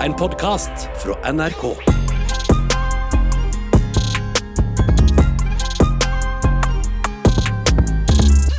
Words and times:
En 0.00 0.14
podkast 0.16 0.86
fra 1.02 1.32
NRK. 1.32 1.64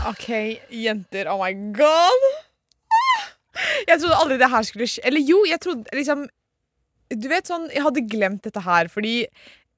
OK, 0.09 0.27
jenter. 0.69 1.25
Oh 1.31 1.41
my 1.41 1.73
god. 1.73 2.27
Jeg 3.88 3.99
trodde 3.99 4.15
aldri 4.21 4.38
det 4.38 4.51
her 4.54 4.62
skulle 4.62 4.88
skje. 4.88 5.01
Eller 5.09 5.25
jo, 5.25 5.41
jeg 5.49 5.59
trodde 5.65 5.97
liksom 5.97 6.27
Du 7.09 7.27
vet 7.33 7.49
sånn, 7.49 7.71
jeg 7.73 7.87
hadde 7.89 8.05
glemt 8.05 8.46
dette 8.46 8.62
her, 8.62 8.85
fordi 8.94 9.26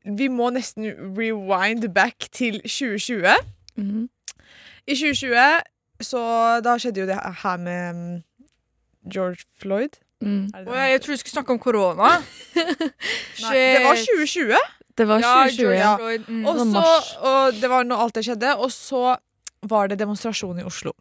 vi 0.04 0.28
må 0.28 0.52
nesten 0.52 0.92
rewind 1.16 1.88
back 1.96 2.28
til 2.36 2.60
2020. 2.68 3.40
Mhm. 3.80 4.10
I 4.84 5.00
2020 5.00 6.04
så 6.12 6.22
Da 6.60 6.76
skjedde 6.76 7.06
jo 7.06 7.08
det 7.08 7.24
her 7.24 7.58
med 7.58 7.96
mm, 7.96 8.24
George 9.08 9.48
Floyd. 9.62 10.03
Mm. 10.24 10.46
Er 10.54 10.64
det 10.64 10.66
det? 10.68 10.78
jeg, 10.80 10.92
jeg 10.96 11.02
tror 11.04 11.14
du 11.14 11.22
skulle 11.24 11.36
snakke 11.38 11.54
om 11.56 11.60
korona. 11.60 12.10
Det 13.54 13.84
var 13.84 13.96
2020. 13.96 14.58
Det 14.98 15.08
var 15.10 15.20
Ja, 15.24 15.34
2020, 15.50 15.72
ja. 15.78 15.94
Mm. 16.28 16.46
Og, 16.46 16.60
så, 16.70 16.84
og 17.26 17.56
det 17.62 17.70
var 17.72 17.84
når 17.88 18.04
alt 18.06 18.16
det 18.20 18.26
skjedde. 18.28 18.52
Og 18.62 18.70
så 18.72 19.16
var 19.70 19.90
det 19.90 19.98
demonstrasjon 20.02 20.60
i 20.62 20.68
Oslo. 20.68 20.94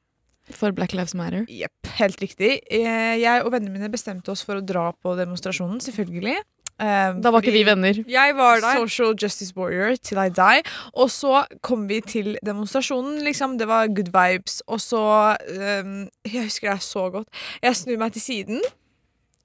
For 0.53 0.73
Black 0.75 0.93
Lives 0.97 1.15
Matter. 1.15 1.45
Jepp, 1.49 1.87
helt 2.01 2.19
riktig. 2.23 2.57
Eh, 2.71 3.19
Jeg 3.21 3.45
og 3.45 3.53
vennene 3.55 3.73
mine 3.77 3.93
bestemte 3.93 4.33
oss 4.33 4.43
for 4.45 4.59
å 4.59 4.65
dra 4.65 4.89
på 4.93 5.15
demonstrasjonen, 5.19 5.79
selvfølgelig. 5.85 6.41
Eh, 6.83 7.13
Da 7.23 7.31
var 7.31 7.45
ikke 7.45 7.53
vi 7.55 7.63
venner. 7.69 8.01
Jeg 8.11 8.35
var 8.35 8.61
der. 8.65 8.81
Social 8.81 9.15
Justice 9.15 9.53
Warrior 9.57 9.97
till 10.03 10.19
I 10.19 10.29
die. 10.35 10.63
Og 10.95 11.11
så 11.15 11.45
kom 11.63 11.87
vi 11.87 12.01
til 12.01 12.39
demonstrasjonen. 12.45 13.21
Liksom. 13.23 13.59
Det 13.61 13.69
var 13.69 13.87
good 13.93 14.11
vibes. 14.11 14.63
Og 14.67 14.81
så 14.81 15.37
um, 15.85 16.09
Jeg 16.27 16.49
husker 16.49 16.73
det 16.73 16.83
så 16.83 17.11
godt. 17.13 17.29
Jeg 17.63 17.77
snur 17.77 17.99
meg 18.03 18.13
til 18.17 18.23
siden, 18.25 18.63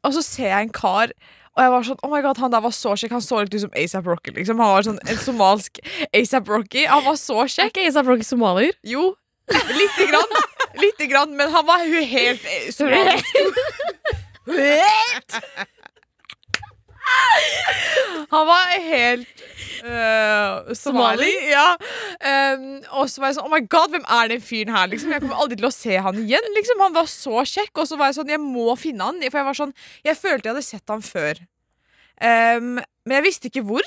og 0.07 0.15
så 0.15 0.23
ser 0.25 0.49
jeg 0.53 0.67
en 0.69 0.73
kar. 0.73 1.13
Og 1.57 1.63
jeg 1.63 1.71
var 1.73 1.85
sånn, 1.87 2.01
oh 2.05 2.11
my 2.11 2.19
god, 2.21 2.37
Han 2.37 2.53
der 2.53 2.61
var 2.63 2.73
så 2.75 2.93
kjekk. 2.93 3.15
Han 3.17 3.23
så 3.25 3.41
litt 3.41 3.55
ut 3.55 3.63
som 3.65 3.73
ASAP 3.81 4.05
Rocky. 4.07 4.33
Liksom. 4.35 4.59
Han 4.61 4.75
var 4.75 4.85
sånn 4.85 4.99
En 5.09 5.17
somalsk 5.21 5.79
ASAP 6.13 6.51
Rocky. 6.53 6.83
Han 6.85 7.01
var 7.07 7.17
så 7.17 7.47
kjekk. 7.49 7.63
Er 7.65 7.71
ikke 7.73 7.87
ASAP 7.89 8.11
Rocky 8.11 8.27
somalier? 8.27 8.77
Jo, 8.85 9.09
lite 9.49 10.09
grann. 10.11 10.37
Lite 10.77 11.07
grann, 11.09 11.33
men 11.39 11.49
han 11.49 11.65
var 11.65 11.81
jo 11.89 12.03
helt 12.05 12.43
eh, 12.45 12.69
somalisk. 12.75 13.25
Han 18.29 18.47
var 18.47 18.63
helt 18.83 19.27
uh, 19.85 20.73
somali. 20.77 21.29
Ja. 21.51 21.67
Um, 22.21 22.67
og 22.99 23.11
så 23.11 23.21
var 23.21 23.31
jeg 23.31 23.37
sånn 23.37 23.47
Oh 23.47 23.53
my 23.53 23.61
god, 23.69 23.93
hvem 23.93 24.07
er 24.17 24.31
den 24.33 24.43
fyren 24.43 24.73
her? 24.75 24.89
Liksom. 24.91 25.13
Jeg 25.13 25.23
kommer 25.23 25.43
aldri 25.43 25.59
til 25.59 25.69
å 25.69 25.73
se 25.75 26.01
han 26.07 26.19
igjen. 26.23 26.51
Liksom. 26.57 26.83
Han 26.85 26.97
var 26.97 27.09
så 27.11 27.45
kjekk. 27.45 27.73
Og 27.77 27.89
så 27.89 27.99
var 27.99 28.11
jeg 28.11 28.19
sånn 28.19 28.33
Jeg 28.33 28.43
må 28.43 28.75
finne 28.79 29.09
han. 29.09 29.23
For 29.27 29.41
jeg 29.41 29.49
var 29.51 29.61
sånn 29.61 29.73
Jeg 30.07 30.19
følte 30.19 30.49
jeg 30.49 30.55
hadde 30.55 30.67
sett 30.67 30.93
han 30.93 31.05
før. 31.05 31.41
Um, 32.17 32.77
men 32.81 33.19
jeg 33.19 33.27
visste 33.27 33.51
ikke 33.51 33.65
hvor. 33.67 33.85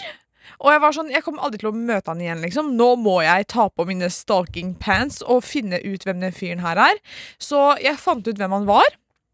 Og 0.60 0.72
jeg 0.74 0.82
var 0.82 0.94
sånn, 0.94 1.10
jeg 1.12 1.24
kommer 1.24 1.44
aldri 1.46 1.60
til 1.62 1.70
å 1.70 1.76
møte 1.76 2.10
han 2.10 2.22
igjen. 2.22 2.42
liksom 2.44 2.72
Nå 2.78 2.94
må 3.00 3.20
jeg 3.24 3.48
ta 3.52 3.68
på 3.70 3.86
mine 3.88 4.10
stalking 4.12 4.74
pants 4.80 5.20
og 5.22 5.44
finne 5.46 5.80
ut 5.84 6.04
hvem 6.06 6.22
den 6.24 6.34
fyren 6.36 6.64
her 6.64 6.80
er. 6.90 6.98
Så 7.40 7.74
jeg 7.82 8.00
fant 8.00 8.26
ut 8.26 8.40
hvem 8.40 8.56
han 8.58 8.68
var. 8.68 8.88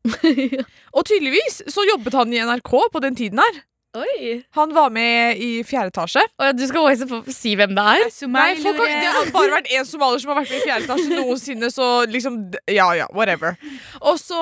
Og 0.96 1.02
tydeligvis 1.08 1.64
så 1.72 1.86
jobbet 1.88 2.14
han 2.14 2.34
i 2.34 2.42
NRK 2.46 2.72
på 2.92 3.02
den 3.02 3.18
tiden 3.18 3.42
her. 3.42 3.64
Oi. 3.96 4.42
Han 4.58 4.72
var 4.76 4.90
med 4.92 5.40
i 5.40 5.50
fjerde 5.66 5.92
etasje. 5.92 6.22
Og 6.42 6.56
du 6.58 6.64
skal 6.68 6.90
også 6.90 7.20
si 7.32 7.54
hvem 7.58 7.74
det 7.76 7.84
er? 7.96 8.06
Nei, 8.28 8.48
folk 8.60 8.80
har, 8.82 8.92
Det 8.92 9.12
har 9.16 9.30
bare 9.34 9.58
vært 9.58 9.70
én 9.72 9.88
somalier 9.88 10.22
som 10.22 10.32
har 10.32 10.40
vært 10.42 10.52
med 10.52 10.60
i 10.60 10.64
fjerde 10.66 10.88
etasje 10.88 11.20
noensinne, 11.20 11.70
så 11.72 11.90
liksom 12.10 12.40
Ja, 12.72 12.90
ja, 12.98 13.06
whatever. 13.16 13.56
Og 14.02 14.18
så 14.20 14.40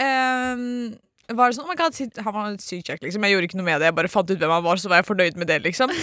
ehm, 0.00 0.94
var 1.32 1.50
det 1.50 1.56
sånn, 1.56 1.64
oh 1.64 1.72
my 1.72 1.76
god, 1.78 1.96
Han 2.24 2.36
var 2.36 2.56
sykt 2.60 2.90
kjekk, 2.90 3.02
liksom. 3.06 3.24
Jeg 3.24 3.36
gjorde 3.36 3.48
ikke 3.48 3.60
noe 3.60 3.68
med 3.68 3.80
det. 3.80 3.90
Jeg 3.90 3.98
bare 3.98 4.12
fant 4.12 4.30
ut 4.30 4.40
hvem 4.40 4.54
han 4.56 4.64
var, 4.66 4.80
så 4.80 4.92
var 4.92 5.00
jeg 5.00 5.08
fornøyd 5.08 5.40
med 5.40 5.50
det, 5.52 5.60
liksom. 5.64 5.92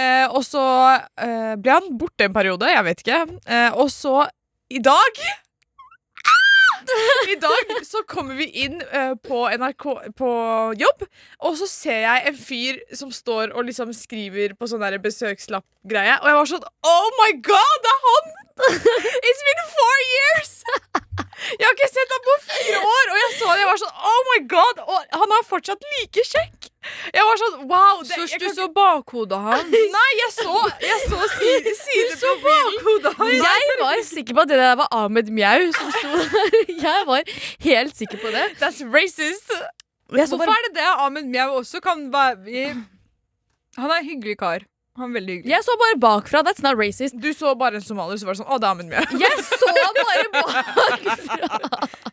Eh, 0.00 0.26
og 0.30 0.42
så 0.46 0.62
eh, 1.20 1.54
ble 1.60 1.74
han 1.74 1.88
borte 1.98 2.26
en 2.26 2.34
periode, 2.34 2.68
jeg 2.70 2.86
vet 2.86 3.02
ikke. 3.02 3.20
Eh, 3.50 3.78
og 3.78 3.90
så, 3.92 4.22
i 4.70 4.78
dag 4.82 5.22
I 7.30 7.36
dag 7.40 7.72
så 7.86 8.02
kommer 8.08 8.38
vi 8.38 8.46
inn 8.64 8.80
uh, 8.92 9.14
på 9.20 9.42
NRK 9.60 9.86
på 10.18 10.30
jobb, 10.80 11.04
og 11.46 11.58
så 11.60 11.68
ser 11.70 12.02
jeg 12.04 12.30
en 12.30 12.38
fyr 12.38 12.80
som 12.96 13.12
står 13.14 13.54
og 13.54 13.68
liksom 13.68 13.92
skriver 13.96 14.56
på 14.58 14.68
sånn 14.70 14.84
besøkslapp-greie, 15.04 16.16
og 16.20 16.30
jeg 16.30 16.38
var 16.40 16.50
sånn 16.52 16.68
Oh 16.86 17.10
my 17.20 17.30
god, 17.44 17.76
det 17.84 17.94
er 17.94 18.06
han! 18.08 18.32
It's 18.60 19.44
been 19.46 19.62
four 19.74 20.00
years! 20.14 20.56
Jeg 21.50 21.64
har 21.64 21.72
ikke 21.72 21.88
sett 21.88 22.12
ham 22.14 22.26
på 22.26 22.34
fire 22.48 22.80
år, 22.84 23.12
og 23.12 23.16
jeg 23.20 23.30
så 23.38 23.52
det, 23.52 23.62
jeg 23.62 23.70
var 23.70 23.80
sånn 23.84 24.04
Oh 24.10 24.20
my 24.32 24.40
god! 24.50 24.84
Og 24.86 25.22
han 25.22 25.38
er 25.38 25.48
fortsatt 25.48 25.88
like 25.96 26.26
kjekk! 26.32 26.69
Jeg 27.12 27.24
var 27.28 27.36
sånn 27.42 27.56
wow! 27.68 27.98
Det, 28.00 28.14
Så 28.14 28.24
jeg 28.24 28.40
du 28.40 28.44
kan 28.46 28.54
så 28.56 28.66
bakhodet 28.72 29.40
hans? 29.44 29.74
Nei, 29.96 30.10
jeg 30.16 30.30
så, 30.32 30.54
jeg 30.80 31.00
så 31.10 31.18
side, 31.36 31.74
sideprofilen. 31.76 33.34
Jeg 33.36 33.76
var 33.82 34.00
sikker 34.08 34.38
på 34.38 34.44
at 34.46 34.52
det 34.52 34.60
der 34.62 34.78
var 34.80 34.88
Ahmed 34.96 35.28
Mjau 35.36 35.66
som 35.76 35.90
sto 35.98 36.08
der. 36.16 36.56
Jeg 36.86 37.04
var 37.10 37.28
helt 37.66 37.96
sikker 37.98 38.16
på 38.22 38.32
det. 38.32 38.46
That's 38.62 38.80
racist. 38.94 39.52
Hvorfor 40.08 40.40
bare, 40.40 40.56
er 40.56 40.68
det 40.70 40.74
det? 40.80 40.86
Ahmed 41.04 41.28
Mjau 41.28 41.58
også 41.60 41.82
kan 41.84 42.06
være 42.12 42.72
Han 43.76 43.90
er 43.90 43.98
en 44.00 44.08
hyggelig 44.08 44.38
kar. 44.40 44.64
Han 44.98 45.10
er 45.12 45.14
veldig 45.20 45.34
hyggelig. 45.36 45.52
jeg 45.52 45.64
så 45.68 45.76
bare 45.82 45.98
bakfra. 46.00 46.40
That's 46.48 46.64
not 46.64 46.80
racist. 46.80 47.14
Du 47.20 47.28
så 47.36 47.52
bare 47.60 47.76
en 47.78 47.84
somalier, 47.84 48.16
så 48.18 48.26
var 48.26 48.34
det 48.34 48.40
sånn 48.40 48.48
Å, 48.50 48.56
det 48.56 48.66
er 48.66 48.72
Ahmed 48.72 48.88
Mjau. 48.88 49.04
Jeg 49.20 49.44
så 49.52 49.68
bare 49.68 50.24
bakfra. 50.32 50.62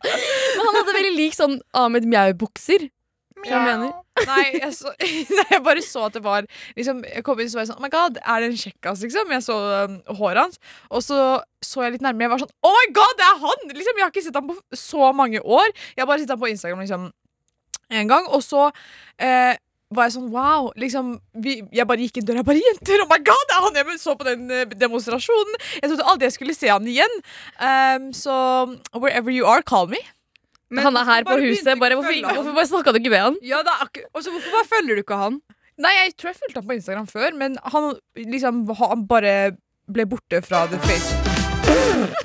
Men 0.04 0.68
han 0.68 0.78
hadde 0.82 0.98
veldig 1.00 1.16
lik 1.16 1.40
sånn 1.40 1.58
Ahmed 1.86 2.06
Mjau-bukser. 2.12 2.90
Hva 3.38 3.50
jeg 3.54 3.64
mener? 3.64 3.96
Nei, 4.26 4.46
jeg, 4.58 4.72
så, 4.78 4.94
jeg 5.54 5.62
bare 5.66 5.84
så 5.86 6.08
at 6.08 6.18
det 6.18 6.24
var 6.26 6.48
liksom, 6.78 7.04
Jeg 7.06 7.26
kom 7.28 7.40
inn 7.40 7.50
og 7.50 7.54
så 7.54 7.60
var 7.60 7.66
jeg 7.66 7.72
sånn 7.72 7.82
Oh 7.82 7.86
my 7.86 7.92
god, 7.94 8.18
er 8.24 8.44
det 8.44 8.50
en 8.52 8.60
kjekkas, 8.64 9.04
liksom? 9.06 9.36
Jeg 9.36 9.46
så 9.46 9.60
um, 9.86 10.00
håret 10.20 10.44
hans. 10.46 10.60
Og 10.90 11.06
så 11.06 11.22
så 11.66 11.84
jeg 11.84 11.96
litt 11.96 12.04
nærmere. 12.06 12.28
Jeg 12.28 12.34
var 12.36 12.44
sånn 12.44 12.56
Oh 12.68 12.74
my 12.74 12.90
god, 12.96 13.16
det 13.20 13.28
er 13.28 13.40
han! 13.44 13.64
Liksom, 13.74 13.98
jeg 13.98 14.06
har 14.06 14.12
ikke 14.14 14.26
sett 14.28 14.38
ham 14.38 14.52
på 14.52 14.78
så 14.78 15.14
mange 15.16 15.42
år. 15.42 15.72
Jeg 15.96 16.04
har 16.04 16.10
bare 16.10 16.24
sett 16.24 16.34
ham 16.34 16.42
på 16.42 16.52
Instagram 16.52 16.84
liksom 16.84 17.08
en 17.90 18.12
gang. 18.12 18.28
Og 18.36 18.44
så 18.46 18.68
eh, 19.18 19.56
var 19.96 20.08
jeg 20.08 20.18
sånn 20.18 20.30
wow. 20.34 20.70
Liksom, 20.80 21.14
vi, 21.44 21.60
jeg 21.76 21.88
bare 21.90 22.06
gikk 22.06 22.20
inn 22.20 22.28
døra. 22.28 22.44
Jeg 22.44 22.50
bare 22.50 22.64
Jenter! 22.66 23.06
Oh 23.06 23.10
my 23.12 23.20
god, 23.24 23.48
det 23.50 23.58
er 23.58 23.66
han 23.68 23.80
jeg 23.82 24.02
så 24.04 24.18
på 24.20 24.28
den 24.28 24.52
eh, 24.52 24.68
demonstrasjonen! 24.76 25.58
Jeg 25.80 25.90
trodde 25.90 26.10
aldri 26.12 26.30
jeg 26.30 26.38
skulle 26.38 26.58
se 26.58 26.72
han 26.72 26.88
igjen. 26.92 27.18
Um, 27.58 28.12
så 28.16 28.36
wherever 28.94 29.34
you 29.34 29.48
are, 29.48 29.64
call 29.64 29.90
me. 29.92 30.04
Men 30.70 30.84
han 30.84 30.98
er 31.00 31.06
her 31.08 31.24
på 31.24 31.38
huset. 31.40 31.78
Bare, 31.80 31.96
hvorfor, 31.96 32.18
hvorfor 32.34 32.56
bare 32.58 32.68
snakka 32.68 32.92
du 32.92 32.98
ikke 33.00 33.14
med 33.14 33.22
han? 33.24 33.38
Ja, 33.46 33.62
det 33.64 33.72
er 33.72 33.86
akkur 33.86 34.04
altså, 34.14 34.32
hvorfor 34.34 34.58
bare 34.58 34.68
følger 34.74 34.96
du 35.00 35.04
ikke 35.06 35.20
han? 35.22 35.38
Nei, 35.78 35.92
jeg 35.94 36.16
tror 36.18 36.32
jeg 36.34 36.40
fulgte 36.42 36.60
han 36.62 36.68
på 36.72 36.78
Instagram 36.80 37.08
før, 37.12 37.36
men 37.38 37.58
han 37.74 37.92
liksom 38.18 38.64
han 38.82 39.06
bare 39.08 39.36
ble 39.88 40.08
borte 40.10 40.42
fra 40.44 40.66
the 40.72 40.80
face. 40.88 42.18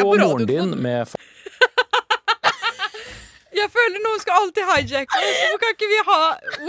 På 0.00 0.16
moren 0.18 0.46
din 0.46 0.70
med 0.82 1.08
fa- 1.08 1.18
Jeg 3.60 3.68
føler 3.74 3.98
noen 4.04 4.20
skal 4.22 4.34
alltid 4.42 4.64
hijacke 4.74 5.18
oss. 5.18 5.24
Hvorfor 5.40 5.58
kan 5.64 5.72
ikke 5.76 5.88
vi 5.90 5.98
ha 6.08 6.20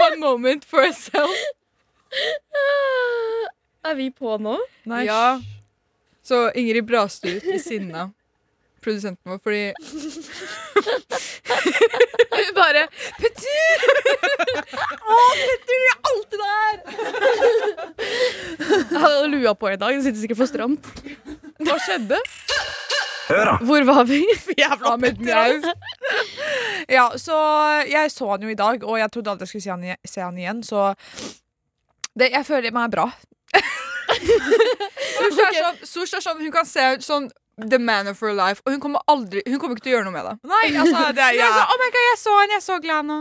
one 0.07 0.17
moment 0.23 0.63
for 0.67 0.79
ourselves? 0.85 1.41
Er 3.87 3.95
vi 3.97 4.11
på 4.13 4.37
nå? 4.41 4.57
Nei, 4.89 5.05
Ja. 5.07 5.39
Så 6.23 6.51
Ingrid 6.53 6.85
braste 6.85 7.31
ut 7.37 7.43
i 7.49 7.57
sinna. 7.59 8.11
Produsenten 8.81 9.31
vår, 9.31 9.39
fordi 9.41 9.73
Hun 12.31 12.51
bare 12.57 12.83
Petter! 13.17 13.83
Å, 15.01 15.17
Petter, 15.41 15.65
du 15.65 15.73
er 15.77 15.97
alltid 16.11 16.39
der! 16.43 16.75
Jeg 18.91 19.01
hadde 19.01 19.27
lua 19.33 19.53
på 19.57 19.69
i 19.71 19.77
dag. 19.81 19.97
Det 19.97 20.03
sitter 20.05 20.21
sikkert 20.23 20.41
for 20.41 20.49
stramt. 20.49 20.83
Hva 21.61 21.77
skjedde? 21.85 22.19
Hør, 23.31 23.43
da. 23.51 23.55
Hvor 23.65 23.85
var 23.89 24.03
vi? 24.09 24.21
Jævla 24.61 24.95
Petter, 25.01 25.69
Ja, 26.91 27.07
så 27.21 27.37
jeg 27.89 28.11
så 28.13 28.29
han 28.33 28.45
jo 28.45 28.49
i 28.53 28.57
dag, 28.59 28.83
og 28.85 28.97
jeg 29.01 29.11
trodde 29.13 29.33
aldri 29.33 29.45
jeg 29.49 29.53
skulle 29.55 29.65
se 29.65 29.73
han, 29.73 30.05
se 30.05 30.21
han 30.25 30.37
igjen, 30.41 30.63
så 30.65 30.91
det, 32.17 32.31
jeg 32.33 32.45
føler 32.45 32.73
meg 32.75 32.91
bra. 32.93 33.05
Sosh 35.21 35.43
er 35.43 35.53
sånn, 35.55 35.77
er 36.17 36.23
sånn 36.23 36.41
Hun 36.43 36.51
kan 36.53 36.67
se 36.67 36.83
ut 36.95 37.05
sånn 37.05 37.29
the 37.61 37.77
man 37.79 38.07
of 38.07 38.19
her 38.23 38.33
life, 38.33 38.61
og 38.65 38.73
hun 38.73 38.81
kommer 38.81 39.03
aldri 39.11 39.43
Hun 39.45 39.59
kommer 39.61 39.77
ikke 39.77 39.85
til 39.85 39.93
å 39.93 39.95
gjøre 39.97 40.07
noe 40.07 40.15
med 40.15 40.25
det. 40.25 40.33
Nei, 40.49 40.63
altså, 40.81 41.03
det 41.17 41.25
er 41.25 41.37
Hun 41.37 41.43
er 41.45 41.53
sånn, 41.57 41.73
oh 41.75 41.79
my 41.81 41.89
god, 41.93 42.07
jeg 42.07 42.19
så 42.21 42.35
han, 42.37 42.53
jeg 42.53 42.57
er 42.61 42.65
så 42.65 42.77
glad 42.85 43.09
nå. 43.09 43.19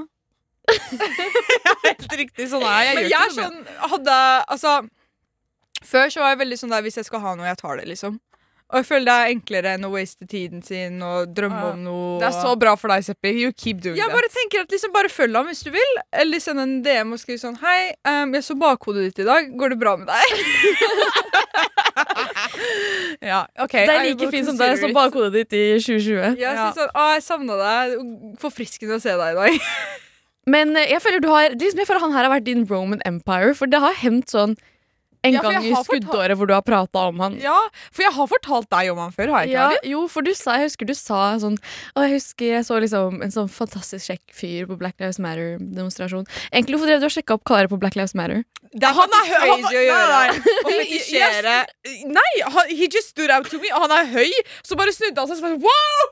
helt 1.84 2.12
riktig 2.20 2.46
sånn 2.52 2.64
er 2.64 2.82
jeg. 2.86 2.96
Men 2.96 3.08
jeg 3.10 3.20
er 3.20 3.32
sånn 3.34 3.58
hadde, 3.90 4.16
Altså 4.54 4.74
Før 5.82 6.12
så 6.12 6.22
var 6.22 6.34
jeg 6.34 6.42
veldig 6.44 6.58
sånn 6.60 6.74
der 6.74 6.84
hvis 6.86 7.00
jeg 7.00 7.08
skal 7.08 7.24
ha 7.24 7.34
noe, 7.36 7.48
jeg 7.48 7.58
tar 7.60 7.80
det, 7.80 7.88
liksom. 7.90 8.18
Og 8.70 8.76
jeg 8.78 8.86
føler 8.86 9.06
det 9.08 9.14
er 9.18 9.30
enklere 9.34 9.70
enn 9.74 9.84
å 9.88 9.90
waste 9.90 10.26
tiden 10.30 10.60
sin 10.62 11.00
og 11.02 11.32
drømme 11.34 11.58
Ja. 11.58 11.70
om 11.74 11.80
noe. 11.82 12.20
Det 12.22 12.28
er 12.28 12.36
så 12.38 12.52
bra 12.58 12.76
for 12.78 12.88
deg, 12.92 13.02
Seppi. 13.02 13.32
You 13.42 13.50
keep 13.52 13.80
doing 13.82 13.96
jeg 13.98 14.06
that. 14.06 14.14
bare 14.14 14.28
tenker 14.30 14.60
at 14.62 14.70
liksom 14.70 14.92
bare 14.94 15.08
følg 15.10 15.34
ham 15.34 15.46
hvis 15.50 15.64
du 15.66 15.70
vil. 15.74 15.92
Eller 16.12 16.38
send 16.38 16.60
en 16.62 16.76
DM 16.84 17.12
og 17.12 17.18
skriv 17.18 17.40
sånn 17.42 17.58
Hei, 17.58 17.94
um, 18.06 18.32
jeg 18.38 18.42
så 18.46 18.54
bakhodet 18.58 19.08
ditt 19.10 19.18
i 19.24 19.26
dag. 19.26 19.50
Går 19.58 19.74
det 19.74 19.78
bra 19.82 19.96
med 19.96 20.06
deg? 20.06 20.22
Ja, 23.20 23.42
ok. 23.60 23.72
Det 23.72 23.90
er 23.92 24.04
like 24.06 24.28
fint 24.32 24.46
som 24.48 24.56
deg 24.58 24.78
som 24.80 24.92
bakhodet 24.96 25.32
ditt 25.34 25.52
i 25.56 25.64
2020. 25.78 26.38
Jeg, 26.38 26.38
Ja. 26.40 26.70
sånn, 26.76 26.88
å, 26.94 27.06
jeg 27.14 27.22
savna 27.26 27.56
deg. 27.60 27.96
Forfriskende 28.40 28.96
å 28.96 29.00
se 29.02 29.10
deg 29.16 29.34
i 29.34 29.38
dag. 29.38 29.60
Men 30.50 30.76
eh, 30.76 30.88
jeg 30.94 31.02
føler, 31.04 31.20
du 31.20 31.28
har, 31.28 31.50
liksom, 31.52 31.78
jeg 31.82 31.86
føler 31.90 32.00
han 32.06 32.12
her 32.16 32.24
har 32.28 32.32
vært 32.40 32.46
din 32.48 32.64
Roman 32.70 33.02
Empire, 33.04 33.54
for 33.54 33.66
det 33.70 33.80
har 33.82 33.92
hendt 34.00 34.30
sånn 34.32 34.56
en 35.22 35.32
Ja, 35.34 35.42
gang 35.44 35.64
i 35.66 35.72
skuddåret 35.84 36.36
hvor 36.40 36.48
du 36.48 36.54
har 36.54 36.62
prata 36.64 37.02
om 37.10 37.18
han. 37.20 37.34
Ja, 37.42 37.56
for 37.92 38.02
jeg 38.06 38.12
har 38.16 38.26
fortalt 38.30 38.68
deg 38.72 38.90
om 38.92 38.98
han 39.02 39.12
før, 39.12 39.28
har 39.34 39.42
jeg 39.44 39.50
ikke 39.50 39.58
Ja, 39.58 39.68
det? 39.76 39.90
jo, 39.90 40.06
for 40.08 40.22
du 40.24 40.30
sa, 40.34 40.54
jeg 40.56 40.70
husker 40.70 40.86
du 40.88 40.94
sa 40.96 41.18
sånn 41.42 41.58
Og 41.94 42.02
jeg 42.06 42.14
husker 42.16 42.46
jeg 42.54 42.64
så 42.64 42.78
liksom 42.80 43.20
en 43.26 43.30
sånn 43.34 43.50
fantastisk 43.52 44.06
kjekk 44.08 44.32
fyr 44.32 44.66
på 44.70 44.78
Black 44.80 44.96
Lives 45.02 45.18
Matter-demonstrasjon. 45.20 46.24
Egentlig, 46.52 46.76
hvorfor 46.78 46.88
drev 46.92 47.00
du 47.04 47.08
og 47.10 47.14
sjekka 47.14 47.36
opp 47.36 47.44
karer 47.50 47.68
på 47.68 47.78
Black 47.82 47.96
Lives 48.00 48.14
Matter? 48.16 48.44
Det 48.72 48.86
er 48.86 48.94
Han 48.96 49.10
er 49.20 49.28
høy- 49.34 49.50
å 49.50 49.84
gjøre. 49.84 50.08
nei, 50.08 50.28
nei. 50.30 50.54
Å 50.64 50.72
fetisjere. 50.78 51.56
Yes. 51.84 52.04
Nei, 52.06 52.32
han, 52.56 52.68
he 52.70 52.86
just 52.88 53.10
stood 53.12 53.30
out 53.30 53.48
to 53.50 53.58
me. 53.58 53.68
Og 53.74 53.84
han 53.88 53.92
er 53.98 54.06
høy, 54.14 54.30
så 54.62 54.76
bare 54.78 54.92
snudde 54.94 55.18
han 55.18 55.28
seg 55.28 55.42
og 55.42 55.44
sa 55.44 55.54
wow! 55.68 56.10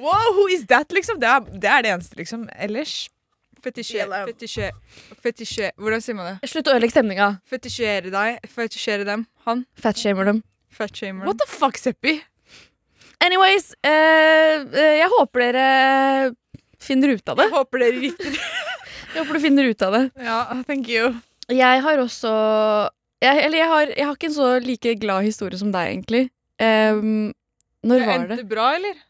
Wow, 0.00 0.32
who 0.32 0.46
is 0.48 0.64
that, 0.72 0.88
liksom? 0.96 1.18
Det 1.20 1.28
er 1.28 1.40
det, 1.52 1.68
er 1.68 1.82
det 1.84 1.90
eneste, 1.92 2.16
liksom. 2.16 2.46
Ellers 2.56 3.08
Fetisje, 3.62 4.06
Fetisjere. 4.26 4.72
Fetisjere. 5.22 5.72
Hvordan 5.78 6.02
sier 6.02 6.16
man 6.18 6.32
det? 6.32 6.50
Slutt 6.50 6.66
å 6.66 6.74
ødelegge 6.74 6.96
stemninga. 6.96 7.28
Fetisjere 7.46 8.10
deg. 8.10 8.48
Fetisjere 8.50 9.06
dem. 9.06 9.22
Han. 9.46 9.64
Fatshamer 9.78 10.26
dem. 10.26 10.42
Fatshamer 10.72 11.28
What 11.28 11.38
the 11.38 11.46
fuck, 11.46 11.78
Seppi? 11.78 12.16
Anyways, 13.22 13.68
eh, 13.86 14.64
eh, 14.66 14.96
jeg 14.98 15.10
håper 15.12 15.44
dere 15.44 15.66
finner 16.82 17.14
ut 17.14 17.28
av 17.30 17.38
det. 17.38 17.46
Jeg 17.46 17.54
håper 17.54 17.84
dere 17.84 18.02
ritter. 18.02 18.40
Jeg 19.12 19.26
håper 19.26 19.36
du 19.36 19.42
finner 19.44 19.66
ut 19.68 19.82
av 19.84 19.92
det. 19.92 20.00
Ja, 20.24 20.36
thank 20.64 20.86
you. 20.88 21.10
Jeg 21.52 21.80
har 21.84 22.00
også 22.00 22.30
jeg, 23.20 23.42
Eller 23.44 23.58
jeg 23.58 23.68
har, 23.68 23.90
jeg 23.92 24.06
har 24.08 24.16
ikke 24.16 24.28
en 24.30 24.36
så 24.38 24.46
like 24.64 24.94
glad 25.02 25.26
historie 25.26 25.60
som 25.60 25.68
deg, 25.74 25.90
egentlig. 25.90 26.22
Um, 26.56 27.28
når 27.84 28.06
var 28.06 28.24
det? 28.24 28.38
Endte 28.38 28.46
bra, 28.48 28.70
eller? 28.78 29.02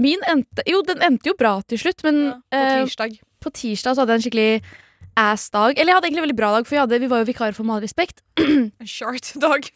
Min 0.00 0.24
endte 0.30 0.64
Jo, 0.70 0.80
den 0.86 1.02
endte 1.04 1.28
jo 1.28 1.34
bra 1.36 1.58
til 1.68 1.82
slutt, 1.82 2.00
men 2.06 2.22
Ja, 2.30 2.38
På 2.40 2.62
eh, 2.62 2.72
tirsdag. 2.86 3.18
På 3.42 3.52
tirsdag 3.56 3.96
så 3.96 4.02
hadde 4.02 4.16
jeg 4.16 4.20
en 4.20 4.26
skikkelig 4.26 4.50
ass-dag. 5.20 5.74
Eller 5.74 5.92
jeg 5.92 5.98
hadde 5.98 6.10
egentlig 6.10 6.22
en 6.22 6.28
veldig 6.28 6.40
bra 6.40 6.52
dag, 6.56 6.68
for 6.68 6.82
hadde, 6.82 7.00
vi 7.02 7.10
var 7.10 7.22
jo 7.22 7.30
vikarer 7.30 7.56
for 7.56 7.66
Med 7.66 7.78
all 7.78 7.84
respekt. 7.84 8.22
En 8.40 8.88
short 8.88 9.32
dag. 9.42 9.70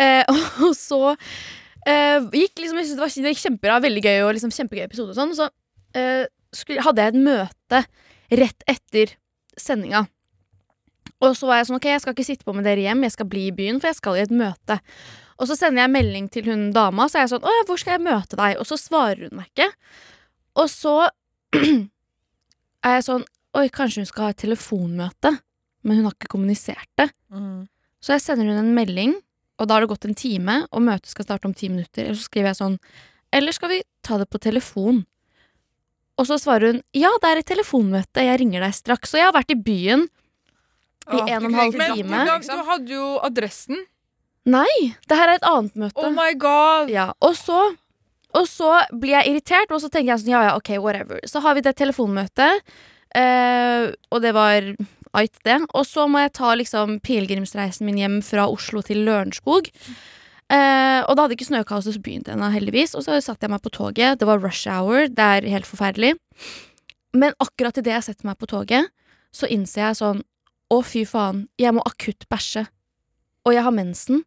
Eh, 0.00 0.24
og 0.66 0.74
så 0.78 1.00
eh, 1.12 2.20
gikk 2.32 2.62
liksom, 2.62 2.80
jeg 2.80 2.90
synes 2.90 2.96
det, 2.96 3.02
var, 3.02 3.16
det 3.16 3.34
gikk 3.34 3.44
kjempebra, 3.46 3.80
veldig 3.86 4.04
gøy 4.06 4.22
og 4.26 4.32
liksom 4.36 4.54
kjempegøy 4.54 4.86
episode 4.86 5.14
og 5.14 5.18
sånn. 5.18 5.34
Så 5.38 5.50
eh, 5.98 6.24
skulle, 6.56 6.84
hadde 6.86 7.04
jeg 7.04 7.14
et 7.14 7.22
møte 7.26 7.84
rett 8.40 8.66
etter 8.70 9.16
sendinga. 9.58 10.06
Og 11.20 11.34
så 11.36 11.48
var 11.48 11.60
jeg 11.60 11.68
sånn, 11.68 11.80
ok, 11.80 11.90
jeg 11.90 12.02
skal 12.02 12.14
ikke 12.16 12.28
sitte 12.30 12.46
på 12.46 12.54
med 12.56 12.64
dere 12.64 12.80
hjem, 12.86 13.02
jeg 13.04 13.12
skal 13.12 13.28
bli 13.28 13.48
i 13.50 13.56
byen, 13.56 13.80
for 13.80 13.90
jeg 13.90 13.98
skal 13.98 14.16
i 14.16 14.22
et 14.22 14.32
møte. 14.32 14.78
Og 15.40 15.48
så 15.48 15.56
sender 15.56 15.84
jeg 15.84 15.92
melding 15.92 16.28
til 16.32 16.48
hun 16.48 16.68
dama, 16.72 17.08
så 17.08 17.18
er 17.18 17.26
jeg 17.26 17.34
sånn, 17.34 17.44
å 17.44 17.52
ja, 17.58 17.64
hvor 17.68 17.80
skal 17.80 17.96
jeg 17.96 18.04
møte 18.06 18.38
deg? 18.40 18.56
Og 18.60 18.68
så 18.68 18.78
svarer 18.80 19.26
hun 19.26 19.40
meg 19.40 19.50
ikke. 19.52 19.68
Og 20.60 20.70
så 20.72 20.94
er 22.86 22.96
jeg 22.98 23.06
sånn, 23.06 23.24
oi, 23.58 23.66
kanskje 23.74 24.02
hun 24.04 24.08
skal 24.08 24.24
ha 24.28 24.34
et 24.34 24.40
telefonmøte, 24.44 25.32
men 25.84 25.98
hun 25.98 26.08
har 26.08 26.14
ikke 26.16 26.30
kommunisert 26.32 26.88
det. 27.00 27.08
Så 28.00 28.14
jeg 28.14 28.24
sender 28.24 28.48
hun 28.48 28.60
en 28.62 28.74
melding, 28.76 29.14
og 29.60 29.68
da 29.68 29.76
har 29.76 29.84
det 29.84 29.90
gått 29.92 30.06
en 30.08 30.16
time, 30.16 30.56
og 30.72 30.84
møtet 30.86 31.12
skal 31.12 31.26
starte 31.26 31.48
om 31.48 31.54
ti 31.56 31.68
minutter. 31.68 32.06
Eller 32.06 32.16
så 32.16 32.28
skriver 32.30 32.52
jeg 32.52 32.60
sånn 32.62 32.78
Eller 33.36 33.52
skal 33.52 33.68
vi 33.74 33.82
ta 34.02 34.16
det 34.18 34.30
på 34.32 34.40
telefon? 34.40 35.02
Og 36.20 36.26
så 36.28 36.36
svarer 36.40 36.72
hun 36.72 36.80
ja, 36.96 37.10
det 37.20 37.28
er 37.28 37.40
et 37.40 37.48
telefonmøte, 37.48 38.24
jeg 38.24 38.40
ringer 38.40 38.64
deg 38.64 38.74
straks. 38.76 39.12
Og 39.14 39.20
jeg 39.20 39.28
har 39.28 39.36
vært 39.36 39.52
i 39.52 39.58
byen 39.60 40.06
i 41.10 41.16
Åh, 41.16 41.28
en 41.32 41.44
og 41.44 41.50
en 41.50 41.58
halv 41.58 41.76
time. 41.76 42.24
Men 42.24 42.42
du 42.44 42.64
hadde 42.70 42.92
jo 42.92 43.06
adressen. 43.26 43.84
Nei, 44.48 44.94
det 45.08 45.16
her 45.20 45.28
er 45.32 45.40
et 45.40 45.46
annet 45.48 45.76
møte. 45.80 46.00
Oh 46.00 46.12
my 46.14 46.32
god. 46.40 46.90
Ja, 46.92 47.10
og 47.20 47.36
så, 47.36 47.58
og 48.36 48.46
så 48.48 48.70
blir 48.92 49.16
jeg 49.16 49.32
irritert, 49.32 49.72
og 49.74 49.82
så 49.82 49.90
tenker 49.90 50.12
jeg 50.12 50.22
sånn, 50.22 50.32
ja, 50.34 50.44
ja, 50.50 50.54
ok, 50.58 50.76
whatever. 50.78 51.20
Så 51.28 51.42
har 51.44 51.56
vi 51.58 51.64
det 51.66 51.74
telefonmøtet, 51.80 52.62
eh, 53.18 53.90
og 54.10 54.22
det 54.22 54.32
var 54.36 54.72
ait 55.18 55.42
det. 55.46 55.58
Og 55.74 55.84
så 55.88 56.06
må 56.10 56.22
jeg 56.22 56.34
ta 56.38 56.54
liksom 56.58 56.98
pilegrimsreisen 57.06 57.88
min 57.88 57.98
hjem 58.00 58.18
fra 58.24 58.46
Oslo 58.50 58.82
til 58.86 59.02
Lørenskog. 59.08 59.70
Eh, 60.50 61.00
og 61.06 61.14
da 61.14 61.24
hadde 61.24 61.36
ikke 61.36 61.50
snøkaoset 61.50 62.00
begynt 62.02 62.30
ennå, 62.30 62.50
heldigvis. 62.54 62.96
Og 62.98 63.06
så 63.06 63.18
satte 63.22 63.46
jeg 63.46 63.54
meg 63.54 63.62
på 63.64 63.74
toget. 63.74 64.18
Det 64.20 64.28
var 64.28 64.42
rush 64.42 64.70
hour. 64.70 65.08
Det 65.10 65.26
er 65.36 65.50
helt 65.50 65.68
forferdelig. 65.68 66.16
Men 67.14 67.34
akkurat 67.42 67.78
idet 67.78 67.96
jeg 67.96 68.08
setter 68.10 68.30
meg 68.30 68.38
på 68.38 68.50
toget, 68.50 68.90
så 69.34 69.50
innser 69.50 69.88
jeg 69.88 70.02
sånn 70.02 70.26
Å, 70.70 70.76
fy 70.86 71.00
faen, 71.02 71.48
jeg 71.58 71.74
må 71.74 71.82
akutt 71.82 72.28
bæsje. 72.30 72.62
Og 73.42 73.56
jeg 73.56 73.64
har 73.66 73.74
mensen. 73.74 74.20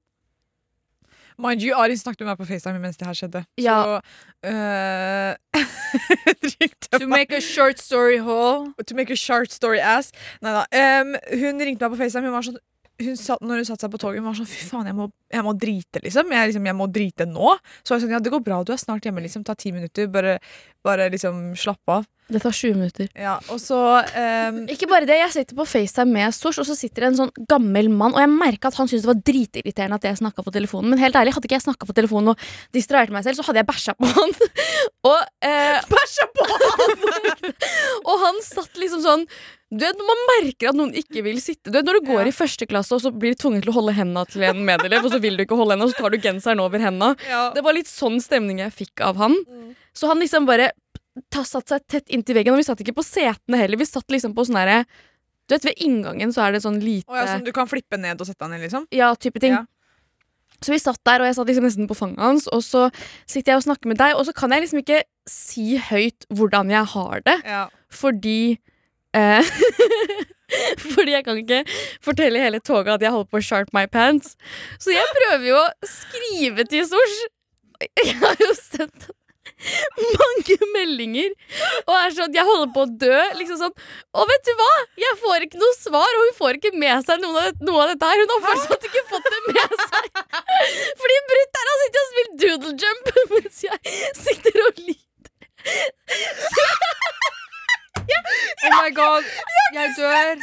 Mind 1.38 1.64
you, 1.64 1.76
Ari 1.76 1.98
snakket 1.98 2.26
med 2.26 2.34
meg 2.34 2.42
på 2.42 2.48
FaceTime 2.50 2.80
mens 2.84 2.98
det 3.00 3.08
her 3.08 3.18
skjedde. 3.18 3.44
Ja. 3.62 3.78
Så 3.84 4.02
uh, 4.50 5.70
To 7.00 7.08
make 7.08 7.32
a 7.32 7.42
short 7.42 7.80
story 7.80 8.18
whole. 8.18 8.74
To 8.88 8.96
make 8.96 9.12
a 9.14 9.16
short 9.16 9.52
story 9.52 9.80
ass. 9.80 10.12
Neida. 10.42 10.66
Um, 10.74 11.16
hun 11.40 11.62
ringte 11.62 11.86
meg 11.86 11.96
på 11.96 12.02
FaceTime. 12.04 12.30
Hun 12.30 12.38
var 12.38 12.48
sånn 12.50 12.62
hun 13.08 13.20
satt, 13.20 13.44
når 13.44 13.62
hun 13.62 13.68
satte 13.68 13.86
seg 13.86 13.94
på 13.94 14.02
toget, 14.02 14.22
hun 14.22 14.30
var 14.30 14.38
sånn 14.38 14.50
Fy 14.50 14.66
faen, 14.70 14.90
jeg 14.90 14.98
må, 14.98 15.10
jeg 15.34 15.46
må 15.46 15.54
drite, 15.60 16.02
liksom. 16.04 16.34
Jeg, 16.34 16.52
liksom. 16.52 16.68
jeg 16.70 16.80
må 16.80 16.90
drite 16.92 17.28
nå. 17.30 17.54
Så 17.82 17.94
var 17.94 18.00
jeg 18.00 18.06
sånn, 18.06 18.16
ja, 18.16 18.24
det 18.24 18.34
går 18.34 18.44
bra, 18.46 18.62
du 18.64 18.74
er 18.76 18.82
snart 18.82 19.08
hjemme, 19.08 19.24
liksom. 19.26 19.46
Ta 19.48 19.56
ti 19.60 19.74
minutter. 19.76 20.10
Bare, 20.14 20.38
bare 20.86 21.10
liksom 21.14 21.52
slapp 21.60 21.96
av. 21.98 22.10
Det 22.32 22.40
tar 22.40 22.56
20 22.56 22.78
minutter. 22.80 23.10
Ja, 23.20 23.36
og 23.52 23.60
så 23.60 23.78
um... 24.00 24.60
Ikke 24.72 24.88
bare 24.88 25.08
det, 25.08 25.18
jeg 25.20 25.34
sitter 25.36 25.58
på 25.58 25.66
FaceTime 25.68 26.16
med 26.16 26.36
Sosh, 26.36 26.62
og 26.62 26.68
så 26.68 26.76
sitter 26.78 27.04
det 27.04 27.10
en 27.12 27.18
sånn 27.20 27.34
gammel 27.52 27.90
mann, 27.92 28.16
og 28.16 28.22
jeg 28.24 28.32
merka 28.32 28.72
at 28.72 28.78
han 28.80 28.88
syntes 28.88 29.04
det 29.04 29.12
var 29.12 29.20
dritirriterende 29.28 30.00
at 30.00 30.08
jeg 30.08 30.22
snakka 30.22 30.46
på 30.46 30.54
telefonen. 30.56 30.94
Men 30.94 31.04
helt 31.04 31.18
ærlig, 31.20 31.34
hadde 31.36 31.50
ikke 31.50 31.60
jeg 31.60 31.66
snakka 31.66 31.90
på 31.90 31.98
telefonen 31.98 32.32
og 32.34 32.46
distrahert 32.76 33.12
meg 33.14 33.28
selv, 33.28 33.40
så 33.40 33.48
hadde 33.50 33.60
jeg 33.62 33.70
bæsja 33.70 33.96
på 34.00 34.12
han. 34.16 34.36
og, 35.12 35.20
uh... 35.20 35.92
Bæsja 35.92 36.30
på 36.38 36.48
han! 36.54 36.96
og 38.08 38.24
han 38.24 38.42
satt 38.48 38.80
liksom 38.80 39.04
sånn 39.04 39.28
du 39.74 39.82
vet, 39.86 39.98
Når 39.98 40.08
man 40.10 40.22
merker 40.30 40.70
at 40.70 40.78
noen 40.78 40.92
ikke 41.00 41.24
vil 41.26 41.40
sitte 41.42 41.72
Du 41.72 41.78
vet, 41.78 41.86
Når 41.88 42.00
du 42.00 42.08
går 42.12 42.22
Ja. 42.22 42.30
i 42.30 42.36
første 42.36 42.68
klasse 42.70 42.94
og 42.94 43.02
så 43.02 43.12
blir 43.12 43.34
du 43.34 43.40
tvunget 43.42 43.64
til 43.66 43.72
å 43.74 43.78
holde 43.80 43.94
henda 43.98 44.24
til 44.30 44.44
en 44.48 44.62
medelev, 44.68 45.04
og 45.08 45.12
så 45.12 45.20
vil 45.24 45.38
du 45.38 45.44
ikke 45.46 45.58
holde 45.58 45.74
henda, 45.76 45.86
og 45.90 45.94
så 45.96 46.04
tar 46.04 46.14
du 46.14 46.18
genseren 46.22 46.62
over 46.64 46.80
henda. 46.80 47.16
Ja. 47.30 47.52
Det 47.56 47.64
var 47.66 47.74
litt 47.74 47.90
sånn 47.90 48.20
stemning 48.22 48.60
jeg 48.62 48.72
fikk 48.76 49.02
av 49.02 49.18
han. 49.18 49.36
Så 49.94 50.08
han 50.08 50.20
liksom 50.22 50.46
bare 50.46 50.72
satt 51.44 51.68
seg 51.70 51.88
tett 51.88 52.08
inntil 52.10 52.36
veggen, 52.36 52.54
og 52.54 52.62
vi 52.62 52.64
satt 52.70 52.80
ikke 52.82 52.96
på 52.98 53.04
setene 53.06 53.58
heller. 53.58 53.78
Vi 53.78 53.86
satt 53.86 54.08
liksom 54.10 54.34
på 54.34 54.46
sånn 54.48 54.58
herre 54.62 54.86
Du 55.46 55.56
vet, 55.56 55.66
ved 55.66 55.76
inngangen 55.84 56.32
så 56.32 56.46
er 56.48 56.54
det 56.54 56.62
sånn 56.64 56.80
lite 56.80 57.12
oh, 57.12 57.18
ja, 57.20 57.26
sånn, 57.28 57.44
du 57.44 57.52
kan 57.52 57.68
flippe 57.68 57.98
ned 58.00 58.16
og 58.22 58.26
sette 58.30 58.40
deg 58.48 58.54
ned, 58.56 58.62
liksom? 58.64 58.86
Ja, 58.96 59.14
type 59.14 59.42
ting. 59.44 59.52
Ja. 59.52 59.66
Så 60.64 60.72
vi 60.72 60.80
satt 60.80 61.02
der, 61.04 61.20
og 61.20 61.28
jeg 61.28 61.36
satt 61.36 61.50
liksom 61.52 61.66
nesten 61.68 61.88
på 61.90 61.98
fanget 62.00 62.22
hans, 62.24 62.48
og 62.48 62.62
så 62.64 62.86
sitter 63.28 63.52
jeg 63.52 63.60
og 63.60 63.66
snakker 63.66 63.92
med 63.92 63.98
deg, 64.00 64.16
og 64.16 64.24
så 64.26 64.34
kan 64.34 64.54
jeg 64.56 64.64
liksom 64.64 64.80
ikke 64.80 65.02
si 65.28 65.76
høyt 65.76 66.24
hvordan 66.32 66.72
jeg 66.72 66.86
har 66.94 67.20
det, 67.28 67.36
Ja. 67.44 67.68
fordi 67.92 68.58
eh, 69.18 69.54
Fordi 70.94 71.16
jeg 71.16 71.26
kan 71.26 71.40
ikke 71.40 71.64
fortelle 72.04 72.42
hele 72.44 72.60
toget 72.62 72.98
at 72.98 73.06
jeg 73.08 73.14
holder 73.16 73.32
på 73.32 73.42
å 73.42 73.46
sharp 73.48 73.74
my 73.74 73.88
pants. 73.90 74.36
Så 74.82 74.94
jeg 74.94 75.16
prøver 75.18 75.50
jo 75.50 75.58
å 75.58 75.90
skrive 75.90 76.68
til 76.70 76.86
Sosh. 76.90 77.20
Jeg 77.82 78.16
har 78.22 78.38
jo 78.40 78.54
sendt 78.60 79.10
mange 80.20 80.56
meldinger 80.74 81.32
og 81.86 81.94
er 81.96 82.14
sånn 82.16 82.36
Jeg 82.36 82.46
holder 82.48 82.72
på 82.76 82.84
å 82.84 82.92
dø. 83.04 83.20
Liksom 83.40 83.60
sånn 83.62 83.76
Og 84.20 84.28
vet 84.30 84.46
du 84.48 84.52
hva? 84.60 84.72
Jeg 85.00 85.20
får 85.22 85.46
ikke 85.48 85.62
noe 85.62 85.78
svar, 85.78 86.18
og 86.18 86.26
hun 86.28 86.36
får 86.40 86.60
ikke 86.60 86.74
med 86.76 87.06
seg 87.08 87.24
noe 87.24 87.46
av, 87.48 87.64
noe 87.64 87.86
av 87.86 87.94
dette 87.94 88.10
her. 88.10 88.24
Hun 88.24 88.34
har 88.34 88.44
fortsatt 88.50 88.88
ikke 88.90 89.06
fått 89.12 89.30
det 89.36 89.42
med 89.50 89.78
seg. 89.86 90.04
Fordi 91.02 91.20
brutter'n 91.32 91.72
har 91.72 91.82
sittet 91.84 92.02
og 92.04 92.12
spilt 92.12 92.36
doodle 92.44 92.76
jump 92.86 93.06
mens 93.36 93.64
jeg 93.68 93.80
sitter 94.22 94.64
og 94.68 94.84
lider. 94.84 95.02
Oh 98.64 98.72
my 98.80 98.90
god. 99.04 99.24
Jeg 99.78 99.88
dør. 100.00 100.36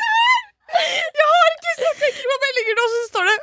Jeg 0.70 1.24
har 1.30 1.48
ikke 1.54 1.72
sett 1.76 2.02
egentlig 2.06 2.28
på 2.30 2.36
meldinger 2.44 2.74
nå, 2.78 2.84
så 2.90 2.98
står 3.08 3.24
det 3.28 3.36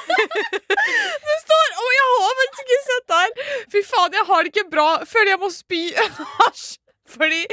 Det 1.26 1.36
står 1.40 1.66
Å, 1.82 1.84
jeg 1.96 2.04
har 2.10 2.36
faktisk 2.40 2.62
ikke 2.64 2.78
sett 2.86 3.04
det 3.10 3.16
her! 3.22 3.30
Fy 3.72 3.80
faen, 3.88 4.14
jeg 4.18 4.24
har 4.28 4.38
det 4.46 4.50
ikke 4.52 4.66
bra. 4.76 4.88
Føler 5.10 5.30
jeg 5.34 5.40
må 5.42 5.48
spy. 5.54 5.82
Fordi 7.16 7.42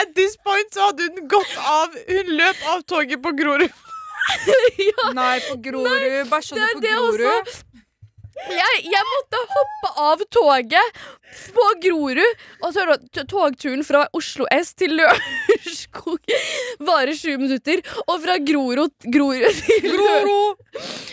At 0.00 0.08
this 0.14 0.34
point 0.46 0.74
så 0.74 0.80
hadde 0.90 1.02
hun 1.08 1.28
gått 1.30 1.54
av 1.58 1.94
Hun 2.08 2.30
løp 2.38 2.62
av 2.72 2.80
toget 2.90 3.22
på 3.22 3.30
Grorud. 3.38 3.72
Nei, 5.14 5.36
på 5.48 5.54
Grorud. 5.62 6.26
Bæsja 6.30 6.56
det 6.58 6.68
du 6.74 6.80
på 6.80 6.86
Grorud? 6.86 7.50
Jeg, 8.36 8.80
jeg 8.84 9.04
måtte 9.08 9.38
hoppe 9.48 9.90
av 10.06 10.22
toget 10.34 10.98
på 11.56 11.64
Grorud. 11.82 12.42
Og 12.60 12.74
så 12.74 12.84
togturen 13.16 13.84
fra 13.86 14.04
Oslo 14.16 14.46
S 14.52 14.74
til 14.76 14.92
Lørenskog 14.98 16.34
varer 16.84 17.16
sju 17.16 17.32
minutter. 17.40 17.80
Og 18.04 18.20
fra 18.26 18.36
Grorud, 18.44 18.92
Grorud 19.08 19.60
til 19.64 19.88
Grorud 19.88 20.62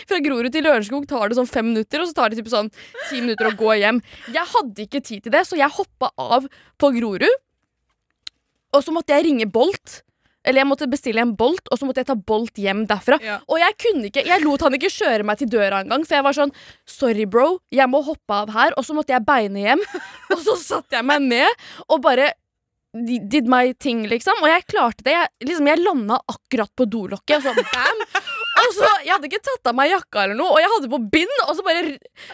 Fra 0.04 0.20
Grorud 0.26 0.52
til 0.52 0.68
Lørenskog 0.68 1.08
tar 1.10 1.32
det 1.32 1.40
sånn 1.40 1.50
fem 1.50 1.70
minutter, 1.72 2.04
og 2.04 2.10
så 2.10 2.18
tar 2.20 2.30
det 2.30 2.42
typ 2.42 2.52
sånn 2.52 2.70
ti 3.08 3.22
minutter 3.22 3.48
å 3.50 3.56
gå 3.58 3.78
hjem. 3.80 4.02
Jeg 4.34 4.52
hadde 4.54 4.84
ikke 4.86 5.02
tid 5.04 5.24
til 5.24 5.34
det, 5.34 5.46
så 5.48 5.58
jeg 5.58 5.72
hoppa 5.80 6.12
av 6.20 6.48
på 6.80 6.92
Grorud. 6.98 7.40
Og 8.74 8.82
så 8.84 8.92
måtte 8.92 9.16
jeg 9.16 9.30
ringe 9.30 9.48
Bolt. 9.48 10.03
Eller 10.44 10.62
jeg 10.62 10.68
måtte 10.68 10.90
bestille 10.90 11.24
en 11.24 11.34
Bolt, 11.38 11.66
og 11.72 11.80
så 11.80 11.88
måtte 11.88 12.02
jeg 12.02 12.10
ta 12.10 12.16
Bolt 12.16 12.60
hjem 12.60 12.84
derfra. 12.90 13.18
Ja. 13.24 13.40
Og 13.48 13.60
jeg 13.62 13.76
kunne 13.80 14.10
ikke, 14.10 14.24
jeg 14.28 14.44
lot 14.44 14.64
han 14.66 14.76
ikke 14.76 14.92
kjøre 14.92 15.26
meg 15.26 15.40
til 15.40 15.50
døra 15.52 15.82
engang, 15.84 16.04
for 16.06 16.18
jeg 16.18 16.26
var 16.26 16.36
sånn 16.36 16.54
Sorry, 16.88 17.26
bro, 17.30 17.58
jeg 17.74 17.88
må 17.90 18.02
hoppe 18.04 18.40
av 18.44 18.54
her. 18.54 18.76
Og 18.78 18.86
så 18.86 18.96
måtte 18.96 19.14
jeg 19.14 19.24
beine 19.26 19.64
hjem, 19.64 19.84
og 20.34 20.40
så 20.44 20.56
satte 20.60 20.98
jeg 21.00 21.08
meg 21.08 21.24
ned 21.24 21.68
og 21.88 22.02
bare 22.04 22.32
did 22.94 23.48
my 23.50 23.72
thing, 23.74 24.04
liksom. 24.06 24.38
Og 24.42 24.50
jeg 24.52 24.66
klarte 24.70 25.02
det. 25.06 25.16
Jeg, 25.16 25.30
liksom, 25.48 25.66
jeg 25.66 25.82
landa 25.82 26.20
akkurat 26.30 26.70
på 26.78 26.86
dolokket, 26.86 27.40
og 27.40 27.48
så 27.48 27.64
bam! 27.72 28.04
Og 28.64 28.74
så, 28.76 28.90
Jeg 29.04 29.12
hadde 29.12 29.28
ikke 29.28 29.42
tatt 29.44 29.70
av 29.70 29.76
meg 29.76 29.90
jakka, 29.92 30.24
eller 30.24 30.38
noe 30.38 30.54
Og 30.54 30.60
jeg 30.62 30.70
hadde 30.74 30.90
på 30.92 31.00
bind, 31.14 31.34
og 31.46 31.52
så 31.58 31.64
bare 31.66 31.82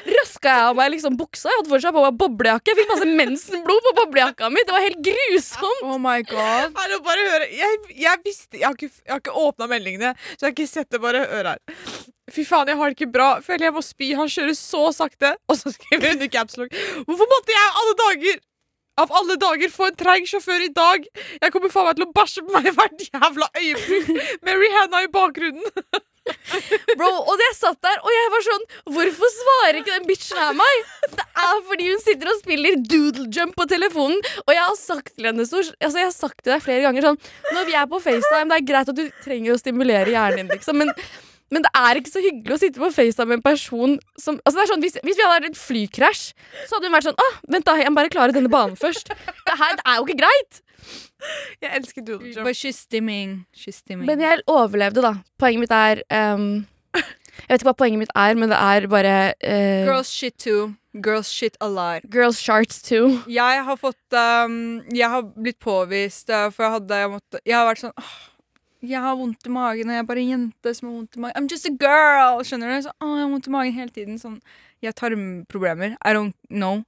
røska 0.06 0.52
jeg 0.54 0.68
av 0.68 0.76
meg 0.78 0.92
liksom 0.94 1.16
buksa. 1.20 1.50
Jeg 1.50 1.60
hadde 1.60 1.72
fortsatt 1.72 1.96
på 1.96 2.04
meg 2.04 2.18
boblejakke. 2.20 2.72
Jeg 2.72 2.78
fikk 2.80 2.92
masse 2.92 3.08
mensenblod 3.22 3.82
på 3.88 3.94
boblejakka 4.00 4.50
mi. 4.52 4.64
Det 4.66 4.76
var 4.76 4.86
helt 4.86 5.02
grusomt. 5.10 5.82
Oh 5.86 5.98
my 6.02 6.20
god. 6.28 6.76
Hallo, 6.78 7.00
bare 7.06 7.26
hør. 7.32 7.46
Jeg, 7.54 7.80
jeg 8.04 8.22
visste 8.26 8.60
Jeg 8.60 8.68
har 8.68 8.76
ikke, 8.78 8.92
jeg 9.04 9.14
har 9.14 9.22
ikke 9.22 9.36
åpna 9.44 9.68
meldingene, 9.70 10.14
så 10.34 10.44
jeg 10.44 10.48
har 10.50 10.56
ikke 10.56 10.70
sett 10.70 10.90
det. 10.92 11.02
Bare 11.02 11.24
hør 11.30 11.50
her. 11.54 11.62
Fy 12.30 12.44
faen, 12.46 12.68
jeg 12.70 12.78
har 12.78 12.92
det 12.92 12.98
ikke 12.98 13.10
bra. 13.14 13.30
Føler 13.44 13.68
jeg 13.68 13.74
må 13.74 13.82
spy. 13.84 14.12
Han 14.18 14.30
kjører 14.30 14.54
så 14.58 14.84
sakte. 14.94 15.34
Og 15.50 15.58
så 15.58 15.72
skriver 15.74 16.14
hun 16.14 16.22
i 16.26 16.30
capslock. 16.30 16.76
Hvorfor 17.08 17.30
måtte 17.34 17.56
jeg 17.56 17.74
alle 17.82 17.96
dager 18.04 18.38
av 19.00 19.12
alle 19.16 19.36
dager 19.40 19.70
få 19.72 19.86
en 19.88 19.96
treig 19.96 20.26
sjåfør 20.28 20.66
i 20.66 20.70
dag? 20.76 21.06
Jeg 21.40 21.54
kommer 21.54 21.72
faen 21.72 21.88
meg 21.88 21.98
til 21.98 22.04
å 22.06 22.12
bæsje 22.14 22.44
på 22.44 22.54
meg 22.54 22.70
hvert 22.76 23.04
jævla 23.08 23.48
øyeblikk 23.56 24.10
med 24.44 24.60
Rihanna 24.60 25.02
i 25.06 25.10
bakgrunnen. 25.14 25.84
Bro, 26.98 27.10
og 27.30 27.42
jeg 27.44 27.56
satt 27.58 27.78
der, 27.84 28.00
og 28.02 28.10
jeg 28.14 28.32
var 28.34 28.46
sånn 28.46 28.66
Hvorfor 28.96 29.32
svarer 29.36 29.80
ikke 29.80 29.94
den 29.94 30.08
bitchen 30.08 30.40
her 30.40 30.56
meg? 30.58 30.90
Det 31.16 31.26
er 31.44 31.62
fordi 31.68 31.88
hun 31.90 32.02
sitter 32.02 32.32
og 32.32 32.40
spiller 32.40 32.76
doodle 32.90 33.26
jump 33.34 33.56
på 33.56 33.66
telefonen. 33.70 34.20
Og 34.46 34.52
jeg 34.54 34.62
har 34.62 34.76
sagt 34.78 35.14
til 35.14 35.30
henne 35.30 35.46
så, 35.48 35.62
altså 35.80 36.02
jeg 36.02 36.08
har 36.08 36.14
sagt 36.16 36.42
til 36.42 36.54
deg 36.54 36.62
flere 36.64 36.84
ganger 36.86 37.10
sånn 37.10 37.18
Når 37.54 37.66
vi 37.68 37.76
er 37.78 37.88
på 37.90 38.02
FaceTime, 38.02 38.48
det 38.52 38.60
er 38.60 38.68
greit 38.72 38.92
at 38.92 39.00
du 39.00 39.06
trenger 39.24 39.54
å 39.56 39.60
stimulere 39.60 40.14
hjernen 40.14 40.44
din, 40.44 40.54
liksom, 40.56 40.80
men 40.82 40.94
men 41.50 41.64
det 41.66 41.70
er 41.74 41.98
ikke 41.98 42.12
så 42.12 42.22
hyggelig 42.22 42.54
å 42.56 42.60
sitte 42.62 42.82
på 42.82 42.90
FaceTime 42.94 43.32
med 43.32 43.40
en 43.40 43.44
person 43.46 43.96
som 44.20 44.38
altså 44.44 44.56
det 44.58 44.64
er 44.64 44.70
sånn, 44.72 44.82
hvis, 44.84 44.98
hvis 45.02 45.18
vi 45.18 45.24
hadde 45.26 45.36
hatt 45.40 45.48
et 45.50 45.58
flykrasj, 45.60 46.24
så 46.68 46.76
hadde 46.76 46.90
hun 46.90 46.94
vært 46.94 47.08
sånn 47.10 47.22
Åh, 47.26 47.38
vent 47.54 47.66
da, 47.66 47.76
jeg 47.80 47.90
må 47.92 47.98
bare 48.00 48.12
klare 48.12 48.36
denne 48.36 48.52
banen 48.52 48.78
først. 48.78 49.10
Det 49.46 49.56
her 49.58 49.78
det 49.80 49.84
er 49.86 49.98
jo 49.98 50.06
ikke 50.06 50.20
greit. 50.22 50.60
Jeg 51.60 51.70
elsker 51.76 52.04
doodle 52.06 52.30
jump. 52.32 52.46
But 52.46 52.56
she's 52.56 52.78
stimming. 52.80 53.44
She's 53.52 53.80
stimming. 53.82 54.06
Men 54.08 54.22
jeg 54.24 54.40
overlevde, 54.48 55.02
da. 55.04 55.14
Poenget 55.42 55.66
mitt 55.66 55.74
er 55.76 56.00
um, 56.32 56.46
Jeg 56.96 57.48
vet 57.50 57.60
ikke 57.60 57.68
hva 57.70 57.76
poenget 57.82 58.00
mitt 58.04 58.14
er, 58.16 58.38
men 58.40 58.50
det 58.52 58.56
er 58.58 58.86
bare 58.90 59.16
uh, 59.42 59.84
Girls 59.90 60.10
shit 60.14 60.38
too. 60.40 60.70
Girls 61.04 61.28
shit 61.30 61.54
a 61.60 61.68
lot. 61.70 62.02
girls 62.10 62.40
sharts 62.42 62.80
too. 62.82 63.20
Jeg 63.30 63.62
har 63.66 63.76
fått 63.78 64.16
um, 64.16 64.80
Jeg 64.92 65.08
har 65.12 65.22
blitt 65.36 65.58
påvist, 65.62 66.30
uh, 66.30 66.48
for 66.50 66.66
jeg 66.66 66.74
hadde 66.78 67.02
jeg, 67.04 67.10
måtte, 67.12 67.42
jeg 67.46 67.54
har 67.58 67.68
vært 67.68 67.84
sånn 67.84 67.94
«Åh, 68.00 68.16
Jeg 68.82 69.00
har 69.04 69.16
vondt 69.18 69.44
i 69.46 69.50
magen, 69.52 69.90
og 69.90 69.92
jeg 69.94 70.00
er 70.00 70.08
bare 70.08 70.22
en 70.24 70.30
jente 70.30 70.72
som 70.74 70.88
har 70.88 70.94
vondt 70.96 71.16
i 71.16 71.20
magen. 71.20 71.36
I'm 71.36 71.48
just 71.52 71.66
a 71.68 71.72
girl! 71.76 72.40
Skjønner 72.46 72.70
du? 72.72 72.82
Så, 72.86 72.92
å, 72.96 73.08
jeg 73.18 73.24
har 73.26 73.30
vondt 73.34 73.46
i 73.50 73.52
magen 73.52 73.74
hele 73.76 73.92
tiden. 73.92 74.16
Sånn, 74.22 74.38
jeg 74.80 74.88
har 74.88 74.96
tarmproblemer. 74.96 75.96
I 76.00 76.14
don't 76.16 76.32
know. 76.48 76.78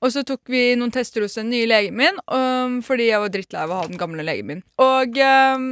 Og 0.00 0.14
så 0.14 0.22
tok 0.24 0.40
vi 0.48 0.62
noen 0.80 0.92
tester 0.94 1.20
hos 1.26 1.36
den 1.36 1.50
nye 1.52 1.66
legen 1.68 1.98
min, 2.00 2.16
um, 2.32 2.78
fordi 2.86 3.10
jeg 3.10 3.20
var 3.20 3.28
drittlei 3.34 3.60
av 3.66 3.74
å 3.76 3.80
ha 3.82 3.88
den 3.90 4.00
gamle 4.00 4.24
legen 4.24 4.48
min. 4.48 4.62
Og 4.80 5.20
um, 5.20 5.66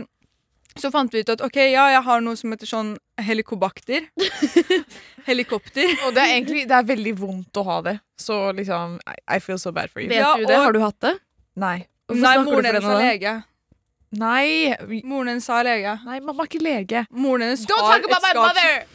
så 0.76 0.90
fant 0.92 1.12
vi 1.16 1.20
ut 1.24 1.32
at 1.32 1.40
ok, 1.44 1.56
ja, 1.72 1.86
jeg 1.96 2.04
har 2.04 2.20
noe 2.24 2.36
som 2.36 2.52
heter 2.52 2.68
sånn 2.68 2.92
helikobakter. 3.24 4.10
Helikopter. 5.28 5.86
Og 6.06 6.14
det 6.16 6.22
er 6.22 6.32
egentlig 6.34 6.64
det 6.66 6.74
er 6.74 6.86
veldig 6.88 7.12
vondt 7.20 7.58
å 7.60 7.64
ha 7.68 7.76
det. 7.86 7.92
Så 8.18 8.36
liksom 8.56 8.96
I, 9.06 9.14
I 9.36 9.40
feel 9.44 9.60
so 9.60 9.70
bad 9.72 9.92
for 9.92 10.02
you. 10.02 10.08
Vet 10.10 10.18
Ja, 10.18 10.32
du 10.36 10.44
det? 10.48 10.56
og- 10.56 10.64
Har 10.66 10.72
du 10.76 10.80
hatt 10.82 10.98
det? 11.04 11.12
Nei. 11.56 11.76
Hvorfor 12.08 12.22
Nei, 12.24 12.32
snakker 12.34 12.44
du 12.44 12.50
moren 12.50 12.64
for 12.64 12.72
hennes 12.72 12.84
henne 12.84 12.96
er 12.96 13.04
da? 13.04 13.12
lege. 13.12 13.34
Nei. 14.12 14.76
Moren 15.08 15.28
hennes 15.32 15.46
sa 15.48 15.62
lege. 15.64 15.94
Nei, 16.04 16.20
mamma 16.20 16.44
er 16.44 16.48
ikke 16.50 16.62
lege. 16.62 17.06
Moren 17.10 17.42
hennes 17.46 17.64
Don't 17.68 17.80
har 17.86 17.92
talk 17.96 18.04
about 18.10 18.24
et 18.28 18.30
my 18.34 18.34
mother! 18.42 18.72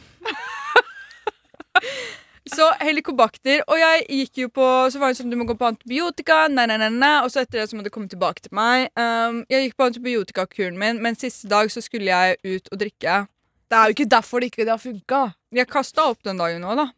Så 2.48 2.64
helikobakter, 2.80 3.60
og 3.68 3.76
jeg 3.76 4.04
gikk 4.08 4.38
jo 4.40 4.48
på 4.56 4.64
Så 4.88 4.96
var 5.00 5.12
det 5.12 5.18
sånn, 5.18 5.28
du 5.28 5.36
må 5.36 5.44
gå 5.44 5.52
på 5.58 5.66
antibiotika, 5.68 6.46
nei, 6.48 6.64
nei, 6.70 6.78
nei, 6.80 6.88
nei. 6.94 7.16
Og 7.20 7.28
så 7.32 7.40
etter 7.42 7.60
det 7.60 7.66
så 7.68 7.76
må 7.76 7.82
du 7.84 7.90
komme 7.92 8.08
tilbake 8.08 8.40
til 8.46 8.54
meg. 8.56 8.88
Um, 8.96 9.42
jeg 9.52 9.66
gikk 9.66 9.76
på 9.76 9.88
antibiotikakuren 9.90 10.78
min, 10.80 10.96
men 11.04 11.18
siste 11.18 11.48
dag 11.50 11.68
så 11.72 11.80
skulle 11.84 12.08
jeg 12.08 12.38
ut 12.46 12.70
og 12.72 12.80
drikke. 12.80 13.14
Det 13.68 13.76
er 13.76 13.84
jo 13.90 13.94
ikke 13.98 14.12
derfor 14.14 14.40
det 14.40 14.48
ikke 14.48 14.64
har 14.70 14.80
funka. 14.80 15.20
Jeg 15.60 15.68
kasta 15.68 16.08
opp 16.08 16.20
den 16.24 16.40
dagen 16.40 16.64
òg, 16.64 16.74
da. 16.80 16.88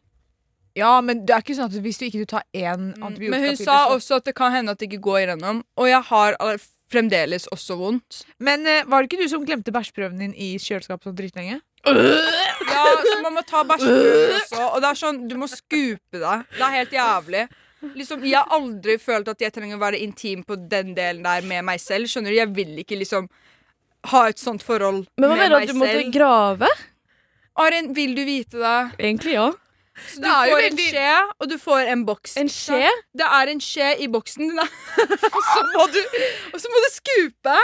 Ja, 0.79 0.93
men 1.03 1.25
det 1.27 1.35
er 1.35 1.43
ikke 1.43 1.57
sånn 1.57 1.67
at 1.67 1.75
hvis 1.83 1.99
du 1.99 2.05
ikke 2.07 2.29
tar 2.31 2.47
én 2.55 2.93
Men 3.19 3.43
hun 3.43 3.57
sa 3.59 3.91
også 3.91 4.21
at 4.21 4.29
det 4.29 4.37
kan 4.37 4.55
hende 4.55 4.71
at 4.71 4.79
det 4.79 4.87
ikke 4.87 5.03
går 5.03 5.17
igjennom. 5.25 5.65
Og 5.75 5.91
jeg 5.91 5.99
har 6.13 6.39
fremdeles 6.91 7.47
også 7.55 7.77
vondt. 7.79 8.21
Men 8.43 8.65
eh, 8.67 8.83
var 8.91 9.01
det 9.03 9.11
ikke 9.11 9.23
du 9.23 9.31
som 9.31 9.45
glemte 9.47 9.73
bæsjprøven 9.75 10.19
din 10.21 10.33
i 10.35 10.53
kjøleskapet 10.61 11.07
sånn 11.09 11.17
dritlenge? 11.17 11.59
Ja, 11.87 12.83
så 13.07 13.17
man 13.23 13.35
må 13.39 13.43
ta 13.47 13.63
bæsjprøven 13.67 14.35
også. 14.41 14.61
Og 14.69 14.79
det 14.83 14.89
er 14.91 14.99
sånn, 15.01 15.21
du 15.31 15.35
må 15.41 15.47
skupe 15.49 16.19
deg. 16.21 16.43
Det 16.57 16.65
er 16.67 16.75
helt 16.79 16.95
jævlig. 16.97 17.45
Liksom, 17.97 18.21
Jeg 18.29 18.37
har 18.37 18.51
aldri 18.53 18.97
følt 19.01 19.31
at 19.31 19.41
jeg 19.41 19.53
trenger 19.55 19.79
å 19.79 19.81
være 19.81 19.97
intim 20.05 20.43
på 20.45 20.53
den 20.69 20.91
delen 20.97 21.23
der 21.25 21.41
med 21.49 21.65
meg 21.65 21.81
selv. 21.81 22.05
Skjønner 22.11 22.29
du? 22.29 22.37
Jeg 22.37 22.51
vil 22.53 22.75
ikke 22.83 22.99
liksom 22.99 23.25
ha 24.11 24.21
et 24.29 24.37
sånt 24.41 24.61
forhold 24.65 25.03
Men 25.21 25.29
hva 25.29 25.35
med 25.35 25.41
mener 25.43 25.55
du 25.55 25.57
meg 25.57 25.63
at 25.69 25.73
du 25.73 25.79
måtte 25.79 25.97
selv. 26.03 26.13
grave? 26.13 26.69
Arjen, 27.61 27.89
vil 27.97 28.13
du 28.17 28.21
vite 28.25 28.61
det? 28.61 28.77
Egentlig 29.01 29.33
ja. 29.35 29.47
Så 30.07 30.21
du 30.23 30.29
får 30.29 30.63
en 30.67 30.79
skje, 30.85 31.11
og 31.39 31.51
du 31.51 31.57
får 31.61 31.91
en 31.93 32.05
boks. 32.07 32.37
En 32.41 32.49
skje? 32.51 32.87
Det 33.17 33.27
er 33.41 33.51
en 33.53 33.61
skje 33.63 33.91
i 34.03 34.07
boksen. 34.11 34.51
Er- 34.59 34.73
og, 35.35 35.43
så 35.51 35.67
må 35.75 35.85
du, 35.93 36.01
må 36.55 36.83
du 36.87 36.89
skupe. 36.95 37.59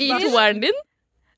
I 0.00 0.12
toeren 0.22 0.62
din? 0.62 0.78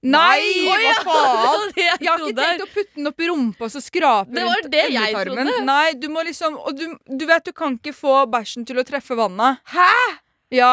Nei, 0.03 0.43
ja. 0.67 0.97
hva 1.07 1.15
faen? 1.15 1.69
Jeg 1.79 1.99
Jeg 2.03 2.09
har 2.11 2.23
ikke 2.27 2.35
tenkt 2.41 2.65
å 2.65 2.71
putte 2.75 2.97
den 2.99 3.11
opp 3.13 3.23
i 3.23 3.29
rumpa 3.31 3.69
og 3.69 3.71
så 3.71 3.83
skrape 3.83 4.35
Det 4.35 4.43
var 4.49 4.59
rundt 4.59 4.75
endetarmen. 4.81 5.51
Nei, 5.69 5.93
du 5.95 6.09
må 6.11 6.25
liksom 6.27 6.57
Og 6.59 6.75
du, 6.75 6.89
du 7.07 7.23
vet 7.29 7.47
du 7.47 7.53
kan 7.55 7.77
ikke 7.79 7.95
få 7.95 8.25
bæsjen 8.31 8.67
til 8.67 8.83
å 8.83 8.85
treffe 8.87 9.15
vannet. 9.19 9.63
Hæ? 9.71 9.91
Ja. 10.53 10.73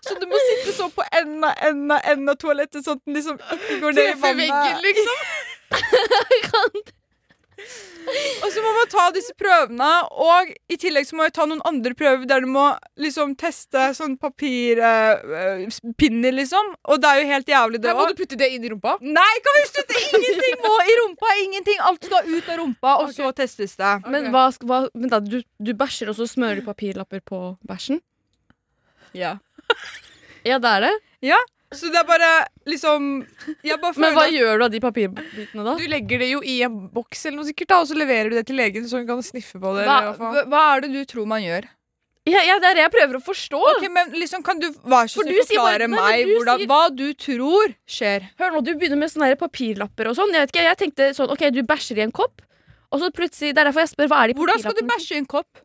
så 0.00 0.16
du 0.18 0.24
må 0.30 0.40
sitte 0.48 0.72
sånn 0.78 0.90
på 0.96 1.04
enden 1.12 1.44
av 1.44 2.00
enden 2.08 2.32
av 2.32 2.40
toalettet, 2.40 2.80
sånn 2.82 2.96
at 2.96 3.04
den 3.04 3.20
liksom 3.20 3.36
ikke 3.36 3.76
går 3.84 3.98
ned 3.98 4.08
i 4.08 4.16
vannet. 4.24 4.40
veggen, 4.48 4.80
liksom. 4.88 5.20
Og 8.06 8.52
så 8.52 8.60
må 8.62 8.70
man 8.76 8.86
ta 8.92 9.08
disse 9.14 9.32
prøvene, 9.34 9.88
og 10.22 10.50
i 10.70 10.76
tillegg 10.78 11.06
så 11.08 11.16
må 11.18 11.24
jeg 11.26 11.32
ta 11.34 11.44
noen 11.48 11.62
andre 11.66 11.94
prøver 11.98 12.26
der 12.28 12.40
du 12.44 12.48
må 12.52 12.66
liksom 13.02 13.32
teste 13.40 13.88
sånn 13.96 14.14
papirpinner, 14.20 16.32
liksom. 16.36 16.68
Og 16.92 16.96
det 17.02 17.08
er 17.10 17.16
jo 17.18 17.24
helt 17.32 17.48
jævlig, 17.50 17.80
det 17.82 17.90
òg. 17.90 17.96
må 17.98 18.04
du 18.12 18.18
putte 18.20 18.38
det 18.38 18.48
inn 18.54 18.66
i 18.66 18.70
rumpa. 18.70 18.92
Nei, 19.02 19.34
kan 19.42 19.52
vi 19.58 19.64
slutte? 19.72 19.94
Ingenting 20.20 20.56
må 20.62 20.74
i 20.84 20.94
rumpa! 21.00 21.28
Ingenting. 21.46 21.78
Alt 21.88 22.02
skal 22.06 22.22
ut 22.30 22.46
av 22.52 22.56
rumpa, 22.62 22.90
og 23.02 23.08
så 23.16 23.24
testes 23.36 23.72
det. 23.80 23.92
Men, 24.12 24.22
hva, 24.34 24.44
hva, 24.68 24.78
men 24.94 25.08
da, 25.10 25.18
du, 25.24 25.38
du 25.42 25.72
bæsjer, 25.74 26.06
og 26.12 26.16
så 26.20 26.24
smører 26.30 26.56
du 26.60 26.64
papirlapper 26.68 27.20
på 27.26 27.38
bæsjen? 27.66 27.98
Ja. 29.16 29.32
Ja, 30.46 30.56
det 30.62 30.70
er 30.76 30.80
det. 30.90 30.94
Så 31.74 31.90
det 31.90 31.98
er 31.98 32.04
bare 32.06 32.46
liksom 32.70 33.26
bare 33.64 33.92
Men 33.98 34.14
hva 34.14 34.26
gjør 34.30 34.58
du 34.60 34.64
av 34.64 34.70
de 34.70 34.80
papirbitene 34.80 35.64
da? 35.66 35.74
Du 35.76 35.86
legger 35.90 36.18
det 36.22 36.28
jo 36.30 36.40
i 36.46 36.60
en 36.62 36.76
boks 36.94 37.26
eller 37.26 37.40
noe 37.40 37.48
sikkert 37.48 37.68
da, 37.72 37.80
og 37.82 37.88
så 37.90 37.96
leverer 37.98 38.30
du 38.30 38.36
det 38.38 38.46
til 38.46 38.56
legen, 38.60 38.86
så 38.86 39.00
hun 39.00 39.06
kan 39.08 39.22
sniffe 39.26 39.58
på 39.58 39.72
det. 39.76 39.86
hva, 39.88 40.14
hva 40.16 40.44
hva 40.46 40.62
er 40.76 40.80
det 40.86 40.92
du 40.94 41.02
tror 41.10 41.26
man 41.26 41.42
gjør? 41.42 41.66
Ja, 42.26 42.40
ja, 42.42 42.56
det 42.58 42.66
er 42.70 42.74
det 42.74 42.82
jeg 42.82 42.90
prøver 42.90 43.18
å 43.18 43.22
forstå. 43.22 43.58
Ok, 43.76 43.84
men 43.94 44.08
liksom 44.18 44.42
Kan 44.42 44.58
du 44.58 44.66
være 44.82 45.06
så 45.10 45.22
snill 45.22 45.36
du 45.36 45.42
sier 45.46 45.60
bare- 45.62 45.86
forklare 45.86 45.90
nei, 45.90 45.98
meg 46.16 46.26
du 46.26 46.32
hvordan, 46.34 46.58
sier- 46.58 46.70
hva 46.72 46.96
du 46.96 47.06
tror 47.14 47.74
skjer? 47.86 48.24
Hør 48.40 48.50
nå, 48.56 48.64
Du 48.66 48.72
begynner 48.74 48.98
med 48.98 49.10
sånne 49.12 49.36
papirlapper 49.38 50.08
og 50.10 50.16
sånn. 50.18 50.32
Jeg 50.34 50.46
vet 50.46 50.50
ikke, 50.54 50.64
jeg 50.66 50.78
tenkte 50.82 51.10
sånn, 51.14 51.30
ok, 51.30 51.50
Du 51.54 51.62
bæsjer 51.62 51.98
i 51.98 52.02
en 52.02 52.10
kopp, 52.12 52.42
og 52.90 53.00
så 53.00 53.10
plutselig 53.14 53.54
Det 53.54 53.58
er 53.62 53.70
derfor 53.70 53.80
jeg 53.86 53.94
spør 53.94 54.08
hva 54.10 54.24
er 54.24 54.26
de 54.32 54.34
Hvordan 54.40 54.58
skal 54.58 54.74
du 54.74 54.82
bæsje 54.86 55.12
i 55.14 55.18
en 55.18 55.26
kopp? 55.26 55.62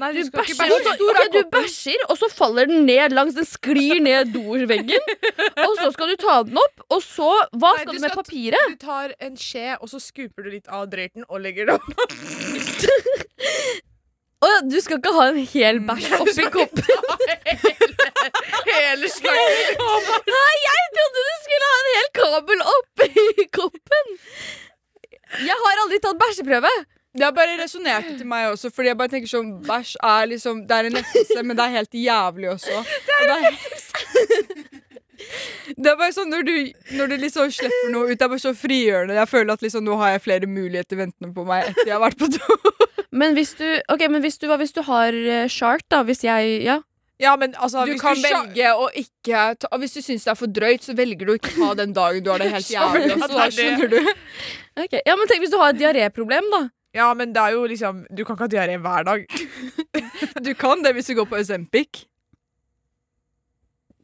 Nei, 0.00 0.08
Du 0.16 0.22
du 0.24 0.30
bæsjer, 0.32 0.70
og 0.72 0.80
så, 0.86 0.92
ok, 1.10 1.20
du 1.34 1.40
bæsjer, 1.52 2.04
og 2.08 2.16
så 2.20 2.28
faller 2.32 2.66
den 2.70 2.86
ned 2.88 3.12
langs 3.12 3.34
Den 3.36 3.44
sklir 3.44 4.00
ned 4.00 4.30
doveggen. 4.32 5.04
Og 5.66 5.74
så 5.78 5.90
skal 5.92 6.08
du 6.12 6.16
ta 6.22 6.38
den 6.48 6.56
opp, 6.56 6.80
og 6.88 7.02
så 7.04 7.28
Hva 7.52 7.74
Nei, 7.74 7.82
skal 7.82 7.92
du 7.92 7.98
du 7.98 8.00
med 8.06 8.10
skal- 8.14 8.22
papiret? 8.24 8.72
Du 8.72 8.76
tar 8.86 9.12
en 9.20 9.36
skje, 9.36 9.76
og 9.80 9.88
så 9.92 10.00
skuper 10.00 10.46
du 10.46 10.50
litt 10.54 10.68
av 10.72 10.86
drøyten 10.92 11.26
og 11.28 11.40
legger 11.44 11.68
det 11.68 11.76
opp. 11.76 11.88
Ja, 14.42 14.56
du 14.66 14.74
skal 14.82 14.98
ikke 14.98 15.12
ha 15.14 15.24
en 15.30 15.36
hel 15.52 15.76
bæsj 15.86 16.06
oppi 16.16 16.44
koppen? 16.50 16.88
Hele 18.66 19.10
slangen. 19.12 19.84
Nei, 20.34 20.54
jeg 20.64 20.88
trodde 20.96 21.22
du 21.28 21.36
skulle 21.44 21.68
ha 21.68 21.76
en 21.82 21.90
hel 21.92 22.08
kabel 22.18 22.64
oppi 22.72 23.46
koppen! 23.54 24.10
Jeg 25.46 25.56
har 25.62 25.82
aldri 25.84 26.00
tatt 26.02 26.18
bæsjeprøve. 26.24 26.72
Det 27.12 27.24
har 27.26 27.32
bare 27.36 27.58
resonnert 27.60 28.06
til 28.16 28.24
meg 28.26 28.46
også, 28.54 28.70
Fordi 28.72 28.88
jeg 28.88 28.96
bare 28.96 29.12
tenker 29.12 29.28
sånn 29.28 29.50
Bæsj 29.66 29.96
er 30.00 30.28
liksom 30.30 30.62
Det 30.64 30.78
er 30.78 30.86
en 30.88 30.94
lettelse, 30.96 31.42
men 31.44 31.58
det 31.58 31.64
er 31.66 31.74
helt 31.76 31.98
jævlig 32.00 32.48
også. 32.54 32.78
Det 33.08 33.18
er, 33.18 33.26
det 33.28 33.36
er, 33.50 34.72
det 35.76 35.90
er 35.92 35.98
bare 35.98 36.12
sånn 36.14 36.30
når 36.32 36.46
du, 36.46 36.54
når 36.98 37.12
du 37.12 37.16
liksom 37.22 37.50
slipper 37.54 37.90
noe 37.92 38.10
ut, 38.10 38.16
det 38.18 38.24
er 38.26 38.30
bare 38.32 38.42
så 38.42 38.52
frigjørende. 38.56 39.14
Jeg 39.16 39.30
føler 39.30 39.54
at 39.54 39.62
liksom 39.64 39.84
nå 39.86 39.96
har 40.00 40.14
jeg 40.16 40.24
flere 40.24 40.48
muligheter 40.50 40.98
ventende 40.98 41.30
på 41.36 41.44
meg 41.46 41.68
etter 41.70 41.86
jeg 41.86 41.94
har 41.94 42.02
vært 42.02 42.18
på 42.20 42.28
do. 42.32 42.58
Men 43.20 43.36
hvis 43.36 43.52
du, 43.58 43.66
ok, 43.92 44.06
men 44.08 44.22
hvis 44.24 44.38
du, 44.40 44.46
hvis 44.56 44.72
du 44.72 44.80
har 44.86 45.12
uh, 45.12 45.44
chart, 45.52 45.84
da? 45.92 46.00
Hvis 46.08 46.24
jeg 46.24 46.62
Ja. 46.64 46.78
Ja, 47.20 47.36
men 47.36 47.52
altså 47.54 47.84
Du 47.84 47.92
hvis 47.92 48.00
kan 48.00 48.16
du 48.16 48.22
velge 48.24 48.70
å 48.72 48.86
ikke 48.98 49.42
ta 49.60 49.68
Hvis 49.78 49.92
du 49.94 50.00
syns 50.02 50.24
det 50.24 50.30
er 50.32 50.38
for 50.40 50.50
drøyt, 50.50 50.82
så 50.82 50.94
velger 50.96 51.28
du 51.28 51.34
ikke 51.36 51.52
ta 51.54 51.68
den 51.78 51.92
dagen 51.94 52.24
du 52.24 52.30
har 52.32 52.40
det 52.40 52.48
helt 52.50 52.70
jævlig. 52.72 53.12
Det. 53.12 53.48
skjønner 53.52 53.92
du. 53.92 53.98
Ok, 54.80 54.96
Ja, 55.06 55.14
men 55.20 55.28
tenk 55.30 55.44
hvis 55.44 55.52
du 55.52 55.58
har 55.60 55.74
et 55.76 55.78
diaréproblem, 55.78 56.48
da. 56.56 56.62
Ja, 56.94 57.08
men 57.16 57.32
det 57.32 57.40
er 57.40 57.54
jo 57.56 57.64
liksom 57.66 58.04
Du 58.10 58.24
kan 58.24 58.36
ikke 58.36 58.44
ha 58.44 58.52
diaré 58.52 58.76
hver 58.76 59.02
dag. 59.08 59.26
Du 60.46 60.54
kan 60.58 60.84
det 60.84 60.94
hvis 60.96 61.06
du 61.06 61.14
går 61.14 61.28
på 61.30 61.38
Ozempic. 61.40 62.04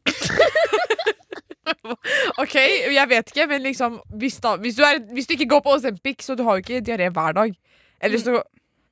OK, 2.41 2.55
jeg 2.93 3.05
vet 3.09 3.31
ikke, 3.33 3.47
men 3.47 3.61
liksom 3.61 3.99
Hvis, 4.19 4.39
da, 4.39 4.55
hvis, 4.57 4.75
du, 4.75 4.83
er, 4.83 4.99
hvis 5.13 5.27
du 5.27 5.33
ikke 5.33 5.49
går 5.49 5.61
på 5.65 5.73
Ozempic, 5.77 6.23
så 6.25 6.35
du 6.35 6.43
har 6.43 6.57
jo 6.57 6.63
ikke 6.65 6.81
diaré 6.85 7.09
hver 7.13 7.31
dag. 7.37 7.53
Eller 8.01 8.17
så 8.17 8.41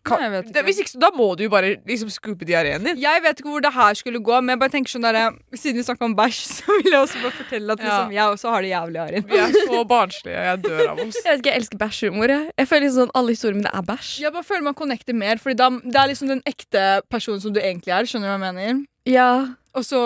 kan, 0.08 0.22
Nei, 0.24 0.42
det, 0.48 0.64
Hvis 0.68 0.80
ikke, 0.84 1.00
da 1.02 1.10
må 1.16 1.28
du 1.38 1.44
jo 1.46 1.52
bare 1.54 1.74
liksom 1.88 2.10
scoope 2.14 2.48
diareen 2.48 2.86
din. 2.88 3.00
Jeg 3.02 3.24
vet 3.26 3.42
ikke 3.42 3.52
hvor 3.52 3.64
det 3.64 3.74
her 3.76 4.00
skulle 4.00 4.22
gå, 4.24 4.40
men 4.42 4.56
jeg 4.56 4.62
bare 4.64 4.74
tenker 4.74 4.94
sånn 4.94 5.06
der, 5.06 5.20
siden 5.56 5.82
vi 5.82 5.86
snakka 5.88 6.08
om 6.08 6.16
bæsj, 6.18 6.40
så 6.58 6.78
vil 6.80 6.92
jeg 6.94 7.02
også 7.04 7.24
bare 7.26 7.36
fortelle 7.42 7.78
at 7.78 7.84
liksom, 7.84 8.16
jeg 8.18 8.34
også 8.38 8.56
har 8.56 8.66
det 8.66 8.72
jævlig, 8.72 9.02
Arin. 9.04 9.28
Vi 9.28 9.42
er 9.44 9.60
så 9.60 9.84
barnslige, 9.92 10.48
jeg 10.50 10.64
dør 10.66 10.84
av 10.94 11.04
oss. 11.06 11.22
Jeg 11.28 11.34
vet 11.34 11.42
ikke, 11.42 11.52
jeg 11.52 11.62
elsker 11.62 11.80
bæsjhumor. 11.82 12.32
Jeg. 12.32 12.52
jeg 12.58 12.68
føler 12.70 12.86
liksom 12.86 13.02
sånn 13.04 13.16
alle 13.20 13.34
historier 13.36 13.58
mine 13.58 13.72
er 13.76 13.84
bæsj. 13.88 14.12
Jeg 14.24 14.34
bare 14.36 14.48
føler 14.48 14.64
man 14.70 14.78
connecter 14.78 15.18
mer, 15.18 15.42
Fordi 15.44 15.58
da, 15.60 15.70
det 15.84 16.00
er 16.00 16.12
liksom 16.12 16.32
den 16.32 16.44
ekte 16.48 16.84
personen 17.12 17.42
som 17.44 17.54
du 17.56 17.60
egentlig 17.60 17.92
er. 17.94 18.08
Skjønner 18.08 18.30
du 18.30 18.32
hva 18.32 18.38
jeg 18.38 18.56
mener? 18.56 18.84
Ja. 19.10 19.30
Og 19.76 19.86
så 19.88 20.00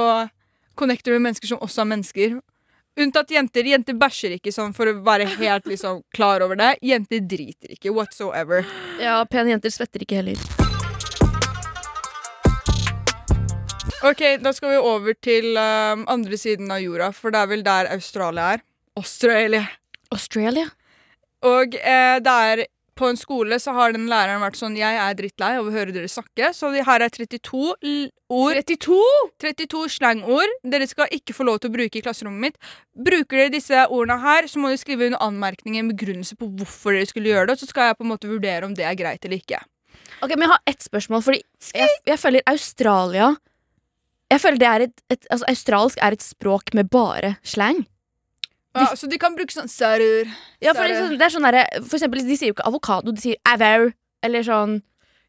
connecter 0.79 1.12
du 1.12 1.20
med 1.20 1.29
mennesker 1.29 1.51
som 1.51 1.62
også 1.62 1.84
er 1.84 1.89
mennesker. 1.93 2.39
Unntatt 3.01 3.31
jenter. 3.34 3.65
Jenter 3.65 3.96
bæsjer 3.98 4.36
ikke 4.36 4.51
sånn 4.53 4.75
for 4.77 4.89
å 4.91 4.98
være 5.05 5.25
helt 5.39 5.65
liksom, 5.70 6.03
klar 6.13 6.43
over 6.46 6.60
det. 6.60 6.75
Jenter 6.86 7.24
driter 7.25 7.74
ikke 7.74 7.93
whatsoever. 7.96 8.67
ja, 9.01 9.15
pene 9.25 9.55
jenter 9.55 9.74
svetter 9.74 10.03
ikke 10.05 10.20
heller. 10.22 10.38
Ok, 14.01 14.22
Da 14.41 14.50
skal 14.53 14.74
vi 14.74 14.77
over 14.81 15.13
til 15.13 15.58
um, 15.58 16.05
andre 16.10 16.38
siden 16.38 16.72
av 16.74 16.81
jorda, 16.81 17.12
for 17.13 17.34
det 17.34 17.41
er 17.41 17.50
vel 17.51 17.63
der 17.65 17.89
Australia 17.93 18.53
er. 18.55 18.63
Australia. 18.98 19.65
Australia? 20.12 20.67
Og 21.46 21.75
eh, 21.77 22.17
der 22.22 22.65
på 23.01 23.10
en 23.10 23.17
skole 23.20 23.58
så 23.62 23.74
har 23.75 23.91
den 23.96 24.05
læreren 24.12 24.43
vært 24.43 24.60
sånn 24.60 24.77
Jeg 24.77 24.98
er 25.01 25.17
drittlei 25.17 25.55
av 25.58 25.65
å 25.67 25.74
høre 25.74 25.91
dere 25.96 26.10
snakke, 26.12 26.51
så 26.55 26.70
her 26.72 27.03
er 27.05 27.12
32 27.12 27.74
l- 27.81 28.12
ord 28.31 28.60
32? 28.62 28.98
32 29.43 29.81
slangord 29.98 30.53
dere 30.63 30.88
skal 30.88 31.10
ikke 31.12 31.34
få 31.36 31.48
lov 31.50 31.60
til 31.60 31.72
å 31.72 31.75
bruke 31.75 32.00
i 32.00 32.03
klasserommet 32.05 32.46
mitt. 32.46 32.62
Bruker 32.96 33.41
dere 33.41 33.53
disse 33.58 33.84
ordene 33.89 34.20
her, 34.24 34.48
så 34.48 34.62
må 34.62 34.70
dere 34.72 34.79
skrive 34.84 35.10
under 35.10 35.25
anmerkning 35.25 35.79
en 35.81 35.89
begrunnelse 35.91 36.38
på 36.39 36.48
hvorfor 36.62 36.96
dere 36.96 37.10
skulle 37.10 37.34
gjøre 37.34 37.50
det, 37.50 37.58
og 37.58 37.63
så 37.65 37.70
skal 37.74 37.89
jeg 37.91 38.00
på 38.00 38.05
en 38.08 38.13
måte 38.13 38.29
vurdere 38.31 38.70
om 38.70 38.75
det 38.77 38.86
er 38.88 38.96
greit 39.00 39.25
eller 39.27 39.41
ikke. 39.41 39.60
Ok, 40.22 40.36
men 40.38 40.46
Jeg 40.46 40.53
har 40.53 40.62
ett 40.70 40.84
spørsmål, 40.86 41.24
fordi 41.25 41.41
jeg, 41.74 41.89
jeg 42.05 42.20
føler 42.22 42.43
Australia 42.48 43.31
Jeg 44.31 44.39
føler 44.43 44.60
det 44.62 44.67
er 44.70 44.84
et, 44.86 44.93
et 45.12 45.25
altså, 45.34 45.48
Australsk 45.51 45.98
er 46.01 46.15
et 46.15 46.22
språk 46.24 46.72
med 46.77 46.88
bare 46.93 47.34
slang. 47.43 47.81
Ja, 48.78 48.94
så 48.96 49.10
de 49.12 49.18
kan 49.20 49.36
bruke 49.36 49.51
sånn 49.51 49.68
sarur. 49.72 50.30
Ja, 50.63 50.72
for, 50.78 50.88
liksom, 50.88 51.18
det 51.20 51.25
er 51.28 51.34
sånn 51.34 51.48
der, 51.48 51.66
for 51.84 51.98
eksempel, 51.98 52.24
De 52.24 52.38
sier 52.40 52.51
jo 52.51 52.56
ikke 52.56 52.70
avokado, 52.70 53.12
de 53.12 53.22
sier 53.24 53.42
avau. 53.48 53.92
Eller 54.24 54.46
sånn 54.46 54.80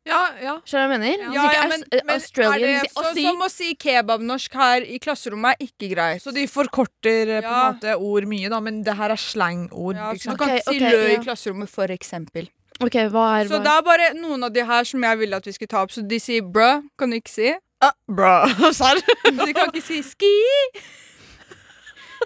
Ja, 0.05 0.21
ja. 0.43 0.57
Skjønner 0.67 0.89
du 0.89 0.91
hva 0.91 0.97
jeg 0.97 1.01
mener? 1.01 1.35
Ja, 1.35 1.43
ja, 1.55 1.67
men- 1.71 1.85
eh, 1.93 2.01
men 2.05 2.17
er 2.17 2.59
det 2.59 2.91
Så, 2.91 3.13
som 3.15 3.43
å 3.47 3.49
si 3.51 3.75
kebabnorsk 3.75 4.53
her 4.59 4.83
i 4.83 4.99
klasserommet 4.99 5.55
er 5.55 5.67
ikke 5.69 5.95
greit. 5.95 6.23
Så 6.23 6.35
de 6.35 6.47
forkorter 6.51 7.41
ja. 7.41 7.41
på 7.41 7.53
en 7.53 7.77
måte 7.77 7.95
ord 7.99 8.27
mye, 8.27 8.51
da, 8.51 8.59
men 8.61 8.83
det 8.83 8.97
her 8.97 9.11
er 9.11 9.17
slangord. 9.17 9.95
ja, 9.95 10.13
så 10.15 10.33
du 10.33 10.37
kan 10.37 10.49
okay, 10.51 10.61
si 10.67 10.77
okay, 10.77 10.93
lø 10.93 11.07
i 11.13 11.19
klasserommet, 11.23 11.71
for 11.71 11.87
eksempel. 11.87 12.51
Ok, 12.81 12.99
hva 13.15 13.41
er 13.41 13.47
Så 13.47 13.61
hva? 13.61 13.63
det 13.63 13.73
er 13.73 13.83
bare 13.83 14.15
noen 14.19 14.43
av 14.45 14.53
de 14.53 14.65
her 14.65 14.85
som 14.85 15.01
jeg 15.03 15.19
ville 15.19 15.37
at 15.37 15.45
vi 15.45 15.53
skulle 15.53 15.69
ta 15.69 15.83
opp. 15.83 15.91
Så 15.95 16.03
de 16.07 16.19
sier 16.19 16.43
brø, 16.43 16.83
kan 16.99 17.11
du 17.11 17.17
ikke 17.21 17.31
si. 17.31 17.55
Uh, 17.83 17.91
brø. 18.11 18.35
Serr? 18.75 18.99
De 19.25 19.53
kan 19.55 19.71
ikke 19.71 19.83
si 19.83 20.03
ski. 20.03 20.35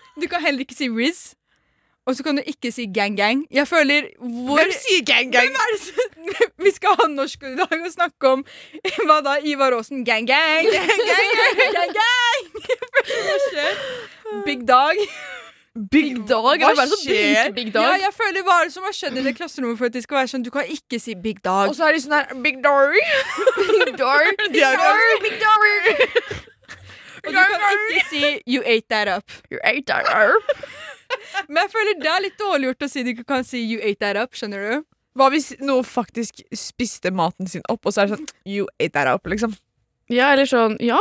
Du 0.20 0.26
kan 0.30 0.40
heller 0.44 0.64
ikke 0.64 0.76
si 0.76 0.88
riz. 0.88 1.34
Og 2.06 2.14
så 2.14 2.22
kan 2.22 2.38
du 2.38 2.42
ikke 2.46 2.70
si 2.70 2.86
gang-gang. 2.86 3.46
Jeg 3.50 3.66
føler 3.68 4.06
hvor 4.20 4.60
Hvem 4.60 4.72
sier 4.78 5.02
gang, 5.04 5.32
gang? 5.34 5.48
Hvem 5.50 5.58
er 5.58 5.72
det 5.74 5.80
som 5.82 6.04
Vi 6.64 6.70
skal 6.74 6.94
ha 7.00 7.08
norsk 7.10 7.42
i 7.42 7.54
dag 7.58 7.74
og 7.80 7.92
snakke 7.92 8.30
om 8.30 8.44
hva 9.08 9.16
da? 9.26 9.36
Ivar 9.42 9.74
Aasen. 9.74 10.04
Gang-gang! 10.06 10.70
Gang-gang! 11.78 12.46
Hva? 13.10 13.70
Big 14.46 14.62
dog. 14.68 15.02
Big 15.90 16.28
Dog? 16.28 16.62
Er 16.62 16.72
det 16.72 16.76
Hva 16.78 16.86
skjer? 17.02 17.50
Big 17.52 17.74
Dog? 17.74 17.84
Ja, 17.84 18.06
jeg 18.06 18.14
føler 18.16 18.44
Hva 18.46 18.60
er 18.62 18.70
det 18.70 18.72
som 18.72 18.86
har 18.88 18.94
skjedd 18.96 19.18
i 19.20 19.24
det 19.26 19.34
klasserommet 19.36 19.76
for 19.78 19.90
at 19.90 19.96
de 19.96 20.02
skal 20.04 20.22
være 20.22 20.30
sånn 20.32 20.44
Du 20.46 20.50
kan 20.54 20.70
ikke 20.72 21.00
si 21.02 21.14
big 21.26 21.42
dog. 21.44 21.68
Og 21.68 21.76
så 21.76 21.90
er 21.90 21.96
de 21.96 22.00
sånn 22.06 22.16
her 22.16 22.32
Big 22.44 22.62
Dory. 22.64 23.02
Big 23.84 23.98
Dog. 24.00 24.24
Er 24.24 24.78
sånn, 24.80 25.24
Big 25.26 25.36
Dog. 25.42 26.46
Og 27.26 27.32
du 27.32 27.38
kan 27.38 27.86
ikke 27.92 28.04
si 28.10 28.24
you 28.46 28.62
ate 28.64 28.86
that 28.92 29.10
up. 29.10 29.32
You 29.50 29.60
ate 29.64 29.86
that 29.90 30.06
up. 30.10 30.52
Men 31.50 31.64
jeg 31.64 31.72
føler 31.74 31.98
det 32.02 32.10
er 32.10 32.24
litt 32.24 32.38
dårlig 32.40 32.70
gjort 32.70 32.86
å 32.86 32.90
si 32.90 33.04
du 33.06 33.12
ikke 33.14 33.26
kan 33.28 33.46
si 33.46 33.62
you 33.62 33.80
ate 33.82 34.00
that 34.04 34.18
up. 34.20 34.36
Skjønner 34.38 34.66
du? 34.66 34.86
Hva 35.16 35.30
hvis 35.32 35.54
noe 35.64 35.84
faktisk 35.86 36.42
spiste 36.52 37.12
maten 37.14 37.48
sin 37.48 37.64
opp, 37.72 37.86
og 37.88 37.94
så 37.94 38.02
er 38.02 38.10
det 38.10 38.18
sånn 38.18 38.26
You 38.44 38.66
ate 38.76 38.92
that 38.98 39.08
up, 39.08 39.24
liksom. 39.30 39.54
Ja, 40.12 40.32
eller 40.34 40.48
sånn 40.48 40.76
Ja. 40.84 41.00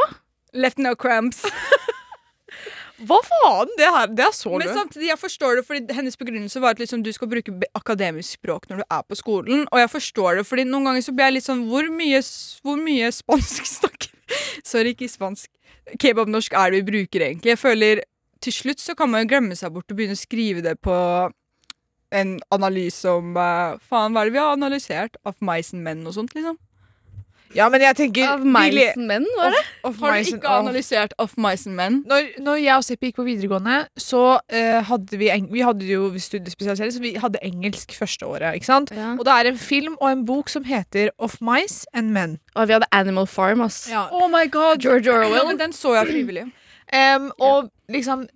Left 0.56 0.80
no 0.80 0.96
cramps. 0.96 1.44
Hva 3.06 3.18
faen? 3.28 3.72
Det, 3.76 3.88
her, 3.92 4.12
det 4.16 4.24
er 4.24 4.32
så 4.32 4.54
Men 4.56 4.70
samtidig, 4.72 5.10
jeg 5.10 5.20
forstår 5.20 5.58
det, 5.60 5.66
fordi 5.68 5.96
hennes 5.98 6.16
begrunnelse 6.16 6.62
var 6.64 6.78
at 6.78 6.80
liksom, 6.80 7.02
du 7.04 7.12
skal 7.12 7.28
bruke 7.28 7.52
akademisk 7.76 8.38
språk 8.38 8.70
når 8.70 8.80
du 8.82 8.86
er 8.88 9.02
på 9.04 9.18
skolen. 9.20 9.66
Og 9.68 9.82
jeg 9.82 9.92
forstår 9.92 10.40
det, 10.40 10.46
fordi 10.48 10.64
noen 10.70 10.88
ganger 10.88 11.04
så 11.04 11.12
blir 11.12 11.28
jeg 11.28 11.36
litt 11.42 11.48
sånn 11.50 11.66
Hvor 11.68 11.90
mye, 11.92 12.22
hvor 12.64 12.80
mye 12.80 13.12
spansk 13.12 13.68
snakker 13.82 14.14
Sorry, 14.64 14.96
ikke 14.96 15.12
spansk. 15.12 15.50
Kebabnorsk 16.02 16.54
er 16.58 16.72
det 16.72 16.82
vi 16.82 16.92
bruker, 16.92 17.28
egentlig. 17.28 17.54
Jeg 17.54 17.62
føler 17.62 18.04
til 18.44 18.54
slutt 18.54 18.82
så 18.82 18.96
kan 18.98 19.10
man 19.10 19.24
jo 19.24 19.32
glemme 19.34 19.58
seg 19.58 19.74
bort 19.74 19.90
og 19.92 19.98
begynne 19.98 20.18
å 20.18 20.20
skrive 20.20 20.64
det 20.66 20.78
på 20.84 20.96
en 22.16 22.36
analyse 22.54 23.10
om 23.10 23.36
uh, 23.38 23.76
Faen, 23.82 24.14
hva 24.14 24.24
er 24.24 24.30
det 24.30 24.36
vi 24.36 24.42
har 24.42 24.54
analysert? 24.56 25.18
Of 25.26 25.42
mice 25.44 25.76
and 25.76 25.84
men 25.86 26.06
og 26.08 26.16
sånt, 26.18 26.36
liksom. 26.38 26.58
Ja, 27.56 27.70
men 27.72 27.84
jeg 27.84 27.96
tenker 27.96 28.34
Of 28.34 28.44
Mice 28.44 28.92
and 28.92 29.08
Men, 29.08 29.26
var 29.38 29.54
det? 29.54 29.62
of 29.88 30.00
Har 30.02 30.18
du 30.18 30.32
ikke 30.36 30.50
analysert 30.50 31.14
of 31.18 31.38
mice 31.38 31.70
and 31.70 31.76
men? 31.76 32.02
Når, 32.08 32.28
når 32.44 32.60
jeg 32.60 32.76
og 32.76 32.84
Seppi 32.84 33.10
gikk 33.10 33.22
på 33.22 33.26
videregående, 33.28 33.78
så 33.98 34.24
uh, 34.38 34.80
hadde 34.90 35.20
vi 35.22 35.30
Vi 35.52 35.64
hadde 35.64 35.88
jo 35.88 36.10
studiespesialisering, 36.20 36.94
så 36.94 37.04
vi 37.04 37.14
hadde 37.22 37.40
engelsk 37.46 37.96
første 37.96 38.26
året. 38.26 38.56
ikke 38.56 38.66
sant? 38.66 38.92
Ja. 38.96 39.14
Og 39.16 39.26
det 39.26 39.34
er 39.34 39.52
en 39.52 39.58
film 39.58 39.96
og 40.02 40.12
en 40.12 40.26
bok 40.28 40.50
som 40.52 40.66
heter 40.68 41.10
Of 41.18 41.40
Mice 41.42 41.86
and 41.94 42.12
Men. 42.12 42.40
Og 42.56 42.68
vi 42.68 42.78
hadde 42.78 42.92
Animal 42.92 43.28
Farm, 43.28 43.62
ass. 43.62 43.90
Oh 44.12 44.28
my 44.30 44.52
god! 44.52 44.82
George 44.84 45.12
Orwell. 45.12 45.58
den 45.64 45.74
så 45.74 45.96
jeg 45.96 46.08
frivillig. 46.12 46.50
Um, 46.94 47.32
og 47.40 47.72
liksom 47.90 48.28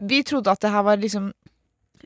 Vi 0.00 0.22
trodde 0.22 0.50
at 0.50 0.62
det 0.62 0.70
her 0.70 0.82
var 0.82 0.96
liksom 0.96 1.32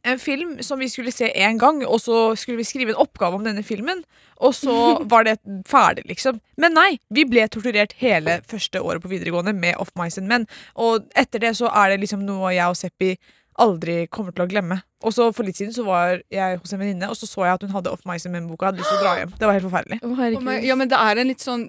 en 0.04 0.20
film 0.20 0.58
som 0.62 0.78
vi 0.78 0.88
skulle 0.92 1.12
se 1.12 1.30
én 1.32 1.58
gang, 1.58 1.82
og 1.86 2.00
så 2.00 2.34
skulle 2.36 2.60
vi 2.60 2.66
skrive 2.68 2.92
en 2.92 3.02
oppgave 3.04 3.38
om 3.38 3.44
denne 3.46 3.62
filmen. 3.64 4.04
Og 4.36 4.54
så 4.54 4.74
var 5.12 5.24
det 5.24 5.38
ferdig, 5.68 6.04
liksom. 6.10 6.40
Men 6.60 6.76
nei, 6.76 6.90
vi 7.14 7.24
ble 7.28 7.46
torturert 7.48 7.96
hele 8.02 8.40
første 8.50 8.82
året 8.82 9.02
på 9.02 9.12
videregående 9.12 9.54
med 9.56 9.80
Off 9.80 9.94
Mice 10.00 10.20
and 10.20 10.28
Men. 10.28 10.46
Og 10.74 11.08
etter 11.16 11.42
det 11.42 11.54
så 11.58 11.72
er 11.72 11.94
det 11.94 12.02
liksom 12.04 12.26
noe 12.26 12.52
jeg 12.54 12.68
og 12.68 12.78
Seppi 12.78 13.14
aldri 13.60 14.06
kommer 14.12 14.34
til 14.34 14.44
å 14.44 14.48
glemme. 14.50 14.80
Og 15.04 15.12
så 15.12 15.28
For 15.36 15.46
litt 15.46 15.58
siden 15.58 15.74
så 15.74 15.84
var 15.86 16.22
jeg 16.32 16.58
hos 16.60 16.72
en 16.72 16.80
venninne, 16.80 17.10
og 17.10 17.18
så 17.18 17.28
så 17.28 17.44
jeg 17.44 17.58
at 17.58 17.66
hun 17.66 17.74
hadde 17.74 17.92
Off 17.92 18.06
My 18.08 18.16
and 18.16 18.32
Men-boka. 18.34 18.70
Hadde 18.70 18.80
lyst 18.80 18.90
til 18.90 19.00
å 19.00 19.04
dra 19.04 19.14
hjem. 19.20 19.34
Det 19.38 19.46
var 19.48 19.58
helt 19.58 19.68
forferdelig. 19.68 20.00
Oh 20.02 20.64
Ja, 20.64 20.74
men 20.80 20.90
det 20.90 20.98
er 20.98 21.20
en 21.20 21.30
litt 21.30 21.44
sånn 21.44 21.68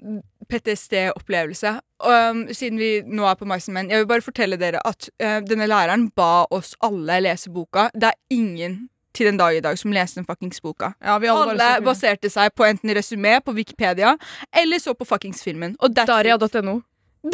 PTSD-opplevelse. 0.50 1.76
Um, 2.06 2.44
siden 2.54 2.78
vi 2.78 2.90
nå 3.06 3.26
er 3.26 3.38
på 3.38 3.48
Mice 3.48 3.72
and 3.72 3.90
Jeg 3.90 4.04
vil 4.04 4.10
bare 4.10 4.24
fortelle 4.24 4.58
dere 4.60 4.82
at 4.84 5.08
uh, 5.22 5.40
denne 5.44 5.68
læreren 5.68 6.10
ba 6.16 6.46
oss 6.50 6.74
alle 6.80 7.20
lese 7.24 7.50
boka. 7.50 7.90
Det 7.94 8.12
er 8.12 8.20
ingen 8.30 8.86
til 9.16 9.30
den 9.30 9.40
dag 9.40 9.56
i 9.56 9.62
dag 9.64 9.78
som 9.80 9.94
leste 9.94 10.20
den 10.20 10.28
fuckings 10.28 10.60
boka. 10.60 10.92
Ja, 11.00 11.16
vi 11.18 11.30
Alle 11.32 11.70
baserte 11.84 12.30
seg 12.32 12.52
på 12.56 12.66
enten 12.68 12.92
resumé 12.96 13.38
på 13.40 13.54
Wikipedia 13.56 14.16
eller 14.52 14.82
så 14.82 14.94
på 14.94 15.08
fuckings 15.08 15.42
filmen. 15.44 15.76
Og 15.80 15.96
that's 15.96 16.04
it. 16.04 16.12
Daria.no. 16.12 16.80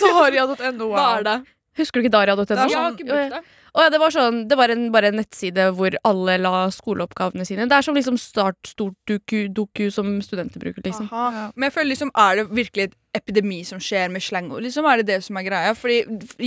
Daria.no. 0.00 0.90
Hva 0.94 1.06
er 1.18 1.26
det? 1.26 1.36
Husker 1.76 2.00
du 2.00 2.06
ikke 2.06 2.14
Daria.no? 2.14 2.46
Det 2.46 3.42
brukt 3.76 3.82
det. 3.82 3.84
Ja, 3.84 3.90
det 3.92 4.00
var 4.00 4.10
sånn, 4.14 4.48
det 4.48 4.56
var 4.58 4.72
en, 4.72 4.86
bare 4.94 5.10
en 5.12 5.18
nettside 5.20 5.68
hvor 5.76 5.96
alle 6.08 6.38
la 6.40 6.66
skoleoppgavene 6.72 7.46
sine. 7.46 7.68
Det 7.68 7.76
er 7.76 7.82
som 7.86 7.94
liksom 7.94 8.16
Start 8.18 8.56
stort 8.66 8.96
doku, 9.06 9.48
doku 9.52 9.90
som 9.92 10.16
studenter 10.24 10.58
bruker, 10.60 10.82
liksom. 10.82 11.08
Aha. 11.12 11.52
Men 11.54 11.68
jeg 11.68 11.74
føler 11.76 11.90
liksom, 11.94 12.10
er 12.16 12.36
det 12.40 12.46
virkelig 12.50 12.88
et 12.88 12.94
epidemi 13.16 13.62
som 13.64 13.78
skjer 13.80 14.10
med 14.12 14.20
slangord? 14.24 14.62
Liksom, 14.64 14.84
er 14.90 14.96
det 15.02 15.06
det 15.06 15.18
som 15.24 15.36
er 15.40 15.46
greia? 15.46 15.74
Fordi 15.78 15.98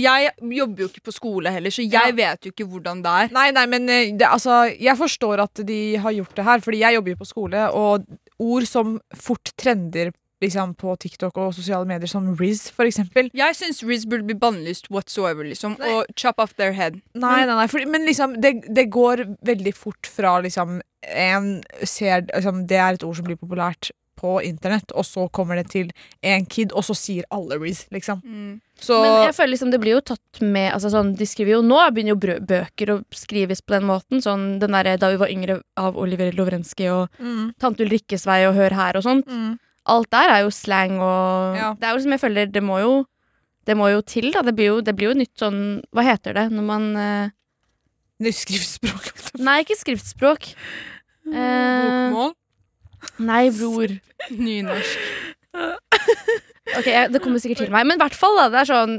jeg 0.02 0.30
jobber 0.58 0.84
jo 0.84 0.88
ikke 0.90 1.04
på 1.08 1.14
skole 1.16 1.50
heller, 1.50 1.70
så 1.70 1.82
jeg 1.82 1.92
Ja. 1.92 2.12
vet 2.12 2.44
jo 2.46 2.52
ikke 2.52 2.68
hvordan 2.68 3.02
det 3.02 3.10
er. 3.10 3.28
Nei, 3.32 3.50
nei, 3.50 3.66
men 3.66 3.88
eh, 3.88 4.10
det, 4.12 4.26
altså, 4.28 4.66
jeg 4.78 4.96
forstår 4.96 5.40
at 5.42 5.54
de 5.66 5.96
har 5.96 6.12
gjort 6.12 6.34
det 6.36 6.44
her, 6.44 6.60
fordi 6.60 6.78
jeg 6.84 6.94
jobber 6.94 7.10
jo 7.10 7.16
på 7.22 7.26
skole, 7.30 7.70
og 7.72 8.04
ord 8.40 8.64
som 8.66 9.00
fort 9.14 9.52
trender 9.56 10.12
liksom, 10.42 10.74
på 10.80 10.96
TikTok 11.00 11.36
og 11.38 11.54
sosiale 11.54 11.86
medier, 11.88 12.08
som 12.10 12.30
Riz, 12.38 12.70
eksempel. 12.78 13.30
Jeg 13.36 13.56
syns 13.58 13.82
Riz 13.86 14.06
burde 14.08 14.24
bli 14.28 14.34
bannlyst 14.40 14.90
whatsoever, 14.90 15.44
liksom, 15.44 15.76
Nei. 15.78 15.92
og 15.92 16.06
chop 16.16 16.38
off 16.40 16.54
their 16.56 16.72
head. 16.72 17.00
Nei, 17.14 17.44
nei, 17.46 17.54
nei, 17.54 17.66
for, 17.70 17.84
men 17.86 18.06
liksom, 18.08 18.38
det, 18.40 18.56
det 18.68 18.88
går 18.90 19.26
veldig 19.46 19.74
fort 19.76 20.06
fra 20.10 20.38
liksom 20.40 20.80
en 21.16 21.62
ser 21.88 22.26
liksom, 22.28 22.66
Det 22.68 22.76
er 22.76 22.94
et 22.98 23.04
ord 23.04 23.16
som 23.16 23.24
blir 23.24 23.38
populært 23.40 23.90
på 24.20 24.34
internett, 24.44 24.92
og 24.92 25.06
så 25.08 25.22
kommer 25.32 25.56
det 25.56 25.70
til 25.72 25.88
en 26.28 26.44
kid, 26.44 26.74
og 26.76 26.84
så 26.84 26.92
sier 26.92 27.24
alle 27.32 27.56
Riz, 27.56 27.86
liksom. 27.88 28.18
Mm. 28.20 28.58
Så 28.80 28.98
Men 29.00 29.22
jeg 29.30 29.34
føler 29.38 29.52
liksom 29.54 29.70
det 29.72 29.80
blir 29.80 29.94
jo 29.96 30.02
tatt 30.10 30.40
med 30.44 30.72
altså 30.74 30.90
sånn, 30.92 31.14
De 31.16 31.26
skriver 31.28 31.54
jo 31.54 31.62
Nå 31.64 31.78
begynner 31.92 32.14
jo 32.14 32.20
brø- 32.20 32.38
bøker 32.48 32.92
å 32.94 32.98
skrives 33.16 33.60
på 33.64 33.74
den 33.76 33.84
måten. 33.88 34.20
Sånn 34.24 34.58
den 34.60 34.72
derre 34.76 34.94
Da 35.00 35.10
vi 35.12 35.18
var 35.20 35.28
yngre 35.32 35.58
av 35.80 35.96
Oliver 36.00 36.32
Lovrenskij 36.36 36.88
og 36.92 37.08
mm, 37.20 37.50
Tante 37.60 37.84
Ulrikkes 37.84 38.24
vei 38.28 38.42
og 38.48 38.56
Hør 38.56 38.76
her 38.76 38.96
og 39.00 39.04
sånt. 39.04 39.28
mm. 39.28 39.58
Alt 39.88 40.10
der 40.12 40.28
er 40.28 40.42
jo 40.44 40.50
slang 40.52 40.98
og 41.00 41.56
Ja. 41.56 41.72
Det 41.78 41.88
er 41.88 41.94
jo 41.94 42.02
som 42.04 42.12
jeg 42.12 42.20
føler 42.20 42.52
Det 42.52 42.62
må 42.62 42.78
jo 42.80 42.92
Det 43.66 43.76
må 43.76 43.88
jo 43.88 44.00
til, 44.00 44.32
da. 44.32 44.42
Det 44.42 44.54
blir 44.56 44.66
jo, 44.66 44.80
det 44.80 44.94
blir 44.96 45.12
jo 45.12 45.18
nytt 45.18 45.36
sånn 45.38 45.80
Hva 45.92 46.04
heter 46.04 46.36
det 46.36 46.46
når 46.52 46.64
man 46.66 46.88
uh, 46.96 47.30
Det 48.20 48.32
er 48.32 48.36
skriftspråk. 48.36 49.10
Nei, 49.46 49.60
ikke 49.64 49.78
skriftspråk. 49.80 50.50
Uh, 51.24 52.10
Bokmål. 52.12 52.34
nei, 53.24 53.44
bror. 53.54 53.94
Nynorsk. 54.44 54.98
Ok, 56.76 56.86
jeg, 56.86 57.12
Det 57.12 57.22
kommer 57.22 57.40
sikkert 57.40 57.64
til 57.64 57.72
meg. 57.72 57.86
Men 57.88 57.96
i 57.96 58.02
hvert 58.02 58.16
fall, 58.16 58.36
da. 58.36 58.48
Det 58.52 58.60
er 58.60 58.70
sånn 58.72 58.98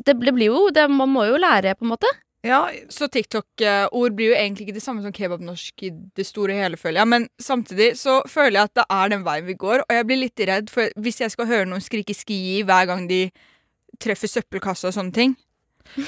Det, 0.00 0.14
det 0.16 0.32
blir 0.32 0.48
jo 0.52 0.68
det, 0.72 0.86
Man 0.88 1.12
må 1.12 1.26
jo 1.28 1.40
lære, 1.40 1.74
på 1.76 1.84
en 1.84 1.92
måte. 1.92 2.08
Ja, 2.46 2.70
Så 2.88 3.04
TikTok-ord 3.12 4.14
blir 4.16 4.30
jo 4.32 4.36
egentlig 4.38 4.64
ikke 4.68 4.76
det 4.78 4.82
samme 4.84 5.02
som 5.04 5.12
kebabnorsk 5.12 5.82
i 5.84 5.90
det 6.16 6.24
store 6.24 6.54
og 6.54 6.62
hele, 6.62 6.78
føler 6.80 7.02
jeg. 7.02 7.08
Men 7.12 7.28
samtidig 7.40 7.90
så 8.00 8.22
føler 8.28 8.56
jeg 8.62 8.70
at 8.70 8.78
det 8.80 8.86
er 8.96 9.12
den 9.12 9.24
veien 9.26 9.46
vi 9.46 9.56
går, 9.60 9.82
og 9.84 9.92
jeg 9.92 10.06
blir 10.08 10.22
litt 10.22 10.40
redd 10.48 10.72
for 10.72 10.88
hvis 10.96 11.20
jeg 11.20 11.34
skal 11.34 11.50
høre 11.50 11.68
noen 11.68 11.84
skrike 11.84 12.16
ski 12.16 12.62
hver 12.64 12.88
gang 12.88 13.04
de 13.10 13.26
treffer 14.00 14.30
søppelkassa 14.32 14.88
og 14.88 14.96
sånne 14.96 15.12
ting. 15.12 15.36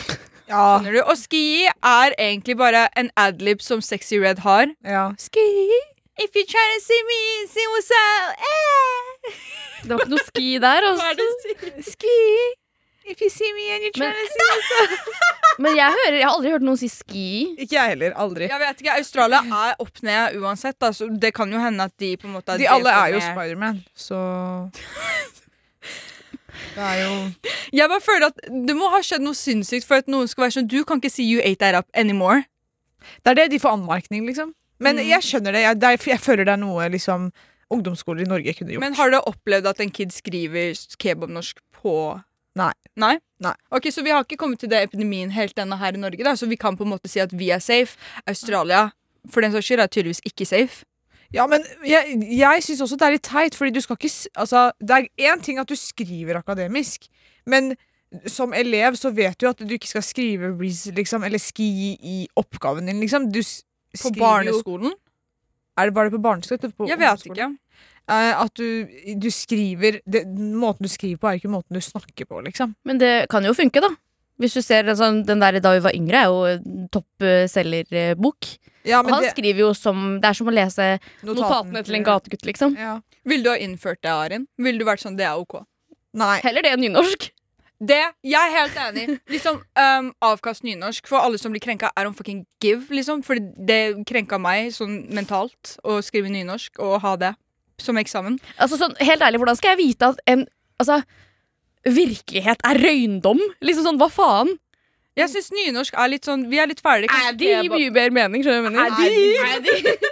ja, 0.49 0.79
Skjønner 0.81 0.97
du? 0.97 1.03
Og 1.05 1.16
ski 1.21 1.45
er 1.68 2.16
egentlig 2.16 2.57
bare 2.57 2.87
en 2.97 3.11
adlib 3.21 3.61
som 3.61 3.85
Sexy 3.85 4.16
Red 4.23 4.40
har. 4.47 4.73
ja. 4.88 5.11
Ski 5.21 5.45
If 6.21 6.35
you 6.37 6.45
try 6.45 6.64
to 6.77 6.81
see 6.85 6.99
me, 7.09 7.21
see 7.49 7.64
what's 7.73 7.88
up 7.97 8.35
eh. 8.37 9.31
Det 9.83 9.88
var 9.95 10.03
ikke 10.05 10.12
noe 10.12 10.25
ski 10.27 10.51
der. 10.61 10.85
Hva 10.99 11.07
er 11.09 11.16
det 11.16 11.25
Altså. 11.25 11.49
du 11.49 11.62
sier? 11.64 11.87
Ski 11.88 12.16
if 13.07 13.21
you 13.21 13.29
see 13.31 13.53
me 13.55 13.71
and 13.75 13.83
you're 13.85 13.99
Men- 13.99 14.12
trying 14.12 14.27
to 14.27 14.33
see 14.33 14.47
what's. 14.51 15.29
Men 15.62 15.77
jeg, 15.77 15.93
hører, 15.93 16.15
jeg 16.17 16.25
har 16.27 16.35
aldri 16.37 16.51
hørt 16.55 16.62
noen 16.65 16.79
si 16.81 16.88
ski. 16.88 17.25
Ikke 17.61 17.75
jeg 17.77 17.88
heller. 17.93 18.15
Aldri. 18.17 18.47
Jeg 18.49 18.61
vet 18.62 18.79
ikke, 18.81 18.95
Australia 18.97 19.41
er 19.45 19.75
opp 19.85 20.01
ned 20.03 20.38
uansett. 20.41 20.79
Da, 20.81 20.88
så 20.97 21.09
det 21.21 21.35
kan 21.37 21.53
jo 21.53 21.61
hende 21.61 21.85
at 21.85 21.93
de 22.01 22.15
på 22.17 22.27
en 22.31 22.33
måte 22.38 22.57
De 22.59 22.67
alle 22.73 22.88
er 22.88 23.12
jo 23.12 23.21
Spiderman, 23.21 23.83
så 23.95 24.17
Det 26.73 26.83
er 26.85 26.99
jo 27.03 27.12
Jeg 27.73 27.88
bare 27.88 28.01
føler 28.05 28.27
at 28.31 28.41
Det 28.69 28.75
må 28.77 28.88
ha 28.93 29.01
skjedd 29.05 29.23
noe 29.25 29.37
sinnssykt 29.37 29.87
for 29.88 30.01
at 30.03 30.09
noen 30.12 30.29
skal 30.31 30.47
være 30.47 30.57
sånn 30.59 30.69
Du 30.73 30.83
kan 30.88 31.01
ikke 31.01 31.11
si 31.12 31.25
'you 31.29 31.41
ate 31.45 31.61
that 31.65 31.75
up 31.79 31.88
anymore'. 31.97 32.45
Det 33.25 33.31
er 33.33 33.35
det 33.35 33.51
de 33.51 33.59
får 33.59 33.73
anmerkning, 33.77 34.27
liksom. 34.27 34.55
Men 34.79 34.97
Mm. 34.97 35.09
jeg 35.09 35.21
skjønner 35.23 35.53
det. 35.53 35.61
Jeg, 35.62 35.81
det 35.81 35.88
er, 35.88 35.97
jeg 36.11 36.21
føler 36.21 36.45
det 36.45 36.53
er 36.53 36.57
noe 36.65 36.88
liksom 36.88 37.33
ungdomsskoler 37.71 38.21
i 38.23 38.29
Norge 38.29 38.55
kunne 38.55 38.71
gjort. 38.73 38.81
Men 38.81 38.95
har 38.95 39.11
du 39.11 39.17
opplevd 39.21 39.67
at 39.67 39.81
en 39.81 39.91
kid 39.91 40.12
skriver 40.12 40.75
kebabnorsk 40.99 41.59
på 41.83 42.21
Nei. 42.57 42.73
Nei? 42.96 43.16
Nei. 43.40 43.55
Ok, 43.72 43.87
Så 43.90 44.02
vi 44.05 44.11
har 44.12 44.22
ikke 44.24 44.37
kommet 44.37 44.61
til 44.61 44.68
det 44.68 44.83
epidemien 44.88 45.31
helt 45.33 45.57
ennå 45.59 45.78
her 45.81 45.94
i 45.96 46.00
Norge, 46.00 46.24
da 46.24 46.35
så 46.37 46.46
vi 46.48 46.57
kan 46.61 46.76
på 46.76 46.85
en 46.85 46.90
måte 46.92 47.09
si 47.09 47.20
at 47.20 47.33
vi 47.33 47.50
er 47.50 47.59
safe. 47.61 47.96
Australia 48.28 48.90
for 49.31 49.40
den 49.40 49.52
saks 49.55 49.64
skyld 49.70 49.81
er 49.81 49.87
tydeligvis 49.92 50.20
ikke 50.28 50.46
safe. 50.46 50.85
Ja, 51.33 51.46
men 51.48 51.62
jeg, 51.88 52.18
jeg 52.37 52.62
syns 52.62 52.83
også 52.85 52.98
det 53.00 53.07
er 53.07 53.14
litt 53.16 53.24
teit, 53.24 53.55
fordi 53.57 53.70
du 53.72 53.81
skal 53.81 53.96
ikke 53.96 54.11
Altså, 54.37 54.66
det 54.81 54.90
er 54.98 55.33
én 55.33 55.40
ting 55.42 55.59
at 55.59 55.68
du 55.70 55.74
skriver 55.76 56.37
akademisk, 56.42 57.07
men 57.46 57.72
som 58.28 58.52
elev 58.52 58.92
så 59.00 59.09
vet 59.16 59.38
du 59.40 59.46
at 59.48 59.57
du 59.62 59.72
ikke 59.72 59.88
skal 59.88 60.02
skrive 60.05 60.50
liksom, 60.92 61.24
eller 61.24 61.40
ski 61.40 61.96
i 61.96 62.16
oppgaven 62.37 62.87
din, 62.90 63.00
liksom. 63.00 63.31
Du 63.33 63.38
s- 63.40 63.62
På 63.96 64.11
skriver 64.11 64.20
barneskolen? 64.20 64.92
Er 65.78 65.88
det 65.88 65.94
bare 65.96 66.11
på 66.12 66.20
barneskolen? 66.20 66.72
På 66.76 66.87
Jeg 66.88 66.98
vet 67.00 67.24
ikke. 67.26 67.48
Eh, 68.11 68.33
at 68.43 68.55
du, 68.59 68.88
du 69.17 69.29
skriver 69.31 70.01
det, 70.05 70.25
Måten 70.35 70.87
du 70.87 70.91
skriver 70.91 71.21
på, 71.23 71.29
er 71.31 71.38
ikke 71.38 71.53
måten 71.53 71.77
du 71.79 71.83
snakker 71.85 72.27
på, 72.27 72.41
liksom. 72.49 72.75
Men 72.88 72.99
det 72.99 73.12
kan 73.31 73.45
jo 73.47 73.55
funke, 73.55 73.83
da. 73.85 73.93
Hvis 74.43 74.57
du 74.57 74.62
ser 74.65 74.88
sånn, 74.99 75.21
Den 75.29 75.43
der 75.43 75.61
Da 75.62 75.75
vi 75.77 75.83
var 75.85 75.95
yngre, 75.95 76.23
er 76.25 76.33
jo 76.33 76.87
topp 76.91 77.27
selgerbok. 77.53 78.49
Ja, 78.83 79.03
Og 79.05 79.12
han 79.12 79.23
det, 79.23 79.35
skriver 79.37 79.62
jo 79.69 79.75
som 79.79 80.17
Det 80.23 80.33
er 80.33 80.38
som 80.38 80.51
å 80.51 80.55
lese 80.55 80.88
notatene 81.23 81.85
til 81.87 82.01
en 82.01 82.07
gategutt, 82.09 82.47
liksom. 82.49 82.75
Ja. 82.79 82.97
Ville 83.29 83.47
du 83.47 83.53
ha 83.53 83.61
innført 83.61 84.03
det, 84.03 84.11
Arin? 84.11 84.49
Ville 84.59 84.83
du 84.83 84.88
vært 84.88 85.05
sånn 85.05 85.17
det 85.21 85.29
er 85.29 85.38
ok? 85.38 85.62
Nei. 86.19 86.41
Heller 86.45 86.67
det 86.67 86.75
enn 86.75 86.83
nynorsk. 86.88 87.31
Det, 87.83 87.99
Jeg 88.23 88.38
er 88.38 88.53
helt 88.55 88.77
enig. 88.79 89.05
Liksom, 89.31 89.57
um, 89.75 90.11
Avkast 90.23 90.62
nynorsk 90.62 91.09
for 91.11 91.19
alle 91.19 91.38
som 91.38 91.51
blir 91.55 91.62
krenka, 91.62 91.91
er 91.99 92.07
om 92.07 92.15
fucking 92.15 92.45
give. 92.62 92.87
liksom 92.95 93.25
For 93.27 93.38
det 93.38 94.05
krenka 94.07 94.38
meg 94.38 94.71
sånn 94.75 95.01
mentalt 95.11 95.77
å 95.83 95.99
skrive 96.05 96.31
nynorsk 96.31 96.79
og 96.83 97.01
ha 97.03 97.17
det 97.19 97.33
som 97.80 97.96
eksamen. 98.00 98.38
Altså 98.58 98.76
sånn, 98.80 98.96
Helt 99.00 99.22
ærlig, 99.22 99.38
hvordan 99.42 99.56
skal 99.56 99.70
jeg 99.76 99.78
vite 99.87 100.08
at 100.12 100.20
en 100.26 100.46
altså, 100.78 101.02
virkelighet 101.85 102.61
er 102.68 102.78
røyndom? 102.82 103.40
Liksom 103.64 103.85
sånn, 103.88 103.98
hva 104.02 104.11
faen? 104.12 104.52
Jeg 105.16 105.28
syns 105.28 105.50
nynorsk 105.52 105.92
er 106.00 106.08
litt 106.08 106.24
sånn 106.24 106.46
Vi 106.48 106.56
er 106.62 106.66
litt 106.70 106.80
ferdige. 106.80 107.11
kanskje 107.12 107.28
Er 107.28 107.37
det 107.37 107.48
gir 107.50 107.70
mye 107.70 107.90
bedre 107.92 108.14
mening? 108.16 108.42
skjønner 108.44 108.70
du 108.72 108.78
hva 108.78 108.85
jeg 108.87 109.12
mener? 109.12 109.42
Er 109.44 109.61
de? 109.61 109.96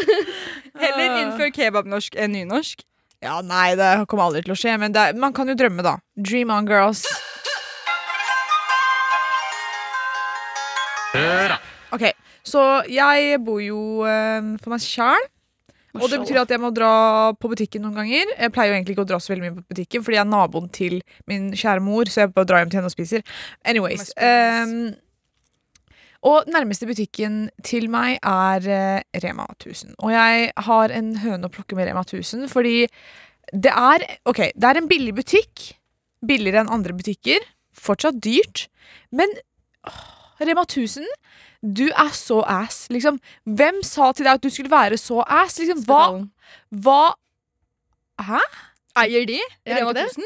Heller 0.82 1.18
innfør 1.20 1.50
kebabnorsk 1.54 2.16
enn 2.18 2.32
nynorsk. 2.34 2.82
Ja, 3.22 3.40
nei, 3.44 3.74
det 3.76 3.90
kommer 4.08 4.30
aldri 4.30 4.40
til 4.46 4.54
å 4.54 4.58
skje, 4.58 4.78
men 4.80 4.94
det, 4.96 5.00
er- 5.10 5.18
man 5.20 5.34
kan 5.36 5.46
jo 5.50 5.54
drømme, 5.54 5.82
da. 5.84 5.98
Dream 6.16 6.50
on, 6.50 6.66
girls. 6.66 7.04
Ok, 11.92 12.04
så 12.46 12.62
jeg 12.88 13.40
bor 13.44 13.58
jo 13.62 13.80
eh, 14.06 14.40
for 14.62 14.72
meg 14.74 14.82
sjæl. 14.84 15.24
Og 15.98 16.06
det 16.06 16.20
betyr 16.22 16.40
at 16.44 16.52
jeg 16.54 16.62
må 16.62 16.70
dra 16.74 16.92
på 17.34 17.50
butikken 17.50 17.82
noen 17.82 17.98
ganger. 17.98 18.32
Jeg 18.36 18.52
pleier 18.54 18.70
jo 18.70 18.78
egentlig 18.78 18.94
ikke 18.94 19.06
å 19.06 19.10
dra 19.10 19.18
så 19.22 19.32
veldig 19.32 19.46
mye 19.46 19.56
på 19.58 19.74
butikken, 19.74 20.04
fordi 20.06 20.18
jeg 20.18 20.22
er 20.22 20.30
naboen 20.30 20.68
til 20.74 20.98
min 21.30 21.48
kjære 21.50 21.82
mor, 21.82 22.10
så 22.10 22.24
jeg 22.24 22.34
bare 22.36 22.50
drar 22.50 22.62
hjem 22.62 22.72
til 22.72 22.80
henne 22.80 22.90
og 22.92 22.94
spiser. 22.94 23.24
Anyways. 23.66 24.12
Um, 24.14 24.92
og 26.30 26.50
nærmeste 26.52 26.86
butikken 26.88 27.42
til 27.64 27.88
meg 27.92 28.18
er 28.20 28.66
eh, 28.68 29.20
Rema 29.24 29.46
1000. 29.56 29.96
Og 30.04 30.12
jeg 30.12 30.50
har 30.68 30.92
en 30.92 31.14
høne 31.22 31.48
å 31.48 31.52
plukke 31.52 31.78
med 31.78 31.88
Rema 31.88 32.04
1000, 32.04 32.44
fordi 32.52 32.84
det 33.50 33.72
er 33.72 34.04
Ok, 34.28 34.44
det 34.54 34.68
er 34.68 34.78
en 34.78 34.88
billig 34.90 35.14
butikk. 35.16 35.70
Billigere 36.26 36.62
enn 36.62 36.72
andre 36.72 36.94
butikker. 36.94 37.40
Fortsatt 37.72 38.20
dyrt. 38.22 38.68
Men 39.10 39.32
åh, 39.88 40.04
Rema 40.44 40.66
1000 40.68 41.08
du 41.62 41.86
er 41.88 42.12
så 42.16 42.40
ass, 42.48 42.86
liksom. 42.90 43.18
Hvem 43.44 43.82
sa 43.84 44.12
til 44.16 44.24
deg 44.24 44.38
at 44.38 44.44
du 44.44 44.50
skulle 44.52 44.72
være 44.72 44.96
så 45.00 45.20
ass? 45.26 45.58
Liksom, 45.60 45.84
hva, 45.88 46.04
hva 46.70 47.00
Hæ? 48.20 48.40
Eier 49.00 49.24
de? 49.28 49.38
Rema 49.68 49.92
ikke 49.92 49.96
det? 49.96 50.06
1000? 50.10 50.24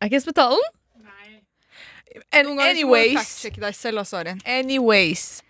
Er 0.00 0.10
ikke 0.10 0.20
Spetalen? 0.20 0.66
An 2.32 2.44
Noen 2.44 2.58
ganger 2.58 2.70
anyways, 2.70 3.12
må 3.12 3.18
du 3.18 3.22
fact-sjekke 3.22 3.62
deg 3.62 3.76
selv, 3.76 4.00
altså, 4.02 4.18
Arin. 4.22 4.40
Anyways. 4.44 5.42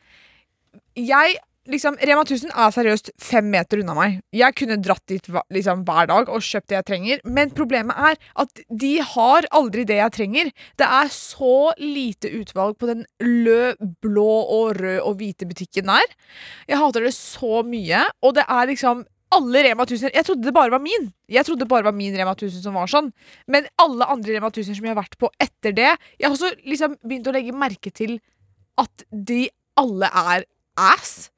Jeg 0.98 1.38
liksom, 1.70 1.98
Rema 2.00 2.24
1000 2.24 2.52
er 2.52 2.72
seriøst 2.74 3.10
fem 3.22 3.48
meter 3.52 3.82
unna 3.82 3.94
meg. 3.96 4.18
Jeg 4.34 4.56
kunne 4.58 4.78
dratt 4.82 5.04
dit 5.10 5.28
liksom, 5.54 5.84
hver 5.88 6.08
dag 6.10 6.32
og 6.32 6.44
kjøpt 6.44 6.70
det 6.70 6.78
jeg 6.78 6.88
trenger, 6.90 7.22
men 7.28 7.52
problemet 7.56 7.98
er 8.10 8.18
at 8.44 8.64
de 8.82 8.94
har 9.14 9.48
aldri 9.56 9.84
det 9.88 10.00
jeg 10.00 10.14
trenger. 10.16 10.50
Det 10.80 10.88
er 11.00 11.12
så 11.14 11.74
lite 11.80 12.32
utvalg 12.40 12.78
på 12.80 12.90
den 12.90 13.04
lø, 13.22 13.74
blå 14.04 14.30
og 14.42 14.80
rød 14.80 14.98
og 15.04 15.20
hvite 15.20 15.48
butikken 15.48 15.90
der. 15.92 16.18
Jeg 16.68 16.80
hater 16.80 17.06
det 17.06 17.14
så 17.16 17.62
mye, 17.66 18.06
og 18.24 18.36
det 18.38 18.48
er 18.48 18.72
liksom 18.72 19.06
alle 19.34 19.60
Rema 19.66 19.84
1000 19.84 20.14
Jeg 20.14 20.24
trodde 20.24 20.46
det 20.46 20.54
bare 20.56 20.72
var 20.72 20.80
min. 20.80 21.10
Jeg 21.28 21.44
trodde 21.44 21.60
det 21.60 21.68
bare 21.68 21.84
var 21.84 21.92
min 21.92 22.16
Rema 22.16 22.32
1000 22.32 22.62
som 22.64 22.76
var 22.78 22.88
sånn. 22.88 23.10
Men 23.46 23.68
alle 23.80 24.08
andre 24.08 24.38
Rema 24.38 24.48
1000 24.48 24.78
som 24.78 24.86
jeg 24.86 24.94
har 24.94 25.02
vært 25.02 25.18
på 25.20 25.28
etter 25.36 25.74
det 25.76 25.90
Jeg 25.90 26.24
har 26.24 26.32
også 26.32 26.54
liksom 26.64 26.96
begynt 27.04 27.28
å 27.28 27.34
legge 27.36 27.52
merke 27.52 27.92
til 27.92 28.16
at 28.80 29.04
de 29.12 29.48
alle 29.78 30.08
er 30.08 30.46
ass. 30.78 31.28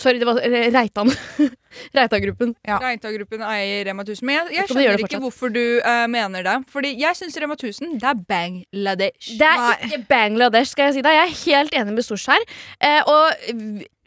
Sorry, 0.00 0.18
det 0.18 0.26
var 0.26 0.40
eh, 0.40 0.70
Reitan. 0.72 1.10
Reitagruppen. 1.96 2.54
Ja. 2.64 2.78
Reintag-gruppen 2.80 3.42
eier 3.44 3.84
Rema 3.88 4.04
1000. 4.06 4.24
Men 4.26 4.38
jeg, 4.38 4.56
jeg 4.56 4.70
skjønner 4.70 5.04
ikke 5.04 5.20
hvorfor 5.20 5.52
du 5.52 5.62
uh, 5.84 6.06
mener 6.10 6.46
det. 6.46 6.56
Fordi 6.72 6.94
jeg 7.00 7.18
syns 7.18 7.36
Rema 7.42 7.56
1000 7.58 7.98
det 8.00 8.08
er 8.08 8.22
Bangladesh. 8.28 9.34
Det 9.40 9.48
er 9.48 9.86
ikke 9.86 10.02
Bangladesh, 10.08 10.72
skal 10.72 10.90
jeg 10.90 10.98
si 10.98 11.04
deg. 11.04 11.18
Jeg 11.18 11.28
er 11.28 11.40
helt 11.44 11.78
enig 11.82 11.96
med 11.98 12.06
Sosh 12.08 12.32
her. 12.32 12.46
Uh, 12.80 13.12
og 13.12 13.52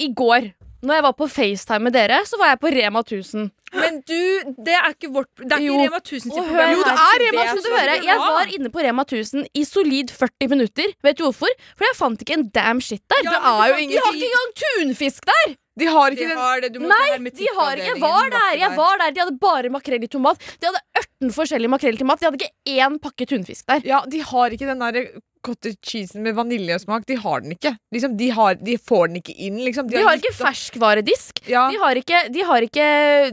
i 0.01 0.09
går, 0.17 0.49
når 0.87 0.99
jeg 0.99 1.03
var 1.05 1.13
på 1.19 1.27
FaceTime 1.31 1.83
med 1.87 1.93
dere, 1.95 2.21
så 2.29 2.37
var 2.41 2.53
jeg 2.53 2.59
på 2.63 2.71
Rema 2.75 3.01
1000. 3.05 3.51
Men 3.75 3.97
du, 4.07 4.19
det 4.63 4.75
er 4.77 4.85
ikke 4.93 5.09
vårt 5.11 5.27
Det 5.41 5.51
er 5.57 5.63
Jo. 5.65 5.73
ikke 5.75 5.89
Rema 5.89 5.99
1000 5.99 6.21
sitt 6.31 6.37
problem. 6.37 6.71
Jo, 6.75 6.83
det 6.85 6.93
er 6.93 7.23
Rema 7.25 7.43
1000, 7.49 7.65
du 7.65 7.69
høre, 7.75 7.95
jeg 8.05 8.17
var 8.21 8.53
inne 8.57 8.71
på 8.71 8.83
Rema 8.85 9.03
1000 9.03 9.47
i 9.53 9.63
solid 9.67 10.13
40 10.15 10.49
minutter. 10.53 10.93
Vet 11.03 11.17
du 11.19 11.25
hvorfor? 11.27 11.51
For 11.75 11.87
jeg 11.89 11.97
fant 11.99 12.21
ikke 12.25 12.37
en 12.39 12.47
damn 12.55 12.79
shit 12.81 13.03
der. 13.11 13.21
Ja, 13.25 13.33
det 13.35 13.41
er 13.41 13.67
jo 13.67 13.73
kan 13.75 13.83
ingen- 13.83 13.95
De 13.97 14.05
har 14.05 14.13
ikke 14.13 14.31
engang 14.31 14.55
tunfisk 14.63 15.25
der! 15.33 15.55
De 15.77 15.85
har 15.91 16.09
De 16.09 16.15
ikke 16.15 16.29
den 16.29 16.37
har 16.39 16.61
det, 16.63 16.69
du 16.71 16.79
må 16.79 16.87
Nei, 16.87 17.17
de 17.35 17.47
har 17.57 17.75
ikke. 17.75 17.87
Jeg 17.89 17.99
var 17.99 18.29
der! 18.31 18.51
jeg 18.61 18.71
var 18.77 18.97
der 19.01 19.11
De 19.11 19.19
hadde 19.19 19.37
bare 19.41 19.69
makrell 19.73 20.03
i 20.03 20.07
tomat. 20.07 20.39
De 20.61 20.69
hadde 20.69 20.79
18 20.95 21.33
forskjellige 21.35 21.67
makrell 21.73 21.97
til 21.99 22.07
mat. 22.07 22.21
De 22.21 22.29
hadde 22.29 22.39
ikke 22.39 22.79
én 22.79 22.95
pakke 23.03 23.27
tunfisk 23.27 23.65
der. 23.67 23.81
Ja, 23.83 23.99
de 24.07 24.21
har 24.23 24.55
ikke 24.55 24.69
den 24.71 24.79
der 24.79 25.19
cottage 25.45 25.77
cheesen 25.85 26.23
med 26.25 26.35
vaniljesmak. 26.37 27.05
De 27.09 27.17
har 27.21 27.43
den 27.45 27.53
ikke. 27.55 27.75
Liksom, 27.93 28.17
de, 28.19 28.29
har, 28.35 28.57
de 28.59 28.77
får 28.81 29.07
den 29.11 29.19
ikke 29.21 29.35
inn. 29.47 29.59
Liksom. 29.65 29.89
De 29.91 30.01
har 30.01 30.17
gitt 30.17 30.25
ikke 30.31 30.39
ferskvaredisk. 30.41 31.43
Ja, 31.49 31.67
De 31.71 31.79
har 31.81 31.99
ikke, 31.99 32.21
de 32.33 32.45
har 32.49 32.65
ikke 32.65 32.87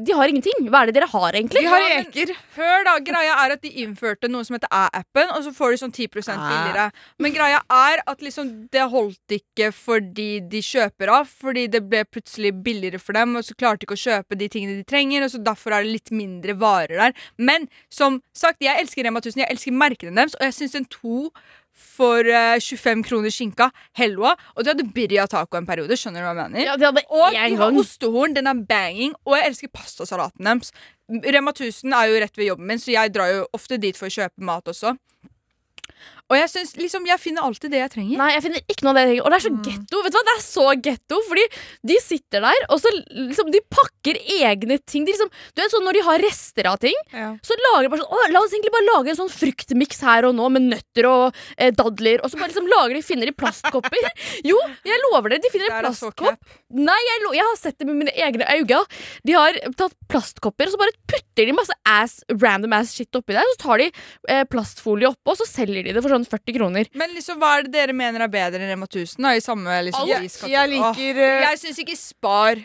De 0.04 0.16
har 0.16 0.28
ingenting. 0.32 0.68
Hva 0.68 0.82
er 0.82 0.90
det 0.92 0.96
dere 1.00 1.08
har, 1.12 1.32
egentlig? 1.32 1.62
de 1.64 1.70
har 1.72 1.80
Ja, 1.82 2.02
men- 2.04 2.36
Hør 2.52 2.84
da, 2.84 2.98
greia 3.00 3.32
er 3.46 3.54
at 3.54 3.62
de 3.64 3.70
innførte 3.82 4.28
noe 4.28 4.44
som 4.44 4.54
heter 4.58 4.68
Æ-appen, 4.68 5.30
og 5.32 5.44
så 5.46 5.52
får 5.56 5.72
du 5.72 5.76
sånn 5.80 5.92
10 5.92 6.06
Æ. 6.06 6.36
billigere. 6.36 6.90
Men 7.18 7.32
greia 7.32 7.60
er 7.70 8.02
at 8.06 8.20
liksom 8.20 8.68
det 8.70 8.84
holdt 8.92 9.36
ikke 9.38 9.70
fordi 9.72 10.40
de 10.52 10.60
kjøper 10.60 11.08
av, 11.08 11.26
fordi 11.26 11.66
det 11.72 11.82
ble 11.88 12.04
plutselig 12.04 12.52
billigere 12.62 13.00
for 13.00 13.16
dem, 13.16 13.36
og 13.36 13.42
så 13.46 13.56
klarte 13.56 13.80
de 13.80 13.86
ikke 13.88 13.96
å 13.96 14.04
kjøpe 14.04 14.38
de 14.38 14.48
tingene 14.52 14.76
de 14.76 14.84
trenger, 14.84 15.24
og 15.24 15.30
så 15.32 15.42
derfor 15.42 15.72
er 15.72 15.82
det 15.86 15.92
litt 15.96 16.10
mindre 16.12 16.54
varer 16.60 16.98
der. 17.06 17.12
Men 17.38 17.68
som 17.90 18.20
sagt, 18.36 18.60
jeg 18.60 18.76
elsker 18.84 19.04
Rema 19.08 19.20
1000, 19.20 19.42
jeg 19.46 19.50
elsker 19.56 19.72
merkene 19.72 20.14
deres, 20.14 20.36
og 20.38 20.44
jeg 20.48 20.52
syns 20.60 20.74
en 20.76 20.84
to 20.92 21.30
for 21.72 22.26
uh, 22.28 22.56
25 22.60 23.04
kroner 23.06 23.32
skinka, 23.32 23.68
helva, 23.98 24.34
og 24.56 24.64
de 24.64 24.72
hadde 24.72 24.88
birria 24.94 25.26
taco 25.30 25.58
en 25.58 25.68
periode, 25.68 25.96
skjønner 25.98 26.22
du 26.22 26.28
hva 26.28 26.34
jeg 26.34 26.52
mener? 26.52 26.66
Ja, 26.68 26.76
de 26.76 26.88
hadde 26.88 27.04
Og 27.08 27.36
én 27.36 27.54
de 27.54 27.60
har 27.60 27.78
ostehorn, 27.82 28.36
den 28.36 28.50
er 28.50 28.64
banging, 28.68 29.14
og 29.24 29.38
jeg 29.38 29.52
elsker 29.52 29.72
pastasalaten 29.72 30.48
deres. 30.48 30.72
Rema 31.08 31.52
1000 31.52 31.96
er 31.96 32.10
jo 32.10 32.20
rett 32.22 32.38
ved 32.38 32.50
jobben 32.52 32.68
min, 32.68 32.80
så 32.80 32.94
jeg 32.94 33.14
drar 33.14 33.32
jo 33.32 33.46
ofte 33.56 33.80
dit 33.80 33.98
for 33.98 34.08
å 34.08 34.14
kjøpe 34.14 34.46
mat 34.48 34.68
også. 34.72 34.94
Og 36.32 36.36
jeg 36.38 36.48
synes, 36.48 36.70
liksom, 36.80 37.04
jeg 37.04 37.20
finner 37.20 37.44
alltid 37.44 37.70
det 37.74 37.80
jeg 37.82 37.90
trenger. 37.92 38.16
Nei, 38.16 38.28
jeg 38.32 38.42
finner 38.46 38.60
ikke 38.72 38.84
noe 38.86 38.92
av 38.92 38.96
det 38.96 39.02
jeg 39.02 39.08
trenger. 39.10 39.24
Og 39.26 39.30
det 39.32 39.36
er 39.36 39.44
så 39.44 39.50
Mm. 39.52 39.62
getto. 39.66 39.98
Vet 40.02 40.12
du 40.12 40.16
hva? 40.16 40.22
Det 40.28 40.32
er 40.32 40.44
så 40.46 40.64
getto, 40.86 41.16
fordi 41.28 41.44
de 41.90 41.96
sitter 42.00 42.40
der, 42.40 42.60
og 42.72 42.80
så 42.80 42.88
liksom, 43.12 43.50
de 43.52 43.60
pakker 43.68 44.16
egne 44.40 44.78
ting. 44.88 45.04
De 45.04 45.12
liksom, 45.12 45.28
du 45.54 45.60
vet 45.62 45.70
sånn 45.74 45.84
Når 45.84 45.92
de 45.98 46.02
har 46.06 46.18
rester 46.24 46.66
av 46.70 46.78
ting, 46.78 46.94
Ja. 47.12 47.34
så 47.42 47.52
lager 47.66 47.82
de 47.82 47.88
bare 47.92 48.00
sånn 48.00 48.12
Å, 48.16 48.32
la 48.32 48.40
oss 48.40 48.52
egentlig 48.54 48.72
bare 48.72 48.88
lage 48.96 49.08
en 49.12 49.16
sånn 49.20 49.28
fruktmiks 49.34 50.00
her 50.00 50.24
og 50.24 50.34
nå 50.38 50.48
med 50.52 50.62
nøtter 50.70 51.04
og 51.10 51.34
eh, 51.58 51.70
dadler. 51.70 52.20
Og 52.24 52.30
så 52.30 52.38
bare 52.38 52.48
liksom 52.54 52.68
lager 52.70 52.94
de, 52.94 53.02
finner 53.02 53.26
de 53.26 53.32
plastkopper. 53.36 54.08
Jo, 54.48 54.56
jeg 54.86 54.98
lover 55.10 55.30
dere, 55.34 55.42
de 55.42 55.50
finner 55.52 55.68
en 55.70 55.84
plastkopp. 55.84 56.38
Nei, 56.72 56.96
jeg, 57.10 57.34
jeg 57.36 57.44
har 57.44 57.56
sett 57.60 57.76
det 57.78 57.86
med 57.86 57.96
mine 58.00 58.14
egne 58.16 58.46
øyne. 58.48 58.86
De 59.26 59.32
har 59.36 59.52
tatt 59.76 59.92
plastkopper, 60.08 60.66
og 60.66 60.72
så 60.72 60.78
bare 60.80 60.96
putter 61.06 61.46
de 61.46 61.52
masse 61.52 61.74
ass, 61.84 62.22
random 62.40 62.72
ass 62.72 62.94
shit 62.96 63.12
oppi 63.14 63.34
der. 63.36 63.44
Så 63.52 63.60
tar 63.66 63.78
de 63.82 63.90
eh, 64.28 64.44
plastfolie 64.48 65.10
oppå, 65.12 65.34
og 65.34 65.36
så 65.42 65.46
selger 65.46 65.84
de 65.84 65.91
det 65.96 66.02
for 66.04 66.14
sånn 66.14 66.26
40 66.28 66.56
kroner. 66.58 66.90
Men 66.98 67.14
liksom, 67.16 67.40
hva 67.42 67.56
er 67.58 67.66
det 67.66 67.74
dere 67.74 67.96
mener 67.96 68.24
er 68.24 68.32
bedre 68.32 68.60
enn 68.62 68.72
Rema 68.74 68.88
1000? 68.88 69.22
Da, 69.22 69.34
I 69.36 69.44
samme 69.44 69.78
liksom, 69.88 70.08
Jeg, 70.10 70.30
jeg 70.52 70.72
liker 70.74 71.22
eh, 71.26 71.42
Jeg 71.48 71.60
syns 71.62 71.82
ikke 71.84 71.98
Spar 71.98 72.62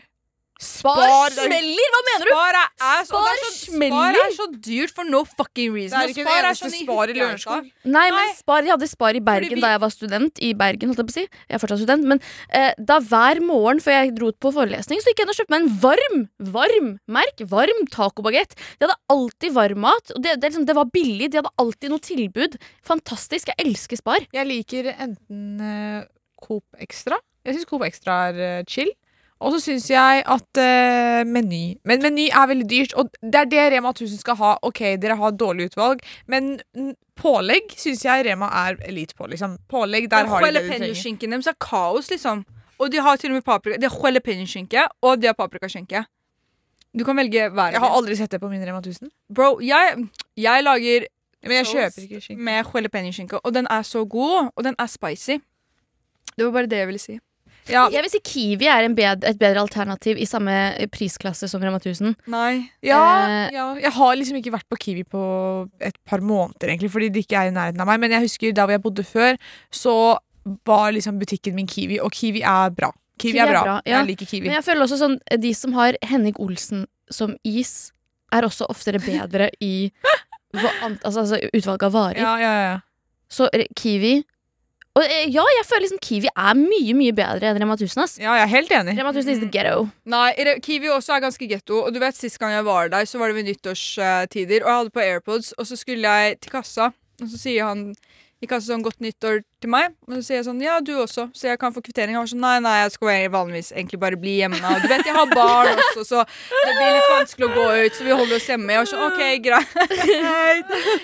Spar 0.60 1.30
det 1.30 1.38
er- 1.38 1.48
smeller! 1.48 1.89
Hva 1.93 2.02
mener 2.08 2.26
du? 2.26 2.32
Spar 2.32 2.50
er 2.50 2.58
er, 2.58 2.70
det 2.78 2.88
er 2.88 3.04
så, 3.06 3.52
smeller. 3.58 4.13
Spar 4.17 4.28
er 4.28 4.32
så 4.38 4.48
dyrt 4.67 4.91
for 4.96 5.04
no 5.06 5.24
fucking 5.24 5.74
Det 5.74 5.76
reason. 5.78 6.00
er 6.02 6.08
ikke 6.13 6.24
Spar 6.26 6.38
det 6.38 6.43
er 6.43 6.48
eneste 6.50 6.65
sånn 6.67 6.74
i 6.78 6.84
spar 6.86 7.08
i 7.10 7.13
Lørenskog. 7.17 7.72
Nei, 7.86 8.06
men 8.12 8.34
spar, 8.36 8.62
De 8.63 8.70
hadde 8.74 8.88
Spar 8.89 9.15
i 9.15 9.20
Bergen 9.20 9.54
vi- 9.56 9.62
da 9.62 9.67
jeg 9.76 9.80
var 9.82 9.89
student. 9.93 10.39
I 10.41 10.54
Bergen, 10.54 10.89
holdt 10.89 10.98
jeg 10.98 11.08
på 11.08 11.13
å 11.13 11.17
si. 11.20 11.26
Jeg 11.50 11.56
er 11.56 11.60
fortsatt 11.60 11.80
student 11.84 12.04
Men 12.08 12.22
eh, 12.50 12.74
da 12.80 13.00
hver 13.00 13.41
morgen 13.41 13.80
før 13.80 13.91
jeg 14.02 14.15
dro 14.15 14.32
på 14.32 14.54
forelesning, 14.54 15.00
Så 15.02 15.12
gikk 15.13 15.20
jeg 15.20 15.28
inn 15.28 15.30
og 15.30 15.39
kjøpte 15.39 15.54
meg 15.56 15.62
en 15.62 15.78
varm 15.80 16.30
varm 16.39 17.00
merk, 17.08 17.38
varm 17.48 17.86
tacobagett. 17.91 18.56
De 18.80 18.88
hadde 18.88 18.98
alltid 19.10 19.54
varm 19.54 19.80
mat. 19.80 20.12
Og 20.15 20.22
det, 20.24 20.39
det, 20.41 20.52
liksom, 20.52 20.65
det 20.65 20.76
var 20.76 20.86
billig. 20.86 21.30
De 21.32 21.38
hadde 21.41 21.54
alltid 21.60 21.89
noe 21.89 22.00
tilbud. 22.00 22.58
Fantastisk. 22.84 23.48
Jeg 23.54 23.65
elsker 23.67 23.98
Spar. 23.98 24.20
Jeg 24.34 24.48
liker 24.48 24.93
enten 24.98 25.62
uh, 25.62 26.06
Coop 26.41 26.63
Extra. 26.80 27.17
Jeg 27.46 27.56
syns 27.56 27.65
Coop 27.70 27.84
Extra 27.84 28.30
er 28.32 28.60
uh, 28.60 28.63
chill. 28.67 28.89
Og 29.38 29.54
så 29.54 29.60
syns 29.67 29.86
jeg 29.91 30.23
at 30.26 30.60
uh, 30.62 31.21
Meny 31.30 31.78
Men 31.86 32.02
Meny 32.02 32.28
er 32.32 32.47
veldig 32.50 32.67
dyrt, 32.69 32.93
og 32.97 33.12
det 33.21 33.43
er 33.43 33.50
det 33.52 33.65
Rema 33.76 33.91
1000 33.93 34.21
skal 34.21 34.38
ha. 34.39 34.56
Ok, 34.65 34.82
dere 35.02 35.17
har 35.19 35.36
dårlig 35.38 35.69
utvalg, 35.69 36.02
men 36.26 36.56
pålegg 37.17 37.73
syns 37.78 38.06
jeg 38.06 38.26
Rema 38.26 38.50
er 38.65 38.80
elite 38.89 39.17
på. 39.17 39.28
Liksom. 39.30 39.58
Pålegg, 39.69 40.10
der 40.10 40.30
har 40.30 40.41
de 40.41 40.54
det 40.54 40.63
de 40.63 40.69
trenger. 40.69 41.28
Deres 41.28 41.50
er 41.54 41.58
kaos, 41.62 42.10
liksom. 42.10 42.45
Og 42.78 42.91
de 42.93 43.02
har 43.02 43.17
til 43.17 43.32
og 43.32 43.39
med 43.39 43.45
paprika. 43.45 43.78
De 43.82 43.89
har 43.89 44.12
jalapeño-skinke, 44.12 44.88
og 45.02 45.21
de 45.21 45.30
har 45.30 45.34
paprikaskinke. 45.38 46.04
Du 46.97 47.04
kan 47.06 47.17
velge 47.17 47.50
hver. 47.50 47.71
Jeg 47.71 47.82
har 47.82 47.93
aldri 47.93 48.15
sett 48.15 48.32
det 48.32 48.41
på 48.41 48.50
min 48.50 48.62
Rema 48.65 48.82
1000. 48.82 49.10
Bro, 49.34 49.60
jeg, 49.62 50.08
jeg 50.38 50.63
lager 50.63 51.08
Men 51.43 51.58
jeg 51.58 51.65
kjøper 51.65 52.02
ikke 52.02 52.21
skinke. 52.21 52.43
med 52.43 52.65
jalapeño-skinke, 52.65 53.39
og 53.43 53.54
den 53.54 53.67
er 53.69 53.82
så 53.82 54.06
god, 54.06 54.50
og 54.56 54.63
den 54.63 54.76
er 54.80 54.86
spicy. 54.86 55.38
Det 56.38 56.45
var 56.45 56.52
bare 56.52 56.65
det 56.65 56.78
jeg 56.78 56.88
ville 56.88 57.02
si. 57.02 57.19
Ja, 57.69 57.88
Jeg 57.91 58.03
vil 58.06 58.12
si 58.13 58.19
Kiwi 58.23 58.67
er 58.71 58.86
en 58.88 58.95
bed, 58.95 59.23
et 59.27 59.39
bedre 59.39 59.60
alternativ 59.63 60.17
i 60.17 60.25
samme 60.30 60.53
prisklasse 60.93 61.49
som 61.51 61.62
Rema 61.63 61.80
1000. 61.82 62.15
Nei. 62.32 62.69
ja, 62.86 63.01
Eh, 63.27 63.49
ja, 63.56 63.65
jeg 63.82 63.91
har 63.97 64.15
liksom 64.15 64.38
ikke 64.39 64.53
vært 64.56 64.67
på 64.71 64.77
Kiwi 64.80 65.03
på 65.03 65.23
et 65.82 65.97
par 66.06 66.19
måneder, 66.23 66.69
egentlig, 66.71 66.91
fordi 66.93 67.10
det 67.12 67.25
ikke 67.25 67.41
er 67.41 67.51
i 67.51 67.56
nærheten 67.56 67.82
av 67.84 67.88
meg. 67.88 67.99
Men 67.99 68.12
jeg 68.15 68.21
husker 68.27 68.53
da 68.56 68.65
hvor 68.67 68.77
jeg 68.77 68.84
bodde 68.86 69.03
før, 69.03 69.36
så 69.71 70.17
var 70.65 70.91
liksom 70.95 71.19
butikken 71.19 71.56
min 71.56 71.67
Kiwi, 71.67 71.99
og 71.99 72.12
Kiwi 72.15 72.41
er 72.41 72.69
bra. 72.71 72.91
Kiwi, 73.19 73.34
Kiwi 73.34 73.39
er 73.41 73.47
er 73.47 73.51
bra. 73.53 73.63
bra, 73.63 73.75
ja. 73.86 73.97
Jeg 73.99 74.08
liker 74.13 74.25
Kiwi. 74.30 74.45
Men 74.47 74.60
jeg 74.60 74.63
føler 74.63 74.86
også 74.86 74.97
sånn 75.01 75.19
De 75.41 75.53
som 75.58 75.73
har 75.73 75.97
Henning 76.06 76.36
Olsen 76.39 76.86
som 77.12 77.36
is, 77.43 77.91
er 78.32 78.43
også 78.45 78.67
oftere 78.69 78.99
bedre 78.99 79.49
i 79.63 79.89
altså, 80.53 81.19
altså 81.23 81.39
utvalget 81.53 81.84
av 81.88 81.93
varer. 81.95 82.19
Ja, 82.21 82.34
ja, 82.41 82.51
ja. 82.67 82.75
Så 83.32 83.49
eh, 83.53 83.65
Kiwi 83.75 84.21
Og 84.97 85.03
eh, 85.05 85.27
ja, 85.29 85.43
jeg 85.60 85.65
føler 85.69 85.83
liksom 85.86 85.99
Kiwi 86.01 86.29
er 86.33 86.57
mye, 86.57 86.93
mye 86.97 87.13
bedre 87.13 87.51
enn 87.51 87.60
Rema 87.62 87.75
1000. 87.77 88.01
Ass. 88.03 88.15
ja, 88.17 88.33
jeg 88.39 88.45
er 88.47 88.53
helt 88.55 88.71
enig. 88.79 88.95
Rema 88.97 89.12
1000 89.13 89.33
is 89.36 89.41
the 89.43 89.49
ghetto. 89.53 89.83
Nei, 90.10 90.31
Re- 90.47 90.57
Kiwi 90.63 90.89
også 90.95 91.13
er 91.17 91.23
ganske 91.27 91.49
getto. 91.51 91.83
Og 91.86 91.93
du 91.93 91.99
vet, 92.01 92.17
Sist 92.17 92.39
gang 92.41 92.55
jeg 92.55 92.65
var 92.65 92.89
der, 92.93 93.05
så 93.05 93.21
var 93.21 93.29
det 93.29 93.38
ved 93.38 93.47
nyttårstider. 93.51 94.63
Og 94.65 94.69
jeg 94.71 94.77
hadde 94.81 94.95
på 94.95 95.03
AirPods, 95.05 95.51
og 95.57 95.67
så 95.69 95.77
skulle 95.77 96.01
jeg 96.17 96.39
til 96.41 96.51
kassa. 96.57 96.89
Og 97.21 97.29
så 97.31 97.38
sier 97.41 97.65
han 97.69 97.91
i 98.38 98.45
altså 98.45 98.73
sånn 98.73 98.84
'godt 98.86 99.00
nyttår' 99.02 99.41
til 99.62 99.69
meg. 99.69 99.95
Og 100.06 100.13
så 100.13 100.21
sier 100.21 100.38
jeg 100.38 100.45
sånn 100.45 100.62
'ja, 100.62 100.80
du 100.80 100.93
også', 101.02 101.32
så 101.34 101.47
jeg 101.50 101.58
kan 101.58 101.73
få 101.73 101.82
kvittering. 101.82 102.13
Han 102.13 102.21
var 102.21 102.30
sånn 102.30 102.43
'nei, 102.45 102.60
nei, 102.62 102.84
jeg 102.84 102.91
skal 102.91 103.32
vanligvis 103.34 103.71
egentlig 103.73 104.00
bare 104.00 104.15
bli 104.15 104.38
hjemme'. 104.38 104.62
Og 104.62 104.82
du 104.82 104.88
vet, 104.88 105.06
jeg 105.06 105.15
har 105.15 105.26
barn 105.26 105.73
også, 105.73 106.04
så 106.06 106.19
det 106.21 106.73
blir 106.78 106.91
litt 106.93 107.10
vanskelig 107.17 107.47
å 107.47 107.56
gå 107.56 107.67
ut, 107.86 107.93
så 107.97 108.04
vi 108.04 108.12
holder 108.13 108.36
oss 108.36 108.45
hjemme. 108.45 108.69
Jeg 108.69 108.78
var 108.78 108.89
sånn 108.91 109.06
'ok, 109.08 109.21
greit'. 109.41 109.73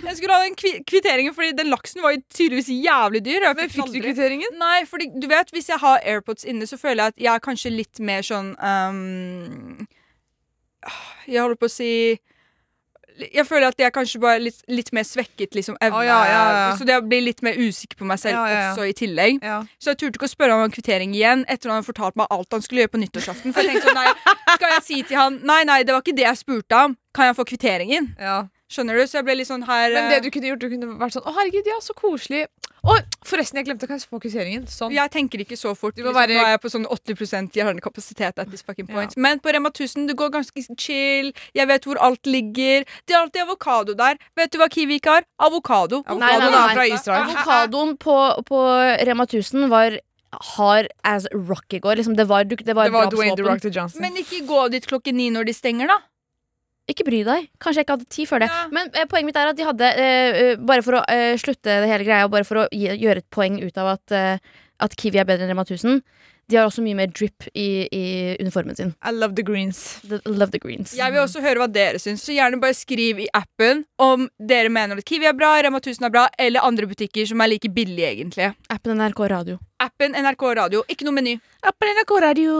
Jeg 0.08 0.18
skulle 0.18 0.34
ha 0.34 0.44
den 0.44 0.56
kvitteringen, 0.86 1.34
fordi 1.34 1.52
den 1.58 1.74
laksen 1.74 2.02
var 2.02 2.12
jo 2.14 2.22
tydeligvis 2.30 2.70
jævlig 2.70 3.24
dyr. 3.26 3.54
Men 3.56 3.70
fikk 3.70 3.90
du 3.92 4.00
kvitteringen? 4.00 4.54
Nei, 4.60 4.86
fordi 4.86 5.10
du 5.18 5.28
vet, 5.28 5.50
hvis 5.50 5.70
jeg 5.70 5.80
har 5.80 6.00
AirPods 6.06 6.46
inne, 6.46 6.68
så 6.68 6.78
føler 6.78 7.04
jeg 7.04 7.14
at 7.14 7.18
jeg 7.18 7.34
er 7.34 7.40
kanskje 7.40 7.72
litt 7.74 8.00
mer 8.00 8.22
sånn 8.22 8.54
um, 8.62 9.88
Jeg 11.26 11.42
holder 11.42 11.58
på 11.58 11.66
å 11.66 11.72
si 11.72 12.20
jeg 13.20 13.46
føler 13.48 13.68
at 13.68 13.80
jeg 13.80 13.88
er 13.88 13.94
kanskje 13.94 14.22
bare 14.24 14.40
litt, 14.42 14.62
litt 14.72 14.90
mer 14.96 15.06
svekket 15.08 15.58
liksom, 15.58 15.78
evne. 15.82 16.00
Oh, 16.00 16.06
ja, 16.06 16.20
ja, 16.30 16.42
ja. 16.54 16.64
Så 16.80 16.88
jeg 16.88 17.06
blir 17.10 17.22
litt 17.26 17.44
mer 17.46 17.58
usikker 17.60 18.00
på 18.00 18.08
meg 18.10 18.22
selv 18.22 18.42
også 18.42 18.88
i 18.90 18.96
tillegg. 18.98 19.44
Så 19.78 19.94
jeg 19.94 20.02
turte 20.02 20.20
ikke 20.20 20.30
å 20.30 20.34
spørre 20.34 20.58
om 20.58 20.74
kvittering 20.74 21.14
igjen 21.18 21.46
etter 21.48 21.70
at 21.70 21.72
han 21.74 21.82
hadde 21.82 21.90
fortalt 21.92 22.20
meg 22.20 22.34
alt 22.34 22.58
han 22.58 22.66
skulle 22.66 22.86
gjøre 22.86 22.96
på 22.96 23.04
nyttårsaften. 23.04 23.54
For 23.54 23.62
jeg 23.64 23.76
tenkte 23.76 23.92
sånn, 23.92 24.02
nei, 24.02 24.36
Skal 24.54 24.76
jeg 24.78 24.84
si 24.86 24.98
til 25.08 25.18
han 25.18 25.40
Nei, 25.44 25.64
nei, 25.68 25.82
det 25.84 25.96
var 25.96 26.04
ikke 26.06 26.16
det 26.18 26.28
jeg 26.28 26.40
spurte 26.40 26.84
om. 26.88 26.98
Kan 27.14 27.30
jeg 27.30 27.40
få 27.40 27.48
kvitteringen? 27.54 28.14
ja. 28.22 28.44
Skjønner 28.74 28.98
du? 28.98 29.04
Så 29.06 29.20
jeg 29.20 29.28
ble 29.28 29.36
litt 29.38 29.50
sånn 29.50 29.66
her 29.68 29.92
Men 29.94 30.08
eh, 30.08 30.12
det 30.16 30.24
du 30.26 30.32
kunne 30.34 30.50
gjort, 30.50 30.64
du 30.64 30.72
kunne 30.72 30.96
vært 30.98 31.14
sånn 31.14 31.28
Å, 31.30 31.34
herregud, 31.36 31.68
ja, 31.70 31.78
så 31.84 31.94
koselig. 31.98 32.48
Å, 32.84 32.98
forresten, 33.24 33.56
jeg 33.62 33.68
glemte 33.70 33.88
kanskje 33.88 34.10
fokuseringen. 34.12 34.66
Sånn. 34.68 34.92
Jeg 34.92 35.10
tenker 35.14 35.40
ikke 35.40 35.56
så 35.56 35.72
fort. 35.78 35.96
Liksom, 35.96 36.14
være- 36.14 36.36
Nå 36.36 36.44
er 36.44 36.52
jeg 36.58 36.62
på 36.66 36.72
sånn 36.74 36.86
80 36.86 37.52
hjernekapasitet 37.56 38.38
at 38.44 38.50
this 38.52 38.62
fucking 38.62 38.88
point. 38.88 39.16
Men 39.16 39.40
på 39.40 39.54
Rema 39.56 39.70
1000 39.72 40.08
det 40.08 40.18
går 40.18 40.30
ganske 40.32 40.66
chill. 40.78 41.32
Jeg 41.56 41.68
vet 41.68 41.84
hvor 41.86 41.96
alt 42.02 42.24
ligger. 42.28 42.84
Det 43.08 43.16
er 43.16 43.22
alltid 43.24 43.42
avokado 43.48 43.96
der. 43.96 44.18
Vet 44.36 44.52
du 44.52 44.58
hva 44.60 44.68
Kiwi 44.70 45.00
ikke 45.00 45.16
har? 45.16 45.24
Avokado. 45.40 46.04
Fra 46.04 46.84
Israel. 46.94 47.24
Avokadoen 47.30 47.98
på, 47.98 48.44
på 48.46 48.60
Rema 49.08 49.24
1000 49.24 49.70
var 49.70 49.98
hard 50.58 50.88
as 51.06 51.26
rock 51.34 51.74
i 51.74 51.80
går. 51.80 51.96
Liksom, 51.96 52.16
det 52.18 52.28
var, 52.28 52.44
det 52.44 52.60
var, 52.76 52.86
Det 52.90 52.92
var 52.94 53.10
Dwayne 53.10 53.36
The. 53.38 53.44
Rock 53.44 53.62
til 53.62 53.72
Johnson. 53.72 54.02
Men 54.02 54.16
ikke 54.18 54.46
gå 54.46 54.70
dit 54.72 54.86
klokken 54.86 55.14
ni 55.16 55.30
når 55.30 55.46
de 55.46 55.54
stenger, 55.54 55.88
da. 55.88 56.00
Ikke 56.92 57.06
bry 57.08 57.22
deg. 57.24 57.46
Kanskje 57.64 57.80
jeg 57.80 57.88
ikke 57.88 57.96
hadde 57.96 58.10
tid 58.12 58.28
før 58.28 58.44
det. 58.44 58.50
Ja. 58.52 58.64
Men 58.76 58.90
eh, 58.92 59.08
poenget 59.08 59.30
mitt 59.30 59.40
er 59.40 59.54
at 59.54 59.60
de 59.60 59.68
hadde 59.68 59.92
eh, 59.94 60.42
eh, 60.42 60.58
Bare 60.60 60.84
for 60.84 61.00
å 61.00 61.06
eh, 61.08 61.38
slutte 61.40 61.80
det 61.84 61.88
hele 61.88 62.04
greia, 62.08 62.26
og 62.28 62.34
bare 62.34 62.48
for 62.48 62.66
å 62.66 62.68
gi, 62.76 62.90
gjøre 63.00 63.24
et 63.24 63.30
poeng 63.34 63.62
ut 63.64 63.80
av 63.80 63.94
at, 63.96 64.16
eh, 64.18 64.60
at 64.84 64.98
Kiwi 65.00 65.22
er 65.22 65.30
bedre 65.30 65.48
enn 65.48 65.54
Rema 65.54 65.64
1000, 65.64 66.02
de 66.52 66.58
har 66.60 66.68
også 66.68 66.84
mye 66.84 66.98
mer 67.00 67.08
drip 67.08 67.46
i, 67.56 67.88
i 67.88 68.04
uniformen 68.44 68.76
sin. 68.76 68.90
I 69.00 69.14
love 69.16 69.32
the 69.38 69.46
greens. 69.48 69.80
The, 70.04 70.20
love 70.28 70.52
the 70.52 70.60
greens. 70.60 70.92
Jeg 70.98 71.14
vil 71.16 71.24
også 71.24 71.40
høre 71.46 71.64
hva 71.64 71.70
dere 71.72 72.02
syns, 72.04 72.26
så 72.28 72.36
gjerne 72.36 72.60
bare 72.60 72.76
skriv 72.76 73.22
i 73.24 73.30
appen 73.32 73.86
om 74.04 74.28
dere 74.44 74.68
mener 74.74 75.00
at 75.00 75.08
Kiwi 75.08 75.30
er 75.32 75.38
bra, 75.40 75.54
Rema 75.64 75.80
1000 75.80 76.10
er 76.10 76.14
bra, 76.14 76.26
eller 76.36 76.68
andre 76.68 76.90
butikker 76.92 77.32
som 77.32 77.40
er 77.46 77.54
like 77.56 77.72
billige, 77.72 78.12
egentlig. 78.12 78.52
Appen 78.76 79.00
NRK 79.00 79.24
Radio. 79.32 79.62
Appen 79.84 80.20
NRK 80.20 80.50
Radio, 80.60 80.84
ikke 80.92 81.08
noe 81.08 81.16
meny. 81.16 81.38
Appen 81.64 81.96
NRK 81.96 82.18
Radio. 82.28 82.60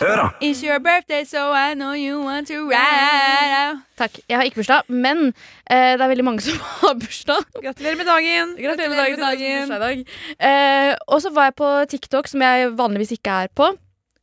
Hør 0.00 0.16
da! 0.16 0.28
It's 0.40 0.62
your 0.64 0.78
birthday, 0.80 1.24
so 1.24 1.52
I 1.52 1.74
know 1.74 1.92
you 1.92 2.22
want 2.24 2.48
to 2.48 2.54
ride. 2.70 3.82
Takk. 4.00 4.14
Jeg 4.28 4.38
har 4.38 4.46
ikke 4.48 4.62
bursdag, 4.62 4.86
men 4.88 5.26
eh, 5.68 5.92
det 5.98 6.00
er 6.00 6.08
veldig 6.08 6.24
mange 6.24 6.40
som 6.46 6.56
har 6.56 6.94
bursdag. 6.96 7.44
Gratulerer 7.60 7.98
med 8.00 8.08
dagen. 8.08 8.54
Gratulerer 8.56 8.88
med 8.88 9.18
Gratulerer 9.18 9.66
med 9.68 9.84
dagen. 9.84 10.06
Eh, 10.40 10.94
og 11.04 11.20
så 11.20 11.34
var 11.36 11.50
jeg 11.50 11.56
på 11.60 11.68
TikTok, 11.92 12.32
som 12.32 12.40
jeg 12.46 12.72
vanligvis 12.78 13.12
ikke 13.18 13.36
er 13.44 13.52
på. 13.52 13.68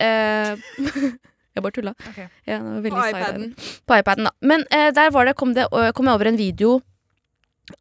Eh, 0.01 0.65
jeg 1.53 1.65
bare 1.67 1.75
tulla. 1.77 1.93
Okay. 2.09 2.25
Ja, 2.49 2.57
På 2.89 3.05
iPaden. 3.11 3.53
På 3.85 4.01
iPaden, 4.01 4.31
da. 4.31 4.33
Men 4.41 4.65
eh, 4.73 4.89
der 4.97 5.13
var 5.13 5.29
det, 5.29 5.35
kom, 5.37 5.53
det, 5.53 5.69
kom 5.93 6.09
jeg 6.09 6.13
over 6.17 6.31
en 6.31 6.41
video 6.41 6.79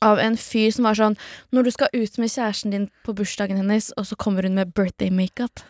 av 0.05 0.21
en 0.21 0.37
fyr 0.37 0.69
som 0.75 0.85
var 0.89 0.97
sånn 0.99 1.15
Når 1.55 1.63
du 1.63 1.71
skal 1.71 1.93
ut 1.95 2.17
med 2.19 2.29
kjæresten 2.29 2.73
din 2.75 2.89
på 3.07 3.17
bursdagen 3.17 3.57
hennes, 3.57 3.89
og 3.97 4.05
så 4.05 4.21
kommer 4.21 4.45
hun 4.45 4.59
med 4.61 4.77
birthday 4.77 5.09
makeup. 5.09 5.65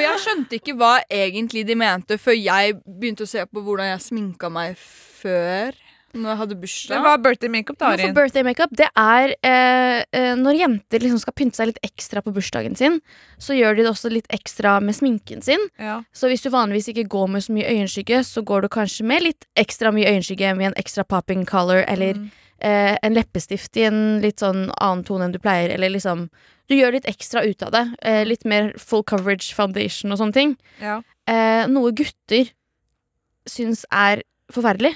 Og 0.00 0.06
jeg 0.06 0.24
skjønte 0.24 0.56
ikke 0.56 0.74
hva 0.80 0.94
egentlig 1.12 1.66
de 1.68 1.76
mente 1.76 2.16
før 2.20 2.36
jeg 2.40 2.80
begynte 2.88 3.26
å 3.28 3.30
se 3.30 3.44
på 3.46 3.62
hvordan 3.66 3.92
jeg 3.92 4.02
sminka 4.08 4.48
meg 4.52 4.76
før. 4.80 5.76
Når 6.10 6.26
jeg 6.32 6.38
hadde 6.40 6.54
bursdag. 6.58 7.02
hva 7.04 7.10
er 7.14 7.20
birthday 7.22 7.50
makeup, 7.54 7.76
da, 7.78 7.90
Arin? 7.94 8.14
birthday 8.16 8.42
makeup 8.42 8.72
det 8.74 8.88
er 8.98 9.30
eh, 9.46 10.00
eh, 10.10 10.32
når 10.34 10.56
jenter 10.58 11.04
liksom 11.04 11.20
skal 11.22 11.36
pynte 11.38 11.60
seg 11.60 11.68
litt 11.70 11.78
ekstra 11.86 12.18
på 12.24 12.32
bursdagen 12.34 12.74
sin, 12.74 12.96
så 13.38 13.54
gjør 13.54 13.78
de 13.78 13.84
det 13.86 13.92
også 13.92 14.10
litt 14.10 14.26
ekstra 14.34 14.80
med 14.82 14.96
sminken 14.98 15.38
sin. 15.46 15.62
Ja. 15.78 16.00
Så 16.10 16.26
hvis 16.32 16.42
du 16.42 16.50
vanligvis 16.50 16.90
ikke 16.90 17.06
går 17.14 17.30
med 17.30 17.46
så 17.46 17.54
mye 17.54 17.70
øyenskygge, 17.70 18.24
så 18.26 18.42
går 18.42 18.66
du 18.66 18.68
kanskje 18.74 19.06
med 19.06 19.22
litt 19.28 19.46
ekstra 19.54 19.92
mye 19.94 20.10
øyenskygge 20.10 20.50
med 20.58 20.72
en 20.72 20.78
ekstra 20.82 21.06
popping 21.06 21.46
color, 21.46 21.84
eller 21.86 22.18
Mm. 22.18 22.30
Eh, 22.60 22.96
en 23.02 23.16
leppestift 23.16 23.76
i 23.80 23.86
en 23.88 24.20
litt 24.22 24.42
sånn 24.42 24.68
annen 24.76 25.04
tone 25.06 25.26
enn 25.26 25.34
du 25.34 25.40
pleier, 25.42 25.72
eller 25.74 25.92
liksom 25.96 26.28
Du 26.70 26.76
gjør 26.76 26.94
litt 26.94 27.08
ekstra 27.10 27.42
ut 27.42 27.64
av 27.66 27.72
det. 27.74 27.82
Eh, 28.06 28.22
litt 28.22 28.44
mer 28.46 28.68
full 28.78 29.02
coverage 29.02 29.56
foundation 29.56 30.12
og 30.14 30.20
sånne 30.20 30.36
ting. 30.36 30.52
Ja. 30.78 31.00
Eh, 31.26 31.64
noe 31.66 31.90
gutter 31.90 32.52
syns 33.50 33.82
er 33.90 34.22
forferdelig. 34.54 34.94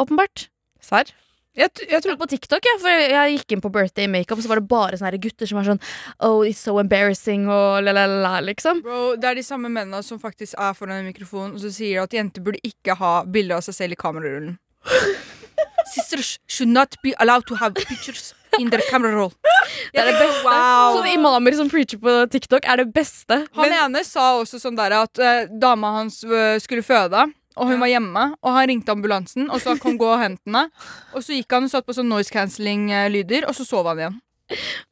Åpenbart. 0.00 0.50
Serr? 0.84 1.08
Jeg, 1.58 1.72
jeg 1.90 1.98
tror 2.04 2.14
på 2.20 2.28
TikTok, 2.30 2.62
ja, 2.62 2.76
for 2.78 3.00
jeg 3.10 3.32
gikk 3.34 3.56
inn 3.56 3.62
på 3.64 3.72
birthday 3.74 4.06
makeup, 4.06 4.38
så 4.38 4.52
var 4.52 4.60
det 4.60 4.68
bare 4.70 5.00
sånne 5.00 5.18
gutter 5.20 5.48
som 5.50 5.58
var 5.58 5.66
sånn 5.66 5.80
Oh, 6.22 6.44
it's 6.46 6.62
so 6.62 6.76
embarrassing, 6.78 7.48
og 7.50 7.80
la-la-la, 7.82 8.36
liksom. 8.46 8.84
Bro, 8.84 9.16
det 9.20 9.32
er 9.32 9.40
de 9.40 9.44
samme 9.44 9.72
mennene 9.72 10.04
som 10.06 10.20
faktisk 10.22 10.54
er 10.60 10.76
foran 10.78 11.00
en 11.00 11.10
mikrofon 11.10 11.56
og 11.56 11.64
så 11.64 11.72
sier 11.74 12.04
at 12.04 12.14
jenter 12.14 12.44
burde 12.44 12.62
ikke 12.66 12.94
ha 13.00 13.16
bilder 13.26 13.58
av 13.58 13.66
seg 13.66 13.80
selv 13.80 13.98
i 13.98 14.00
kamerarullen. 14.04 14.56
Sisters 15.90 16.38
should 16.46 16.70
not 16.70 16.94
be 17.02 17.14
allowed 17.18 17.46
to 17.48 17.56
have 17.58 17.74
pictures 17.74 18.32
in 18.58 18.70
their 18.70 18.82
camera 18.90 19.14
roll. 19.14 19.32
Det 19.94 20.00
er 20.00 20.06
det 20.10 20.18
beste. 20.18 20.46
Wow. 20.46 20.96
Sånne 20.98 21.14
imamer 21.16 21.54
som 21.58 21.68
preacher 21.70 21.98
på 22.02 22.14
TikTok, 22.30 22.66
er 22.66 22.82
det 22.82 22.88
beste. 22.94 23.40
Han 23.58 23.74
ene 23.74 24.02
sa 24.06 24.32
også 24.38 24.60
sånn 24.62 24.78
der 24.78 24.94
at 25.00 25.20
uh, 25.22 25.44
dama 25.50 25.92
hans 25.98 26.20
uh, 26.26 26.56
skulle 26.62 26.84
føde, 26.86 27.24
og 27.56 27.70
hun 27.70 27.80
var 27.82 27.90
hjemme. 27.90 28.24
Og 28.42 28.54
han 28.56 28.68
ringte 28.70 28.94
ambulansen, 28.94 29.48
og 29.50 29.62
så 29.62 29.74
kom 29.80 29.98
gå 30.00 30.08
og 30.10 30.20
hent 30.22 30.40
henne. 30.46 30.66
Og 31.14 31.24
så 31.26 31.34
gikk 31.36 31.50
han 31.56 31.66
og 31.66 31.72
satt 31.72 31.86
på 31.86 31.96
sånn 31.96 32.10
noise 32.10 32.30
cancelling-lyder, 32.34 33.48
og 33.50 33.56
så 33.58 33.66
sov 33.66 33.88
han 33.90 34.02
igjen. 34.04 34.20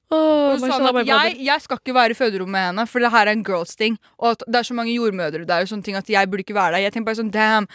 Oh, 0.08 0.54
Og 0.54 0.62
så 0.62 0.70
sa 0.70 0.78
han 0.80 0.98
at 1.02 1.08
jeg, 1.10 1.36
jeg 1.44 1.62
skal 1.62 1.78
ikke 1.82 1.94
være 1.94 2.14
i 2.14 2.18
føderommet 2.18 2.54
med 2.54 2.66
henne, 2.70 2.86
for 2.88 3.04
det 3.04 3.10
her 3.12 3.28
er 3.28 3.36
en 3.36 3.44
girls 3.46 3.76
ting. 3.78 3.98
Og 4.18 4.32
at 4.32 4.44
det 4.48 4.62
er 4.62 4.68
så 4.70 4.76
mange 4.76 4.94
jordmødre 4.96 5.44
der 5.48 5.66
og 5.66 5.70
sånne 5.70 5.86
ting 5.86 5.98
at 5.98 6.08
jeg 6.10 6.30
burde 6.30 6.46
ikke 6.46 6.56
være 6.56 6.78
der. 6.78 6.86
Jeg 6.86 6.94
tenker 6.96 7.10
bare 7.10 7.20
sånn 7.20 7.32
damn, 7.34 7.68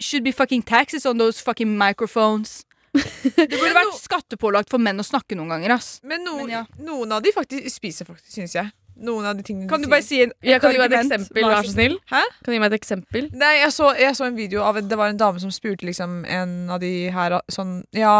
should 0.00 0.24
be 0.24 0.32
fucking 0.32 0.62
taxes 0.62 1.06
on 1.06 1.18
those 1.18 1.42
fucking 1.42 1.76
microphones. 1.78 2.64
Det 2.92 3.52
burde 3.52 3.74
vært 3.76 3.98
skattepålagt 4.00 4.70
for 4.72 4.82
menn 4.82 4.98
å 4.98 5.06
snakke 5.06 5.36
noen 5.38 5.52
ganger, 5.52 5.76
ass. 5.76 5.98
Men, 6.02 6.24
no, 6.26 6.38
Men 6.40 6.52
ja. 6.52 6.64
noen 6.82 7.12
av 7.14 7.22
de 7.22 7.32
faktisk 7.34 7.68
spiser 7.70 8.08
faktisk, 8.08 8.32
syns 8.34 8.56
jeg. 8.56 8.72
Noen 8.98 9.28
av 9.30 9.36
de 9.38 9.44
tingene 9.46 9.68
Kan 9.70 9.82
du 9.84 9.86
bare 9.86 10.02
si 10.02 10.16
en, 10.24 10.32
Jeg 10.42 10.58
kan 10.58 10.72
du 10.72 10.74
gi 10.74 10.80
meg 10.82 10.90
et 10.90 11.04
eksempel, 11.04 11.44
vær 11.46 11.62
så 11.62 11.70
snill? 11.70 11.92
Hæ? 12.10 12.22
Kan 12.40 12.50
du 12.50 12.56
gi 12.56 12.62
meg 12.64 12.72
et 12.72 12.78
eksempel? 12.80 13.28
Nei, 13.30 13.52
jeg 13.60 13.74
så, 13.76 13.92
jeg 13.94 14.16
så 14.18 14.26
en 14.26 14.38
video 14.38 14.64
av 14.66 14.80
en, 14.80 14.88
Det 14.90 14.98
var 14.98 15.12
en 15.12 15.20
dame 15.20 15.38
som 15.38 15.52
spurte 15.54 15.86
liksom 15.86 16.24
en 16.26 16.56
av 16.74 16.80
de 16.82 16.90
her 17.14 17.36
sånn 17.54 17.76
Ja, 17.94 18.16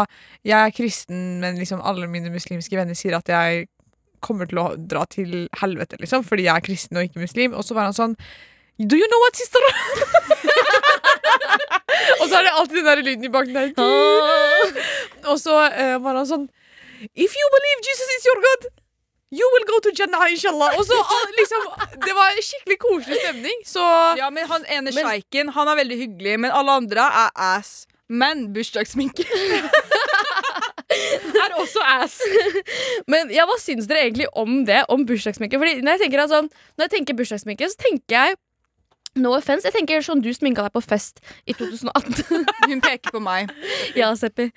jeg 0.47 0.55
er 0.55 0.71
kristen, 0.77 1.41
men 1.43 1.59
liksom 1.59 1.83
alle 1.83 2.07
mine 2.07 2.31
muslimske 2.31 2.79
venner 2.79 2.95
sier 2.95 3.17
at 3.19 3.27
jeg 3.27 3.67
kommer 4.23 4.47
til 4.47 4.59
å 4.59 4.69
dra 4.75 5.05
til 5.07 5.47
helvete, 5.61 5.99
liksom, 5.99 6.25
fordi 6.27 6.47
jeg 6.47 6.59
er 6.59 6.63
kristen 6.63 6.99
og 6.99 7.05
ikke 7.07 7.21
muslim. 7.23 7.53
Og 7.55 7.63
så 7.63 7.75
var 7.75 7.87
han 7.87 7.95
sånn 7.95 8.15
Do 8.79 8.95
you 8.95 9.07
know 9.11 9.19
what, 9.19 9.35
sister? 9.35 9.59
og 12.21 12.29
så 12.29 12.37
er 12.37 12.43
det 12.47 12.51
alltid 12.55 12.77
den 12.77 12.85
der 12.87 13.01
lyden 13.03 13.23
i 13.27 13.31
bakgrunnen 13.33 13.73
der. 13.75 13.83
Og 15.27 15.35
så 15.39 15.51
eh, 15.67 15.97
var 15.99 16.15
han 16.15 16.27
sånn 16.29 16.45
If 17.11 17.35
you 17.35 17.49
believe 17.55 17.79
Jesus 17.83 18.09
is 18.15 18.23
your 18.27 18.39
God, 18.45 18.61
you 19.35 19.43
will 19.55 19.65
go 19.67 19.79
to 19.83 19.91
Jannah, 19.95 20.31
inshallah. 20.31 20.77
Og 20.79 20.83
så 20.87 20.95
ah, 20.95 21.27
liksom 21.35 21.61
Det 22.07 22.13
var 22.15 22.27
skikkelig 22.39 22.79
koselig 22.79 23.19
stemning. 23.19 23.57
Så 23.67 23.83
Ja, 24.19 24.29
men 24.31 24.47
han 24.47 24.63
ene 24.71 24.91
sjeiken 24.95 25.51
han 25.55 25.67
er 25.67 25.75
veldig 25.83 25.97
hyggelig, 26.05 26.39
men 26.47 26.51
alle 26.55 26.71
andre 26.79 27.03
er 27.25 27.29
ass. 27.35 27.83
Men 28.09 28.47
bursdagssminke 28.55 29.23
er 31.43 31.51
også 31.59 31.83
ass. 31.99 32.15
Men 33.11 33.29
ja, 33.35 33.43
hva 33.45 33.59
syns 33.61 33.85
dere 33.91 34.07
egentlig 34.07 34.31
om 34.39 34.63
det? 34.65 34.85
Om 34.89 35.03
bursdagssminke? 35.09 35.59
Fordi 35.61 35.83
når 35.83 35.91
jeg 35.97 36.01
tenker, 36.07 36.19
at 36.23 36.31
sånn, 36.31 36.47
når 36.79 36.83
jeg 36.87 36.93
tenker 36.95 37.13
bursdagssminke, 37.19 37.65
så 37.69 37.77
tenker 37.83 38.15
jeg 38.15 38.29
No 39.19 39.33
offense, 39.37 39.67
jeg 39.67 39.75
tenker 39.75 40.03
sånn 40.05 40.23
du 40.23 40.29
sminka 40.35 40.65
deg 40.65 40.75
på 40.75 40.83
fest 40.83 41.21
i 41.45 41.55
2018. 41.57 42.45
Hun 42.71 42.83
peker 42.85 43.15
på 43.15 43.21
meg. 43.23 43.51
ja, 43.97 44.11
Seppi. 44.17 44.49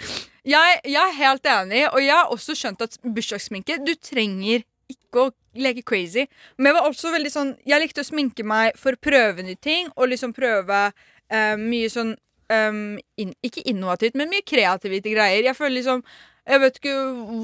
Jeg, 0.48 0.80
jeg 0.88 0.98
er 1.02 1.16
helt 1.20 1.46
enig, 1.46 1.84
og 1.92 2.02
jeg 2.02 2.14
har 2.16 2.32
også 2.34 2.56
skjønt 2.58 2.80
at 2.82 2.96
bursdagssminke 3.06 3.76
Du 3.86 3.92
trenger 3.94 4.64
ikke 4.90 5.28
å 5.28 5.30
leke 5.54 5.84
crazy. 5.86 6.26
Men 6.56 6.72
jeg 6.72 6.78
var 6.78 6.88
også 6.88 7.12
veldig 7.14 7.30
sånn 7.30 7.52
Jeg 7.68 7.82
likte 7.82 8.02
å 8.02 8.08
sminke 8.08 8.44
meg 8.46 8.78
for 8.80 8.96
å 8.96 9.02
prøve 9.02 9.44
nye 9.46 9.60
ting, 9.60 9.90
og 9.94 10.10
liksom 10.10 10.34
prøve 10.36 10.88
eh, 10.88 11.54
mye 11.60 11.90
sånn 11.92 12.14
um, 12.52 12.98
in, 13.20 13.32
Ikke 13.44 13.64
innovativt, 13.68 14.18
men 14.18 14.32
mye 14.32 14.44
kreative 14.46 15.02
greier. 15.04 15.46
Jeg 15.46 15.58
føler 15.58 15.78
liksom 15.80 16.04
Jeg 16.42 16.58
vet 16.58 16.78
ikke 16.80 16.94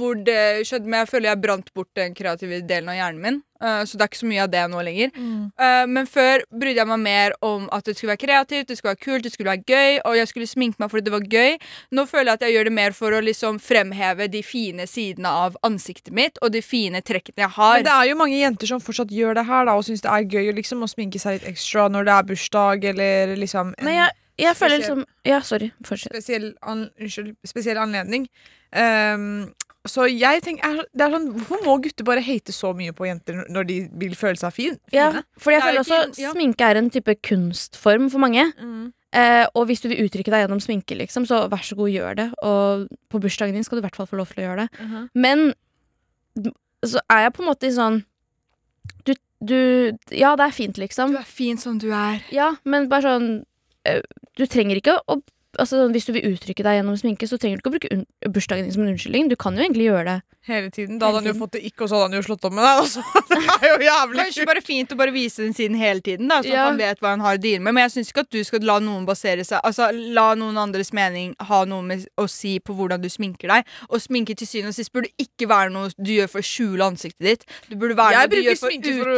hvor 0.01 0.17
det 0.27 0.67
skjedde, 0.67 0.89
men 0.91 1.05
jeg 1.05 1.09
føler 1.13 1.31
jeg 1.31 1.43
brant 1.43 1.69
bort 1.77 1.91
den 1.95 2.17
kreative 2.19 2.59
delen 2.67 2.91
av 2.91 2.97
hjernen 2.99 3.23
min. 3.23 3.37
Uh, 3.63 3.83
så 3.87 3.99
det 3.99 4.05
er 4.05 4.11
ikke 4.11 4.21
så 4.21 4.31
mye 4.31 4.43
av 4.43 4.51
det 4.51 4.63
nå 4.71 4.83
lenger. 4.87 5.13
Eh, 5.59 5.85
men 5.91 6.07
før 6.07 6.45
brydde 6.55 6.79
jeg 6.79 6.89
meg 6.91 7.01
mer 7.03 7.35
om 7.43 7.65
at 7.75 7.87
det 7.87 7.97
skulle 7.97 8.13
være 8.13 8.23
kreativt, 8.23 8.69
det 8.69 8.77
skulle 8.79 8.93
være 8.95 9.03
kult, 9.03 9.25
det 9.27 9.33
skulle 9.35 9.51
være 9.51 9.65
gøy, 9.67 9.99
og 10.07 10.19
jeg 10.19 10.31
skulle 10.31 10.51
sminke 10.51 10.83
meg 10.83 10.93
fordi 10.93 11.07
det 11.09 11.15
var 11.15 11.27
gøy. 11.27 11.57
Nå 11.95 12.05
føler 12.11 12.31
jeg 12.31 12.39
at 12.39 12.47
jeg 12.47 12.55
gjør 12.57 12.71
det 12.71 12.75
mer 12.79 12.95
for 12.99 13.15
å 13.15 13.23
liksom 13.27 13.59
fremheve 13.63 14.29
de 14.31 14.45
fine 14.47 14.87
sidene 14.91 15.33
av 15.47 15.59
ansiktet 15.67 16.15
mitt, 16.15 16.39
og 16.43 16.55
de 16.55 16.63
fine 16.63 17.03
trekkene 17.03 17.47
jeg 17.47 17.55
har. 17.59 17.81
Men 17.81 17.89
det 17.89 17.97
er 17.97 18.11
jo 18.13 18.21
mange 18.23 18.39
jenter 18.39 18.71
som 18.71 18.83
fortsatt 18.83 19.15
gjør 19.15 19.41
det 19.41 19.47
her 19.51 19.67
da, 19.67 19.75
og 19.79 19.87
syns 19.87 20.07
det 20.07 20.15
er 20.15 20.39
gøy 20.39 20.55
liksom, 20.59 20.87
å 20.87 20.91
sminke 20.91 21.23
seg 21.23 21.39
litt 21.39 21.51
ekstra 21.55 21.87
når 21.91 22.07
det 22.07 22.15
er 22.15 22.31
bursdag 22.31 22.89
eller 22.95 23.37
liksom 23.39 23.75
en 23.75 23.91
Men 23.91 24.03
jeg, 24.05 24.15
jeg 24.39 24.57
føler 24.59 24.81
liksom 24.83 25.05
Ja, 25.27 25.41
sorry. 25.45 25.71
Fortsett. 25.85 26.13
spesiell, 26.13 26.53
an, 26.63 26.89
unnskyld, 27.01 27.35
spesiell 27.47 27.81
anledning. 27.83 28.29
Um, 28.73 29.55
så 29.89 30.05
jeg 30.11 30.43
tenker, 30.45 30.67
er, 30.67 30.85
det 30.93 31.05
er 31.07 31.15
sånn, 31.15 31.29
Hvorfor 31.39 31.63
må 31.65 31.77
gutter 31.81 32.05
bare 32.05 32.21
hate 32.25 32.53
så 32.53 32.75
mye 32.77 32.93
på 32.93 33.07
jenter 33.09 33.45
når 33.49 33.69
de 33.69 33.77
vil 34.03 34.15
føle 34.19 34.37
seg 34.37 34.53
fin, 34.53 34.79
Ja, 34.93 35.09
for 35.41 35.55
jeg 35.55 35.63
er 35.63 35.67
føler 35.69 35.81
også 35.81 36.01
ja. 36.21 36.33
sminke 36.35 36.67
er 36.67 36.81
en 36.81 36.91
type 36.93 37.15
kunstform 37.25 38.11
for 38.13 38.21
mange. 38.21 38.45
Mm. 38.61 38.91
Eh, 39.17 39.47
og 39.57 39.71
hvis 39.71 39.81
du 39.81 39.89
vil 39.89 40.05
uttrykke 40.05 40.35
deg 40.35 40.45
gjennom 40.45 40.61
sminke, 40.61 40.99
liksom, 40.99 41.25
så 41.29 41.47
vær 41.49 41.65
så 41.65 41.79
god, 41.79 41.89
gjør 41.95 42.19
det. 42.19 42.29
Og 42.45 42.89
på 43.09 43.23
bursdagen 43.23 43.57
din 43.57 43.65
skal 43.65 43.79
du 43.79 43.83
i 43.83 43.87
hvert 43.87 43.97
fall 43.97 44.11
få 44.11 44.21
lov 44.21 44.29
til 44.35 44.43
å 44.43 44.49
gjøre 44.49 44.67
det. 44.67 44.85
Mhm. 44.85 45.09
Men 45.15 45.47
så 46.85 47.01
er 47.11 47.25
jeg 47.27 47.35
på 47.35 47.43
en 47.43 47.49
måte 47.49 47.67
i 47.67 47.75
sånn 47.75 48.03
du, 49.05 49.15
du 49.43 49.59
Ja, 50.15 50.37
det 50.37 50.45
er 50.47 50.55
fint, 50.55 50.79
liksom. 50.79 51.15
Du 51.17 51.19
er 51.19 51.27
fin 51.27 51.59
som 51.59 51.79
du 51.81 51.89
er. 51.91 52.21
Ja, 52.35 52.57
men 52.65 52.89
bare 52.91 53.03
sånn 53.09 53.31
Du 54.39 54.47
trenger 54.47 54.81
ikke 54.81 54.99
å 55.11 55.19
Altså, 55.59 55.83
sånn, 55.83 55.93
Hvis 55.93 56.07
du 56.09 56.13
vil 56.17 56.29
uttrykke 56.33 56.63
deg 56.67 56.79
gjennom 56.81 56.97
sminke, 57.01 57.29
så 57.29 57.39
trenger 57.41 57.59
du 57.59 57.63
ikke 57.63 57.71
å 57.73 57.77
bruke 57.77 57.93
un 57.95 58.05
bursdagen 58.33 58.65
din 58.69 58.73
som 58.75 58.83
en 58.87 58.93
unnskyldning. 58.95 59.29
Du 59.33 59.37
kan 59.37 59.57
jo 59.59 59.65
egentlig 59.65 59.89
gjøre 59.91 60.05
det. 60.13 60.19
Hele 60.49 60.71
tiden. 60.73 60.97
Da 60.99 61.11
hadde 61.11 61.21
han 61.21 61.27
jo 61.29 61.35
fått 61.37 61.57
det 61.59 61.61
ikke, 61.69 61.85
og 61.85 61.91
så 61.91 61.99
hadde 61.99 62.07
han 62.09 62.17
jo 62.17 62.25
slått 62.25 62.45
om 62.49 62.55
med 62.57 62.65
deg. 62.65 62.79
Altså. 62.81 63.03
Det 63.59 63.67
er 63.67 63.73
jo 63.75 63.85
jævlig 63.85 64.19
Kanskje 64.23 64.45
bare 64.49 64.61
fint 64.65 64.93
å 64.95 64.97
bare 64.99 65.13
vise 65.13 65.43
den 65.43 65.55
siden 65.57 65.77
hele 65.77 66.01
tiden, 66.05 66.29
da, 66.31 66.39
så 66.45 66.53
Ja. 66.53 66.65
han 66.69 66.79
vet 66.79 67.01
hva 67.03 67.11
han 67.13 67.21
har 67.25 67.37
å 67.37 67.41
deale 67.43 67.61
med. 67.61 67.75
Men 67.75 67.85
jeg 67.85 67.93
syns 67.97 68.13
ikke 68.13 68.23
at 68.25 68.31
du 68.33 68.39
skal 68.47 68.65
la 68.65 68.79
noen 68.83 69.05
basere 69.09 69.45
seg 69.45 69.61
Altså 69.67 69.89
la 70.15 70.29
noen 70.39 70.57
andres 70.63 70.93
mening 70.97 71.35
ha 71.51 71.59
noe 71.69 71.83
med 71.85 72.07
å 72.17 72.25
si 72.31 72.55
på 72.65 72.73
hvordan 72.79 73.03
du 73.03 73.09
sminker 73.13 73.51
deg. 73.51 73.67
Og 73.91 74.01
sminke 74.01 74.37
til 74.39 74.49
syvende 74.49 74.73
og 74.73 74.79
sist 74.79 74.93
burde 74.95 75.11
ikke 75.21 75.49
være 75.51 75.73
noe 75.75 75.91
du 75.99 76.13
gjør 76.15 76.31
for 76.33 76.41
å 76.41 76.49
skjule 76.49 76.87
ansiktet 76.87 77.27
ditt. 77.29 77.45
Det 77.69 77.77
burde 77.83 77.99
være 77.99 78.15
Jeg 78.17 78.31
noe 78.31 78.33
du 78.33 78.49
gjør 78.49 78.59
for 78.63 78.73
sminke 78.73 78.95
for 79.03 79.13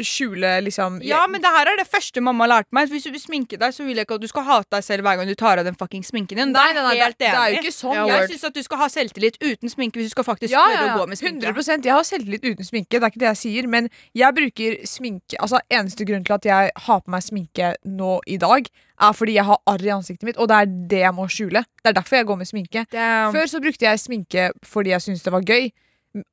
å 0.00 0.06
skjule 0.14 0.54
liksom 0.70 1.00
Ja, 1.04 1.24
men 1.28 1.44
det 1.44 1.52
her 1.52 1.72
er 1.74 1.82
det 1.82 1.88
første 1.90 2.22
mamma 2.24 2.48
lærte 2.48 2.72
meg. 2.76 2.88
Hvis 2.94 3.04
du 3.04 3.12
vil 3.12 3.22
sminke 3.22 3.58
deg, 3.60 3.74
så 3.76 3.84
vil 3.84 3.98
jeg 3.98 4.06
ikke 4.08 4.20
at 4.20 4.24
du 4.24 4.30
skal 4.30 4.46
hate 4.48 4.72
deg 4.78 4.86
selv 4.86 5.04
hver 5.04 5.20
gang 5.20 5.28
du 5.28 5.34
tar 5.36 5.55
av 5.62 5.68
den 5.68 5.76
fucking 5.78 6.04
sminken 6.06 6.40
din. 6.40 6.52
Nei, 6.54 6.72
nei, 6.76 6.82
nei, 6.82 6.94
Det 6.96 7.18
det, 7.22 7.30
er 7.32 7.54
jo 7.54 7.60
ikke 7.62 7.74
sånn. 7.74 8.00
Jeg 8.10 8.30
syns 8.32 8.44
at 8.48 8.56
du 8.56 8.62
skal 8.62 8.80
ha 8.82 8.88
selvtillit 8.92 9.38
uten 9.42 9.72
sminke 9.72 10.00
hvis 10.00 10.10
du 10.10 10.16
skal 10.16 10.26
faktisk 10.28 10.52
Ja, 10.52 10.64
tørre 10.72 10.94
å 10.94 10.98
gå 11.02 11.06
med 11.12 11.20
sminke. 11.20 11.52
100% 11.52 11.86
Jeg 11.88 11.94
har 11.96 12.08
selvtillit 12.08 12.44
uten 12.44 12.68
sminke, 12.68 12.98
det 12.98 13.02
er 13.02 13.14
ikke 13.14 13.22
det 13.24 13.30
jeg 13.32 13.40
sier. 13.42 13.70
Men 13.70 13.88
jeg 14.16 14.36
bruker 14.36 14.76
sminke 14.88 15.40
Altså 15.40 15.60
Eneste 15.72 16.06
grunn 16.08 16.24
til 16.26 16.36
at 16.36 16.44
jeg 16.48 16.74
har 16.88 17.00
på 17.00 17.14
meg 17.14 17.24
sminke 17.24 17.72
nå 17.84 18.18
i 18.26 18.36
dag, 18.42 18.68
er 18.96 19.16
fordi 19.16 19.36
jeg 19.36 19.44
har 19.44 19.58
arr 19.68 19.84
i 19.84 19.92
ansiktet 19.92 20.24
mitt, 20.28 20.38
og 20.40 20.48
det 20.48 20.56
er 20.56 20.70
det 20.92 21.00
jeg 21.02 21.14
må 21.16 21.26
skjule. 21.28 21.64
Det 21.82 21.90
er 21.90 21.96
derfor 21.98 22.16
jeg 22.16 22.28
går 22.30 22.38
med 22.40 22.48
sminke. 22.48 22.86
Damn. 22.92 23.34
Før 23.34 23.50
så 23.50 23.60
brukte 23.60 23.84
jeg 23.88 24.00
sminke 24.00 24.50
fordi 24.64 24.94
jeg 24.94 25.04
syntes 25.04 25.26
det 25.26 25.34
var 25.34 25.44
gøy. 25.44 25.68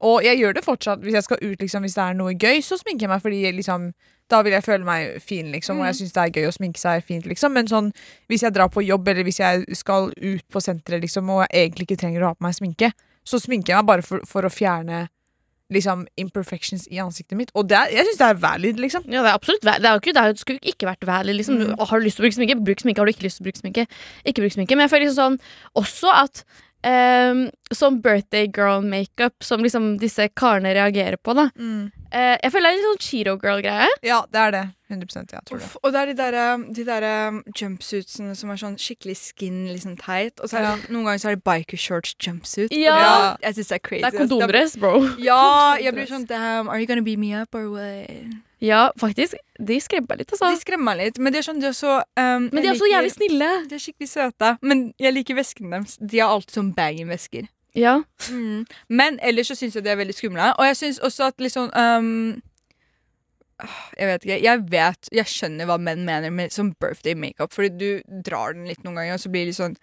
Og 0.03 0.23
jeg 0.25 0.39
gjør 0.39 0.57
det 0.57 0.65
fortsatt 0.65 1.03
hvis 1.03 1.17
jeg 1.17 1.25
skal 1.25 1.39
ut 1.41 1.61
liksom, 1.61 1.85
Hvis 1.85 1.95
det 1.97 2.03
er 2.03 2.17
noe 2.17 2.33
gøy, 2.33 2.61
så 2.65 2.77
sminker 2.79 3.07
jeg 3.07 3.13
meg 3.13 3.23
fordi 3.23 3.41
liksom, 3.59 3.89
da 4.31 4.41
vil 4.45 4.55
jeg 4.55 4.65
føle 4.65 4.87
meg 4.87 5.17
fin, 5.21 5.49
liksom. 5.53 5.81
Og 5.81 5.89
jeg 5.89 5.99
syns 5.99 6.13
det 6.15 6.21
er 6.23 6.37
gøy 6.37 6.49
å 6.49 6.53
sminke 6.55 6.81
seg 6.81 7.03
fint, 7.07 7.25
liksom. 7.29 7.53
Men 7.55 7.69
sånn, 7.69 7.89
hvis 8.31 8.45
jeg 8.45 8.55
drar 8.55 8.71
på 8.73 8.83
jobb, 8.85 9.09
eller 9.11 9.27
hvis 9.27 9.41
jeg 9.41 9.65
skal 9.77 10.13
ut 10.13 10.45
på 10.49 10.63
senteret, 10.63 11.03
liksom, 11.03 11.29
og 11.33 11.43
jeg 11.45 11.67
egentlig 11.67 11.89
ikke 11.89 11.99
trenger 12.05 12.23
å 12.23 12.31
ha 12.31 12.37
på 12.37 12.47
meg 12.47 12.55
sminke, 12.57 12.93
så 13.27 13.39
sminker 13.39 13.73
jeg 13.73 13.81
meg 13.83 13.89
bare 13.91 14.05
for, 14.05 14.23
for 14.27 14.47
å 14.47 14.51
fjerne 14.51 15.05
liksom 15.73 16.03
imperfections 16.19 16.85
i 16.91 16.99
ansiktet 17.01 17.37
mitt. 17.39 17.51
Og 17.57 17.67
det 17.69 17.77
er, 17.77 17.93
jeg 17.97 18.07
syns 18.09 18.19
det 18.19 18.27
er 18.27 18.41
valid, 18.41 18.81
liksom. 18.81 19.07
Ja, 19.07 19.23
det 19.23 19.31
er 19.31 19.39
absolutt 19.39 19.65
valid. 19.65 19.81
Det, 19.81 19.89
er 19.89 19.95
jo 19.95 20.03
ikke, 20.03 20.13
det 20.13 20.23
er 20.23 20.35
det 20.35 20.43
skulle 20.43 20.73
ikke 20.73 20.89
vært 20.89 21.07
valid. 21.07 21.37
Liksom. 21.39 21.61
Mm. 21.61 21.73
Har 21.79 21.99
du 21.99 22.05
lyst 22.05 22.19
til 22.19 22.23
å 22.23 22.27
bruke 22.27 22.37
sminke, 22.37 22.59
bruk 22.67 22.83
sminke. 22.83 23.01
Har 23.01 23.09
du 23.09 23.13
ikke 23.15 23.27
lyst 23.27 23.39
til 23.39 23.45
å 23.45 23.49
bruke 23.49 23.61
sminke, 23.61 23.87
ikke 24.29 24.43
bruk 24.43 24.55
sminke. 24.55 24.77
Men 24.77 24.85
jeg 24.85 24.93
føler 24.93 25.07
liksom 25.07 25.37
sånn 25.37 25.81
også 25.83 26.13
at 26.19 26.43
ehm, 26.83 27.49
sånn 27.73 28.01
birthday 28.01 28.47
girl 28.47 28.81
makeup 28.85 29.33
som 29.43 29.61
liksom 29.63 29.97
disse 29.99 30.27
karene 30.35 30.73
reagerer 30.75 31.17
på. 31.17 31.33
da 31.35 31.49
Mm. 31.57 31.91
uh, 32.13 32.37
Jeg 32.43 32.51
føler 32.51 32.69
det 32.69 32.71
er 32.71 32.77
litt 32.77 32.87
sånn 32.89 33.01
Cheeto 33.09 33.37
girl-greie. 33.41 33.87
Ja, 34.03 34.25
det 34.31 34.39
er 34.39 34.51
det. 34.51 34.63
100% 34.93 35.31
ja, 35.33 35.39
tror 35.45 35.57
det. 35.59 35.69
Og 35.83 35.91
det 35.91 35.99
er 36.01 36.05
de 36.05 36.13
der, 36.13 36.53
um, 36.53 36.65
de 36.73 36.83
der 36.85 37.03
um, 37.29 37.43
jumpsuitsene 37.57 38.35
som 38.37 38.51
er 38.51 38.55
sånn 38.61 38.75
skikkelig 38.77 39.15
skin, 39.17 39.67
liksom 39.71 39.97
teit. 39.97 40.39
Og 40.39 40.49
så 40.51 40.59
er 40.59 40.67
det, 40.77 40.89
noen 40.93 41.03
ganger 41.07 41.17
så 41.23 41.31
er 41.31 41.35
det 41.39 41.43
biker 41.43 41.77
shorts 41.81 42.13
jumpsuit. 42.21 42.69
Ja. 42.71 43.33
det- 43.39 43.41
Jeg 43.47 43.55
synes 43.55 43.67
det 43.67 43.75
er 43.75 43.79
crazy. 43.87 44.01
Det 44.03 44.13
er 44.13 44.17
kondomdress, 44.27 44.75
bro. 44.77 44.93
Ja, 45.17 45.75
jeg 45.81 45.93
blir 45.95 46.05
sånn 46.05 46.27
Damn, 46.27 46.69
are 46.69 46.79
you 46.79 46.85
gonna 46.85 47.01
beat 47.01 47.17
me 47.19 47.33
up 47.33 47.55
or 47.55 47.69
what? 47.71 48.09
Ja, 48.63 48.85
faktisk. 48.99 49.35
De 49.59 49.75
skremmer 49.83 50.19
litt, 50.19 50.31
altså. 50.31 50.53
De 50.53 50.61
skremmer 50.61 50.95
litt, 50.99 51.17
men 51.19 51.35
de 51.35 51.41
er 51.41 51.45
sånn, 51.45 51.59
de 51.59 51.67
er 51.67 51.75
så 51.75 51.97
um, 51.99 52.45
Men 52.47 52.61
de 52.63 52.69
er 52.71 52.77
så 52.79 52.85
liker- 52.85 52.93
jævlig 52.93 53.11
snille. 53.17 53.49
De 53.67 53.75
er 53.75 53.83
skikkelig 53.83 54.09
søte. 54.13 54.53
Men 54.63 54.85
jeg 55.03 55.15
liker 55.17 55.35
veskene 55.35 55.75
deres. 55.75 55.97
De 55.99 56.21
har 56.23 56.31
alltid 56.31 56.55
sånn 56.55 56.71
banging-vesker. 56.77 57.49
Ja. 57.75 57.97
Mm. 58.29 58.63
Men 58.87 59.19
ellers 59.25 59.49
så 59.51 59.57
syns 59.57 59.75
jeg 59.75 59.83
de 59.83 59.91
er 59.91 59.99
veldig 59.99 60.15
skumle. 60.15 60.51
Og 60.55 60.67
jeg 60.69 60.79
syns 60.79 61.01
også 61.03 61.31
at 61.31 61.43
sånn 61.51 61.71
um, 61.75 62.41
Jeg 63.97 64.07
vet 64.09 64.25
ikke. 64.27 64.39
Jeg 64.45 64.63
vet, 64.71 65.11
jeg 65.19 65.31
skjønner 65.33 65.67
hva 65.69 65.77
menn 65.81 66.05
mener 66.07 66.31
med 66.31 66.53
sånn 66.55 66.73
birthday 66.79 67.15
makeup, 67.19 67.51
fordi 67.53 67.73
du 67.77 68.21
drar 68.25 68.55
den 68.55 68.69
litt 68.69 68.83
noen 68.85 69.01
ganger, 69.01 69.17
og 69.17 69.23
så 69.25 69.33
blir 69.33 69.43
det 69.43 69.53
litt 69.53 69.59
sånn 69.59 69.77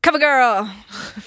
Cover 0.00 0.20
girl! 0.22 0.68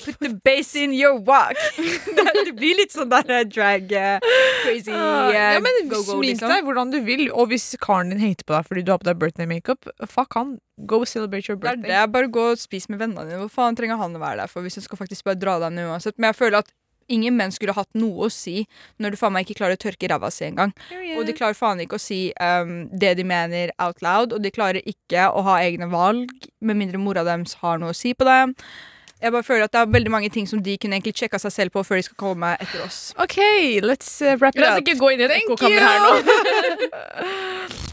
Put 0.05 0.19
the 0.19 0.29
bass 0.43 0.75
in 0.75 0.93
your 0.93 1.19
walk! 1.19 1.57
det, 2.15 2.53
blir 2.55 2.77
litt 2.79 2.93
sånn 2.95 3.11
der 3.11 3.27
eh, 3.27 3.43
drag 3.47 3.91
uh, 3.91 4.23
crazy 4.63 4.93
ja, 4.93 5.55
eh, 5.55 5.59
men 5.63 5.89
go-go, 5.91 6.17
Smink 6.17 6.37
liksom. 6.37 6.51
deg 6.51 6.67
hvordan 6.67 6.93
du 6.93 6.99
vil, 7.03 7.25
og 7.31 7.51
hvis 7.51 7.67
karen 7.83 8.13
din 8.13 8.21
hater 8.23 8.47
på 8.47 8.55
deg 8.55 8.69
fordi 8.69 8.83
du 8.87 8.93
har 8.93 9.01
på 9.01 9.09
deg 9.09 9.19
birthday 9.21 9.49
makeup, 9.49 9.89
fuck 10.07 10.39
han. 10.39 10.55
Go 10.87 11.03
celebrate 11.05 11.51
your 11.51 11.59
birthday. 11.59 11.83
Det 11.83 11.97
er 11.97 12.07
det. 12.07 12.13
Bare 12.15 12.31
gå 12.31 12.45
og 12.53 12.61
spis 12.61 12.87
med 12.89 13.01
vennene 13.03 13.27
dine. 13.27 13.41
Hvor 13.43 13.51
faen 13.53 13.77
trenger 13.77 13.99
han 14.01 14.15
å 14.17 14.21
være 14.23 14.45
der 14.45 14.51
for 14.51 14.65
hvis 14.65 14.79
hun 14.79 14.87
skal 14.87 15.03
faktisk 15.03 15.27
bare 15.27 15.39
dra 15.41 15.59
deg 15.65 15.75
ned 15.75 15.91
uansett? 15.91 16.17
Men 16.17 16.31
jeg 16.31 16.39
føler 16.39 16.63
at 16.63 16.71
ingen 17.11 17.35
menn 17.37 17.53
skulle 17.53 17.75
hatt 17.77 17.89
noe 17.97 18.27
å 18.27 18.31
si 18.33 18.63
når 19.01 19.13
du 19.13 19.19
faen 19.19 19.35
meg 19.35 19.47
ikke 19.47 19.59
klarer 19.61 19.79
å 19.79 19.81
tørke 19.81 20.09
ræva 20.11 20.31
si 20.33 20.47
engang. 20.47 20.73
Og 21.17 21.25
de 21.27 21.35
klarer 21.37 21.57
faen 21.57 21.83
ikke 21.83 21.99
å 21.99 22.01
si 22.01 22.21
um, 22.39 22.87
det 22.91 23.15
de 23.19 23.27
mener 23.27 23.73
out 23.81 24.01
loud, 24.05 24.35
og 24.35 24.43
de 24.43 24.53
klarer 24.53 24.81
ikke 24.87 25.29
å 25.29 25.43
ha 25.47 25.59
egne 25.65 25.89
valg 25.91 26.31
med 26.59 26.79
mindre 26.79 27.01
mora 27.01 27.25
deres 27.27 27.57
har 27.61 27.81
noe 27.81 27.93
å 27.93 27.97
si 27.97 28.15
på 28.17 28.27
det. 28.27 28.41
Jeg 29.21 29.35
bare 29.35 29.45
føler 29.45 29.67
at 29.67 29.73
det 29.75 29.83
er 29.83 29.93
veldig 29.93 30.11
mange 30.11 30.31
ting 30.33 30.47
som 30.49 30.63
de 30.65 30.73
kunne 30.81 30.97
egentlig 30.97 31.13
sjekka 31.19 31.37
seg 31.43 31.53
selv 31.53 31.75
på 31.75 31.83
før 31.85 31.99
de 31.99 32.07
skal 32.07 32.17
komme 32.23 32.55
etter 32.57 32.81
oss. 32.87 33.11
OK, 33.21 33.37
let's 33.85 34.09
uh, 34.25 34.33
wrap 34.41 34.57
it 34.57 34.63
La 34.63 34.73
oss 34.73 34.81
ikke 34.81 34.97
gå 34.97 35.13
inn 35.13 35.21
i 35.21 35.29
et 35.29 35.37
ekkokammer 35.43 35.81
her 35.85 35.99
nå. 36.07 36.11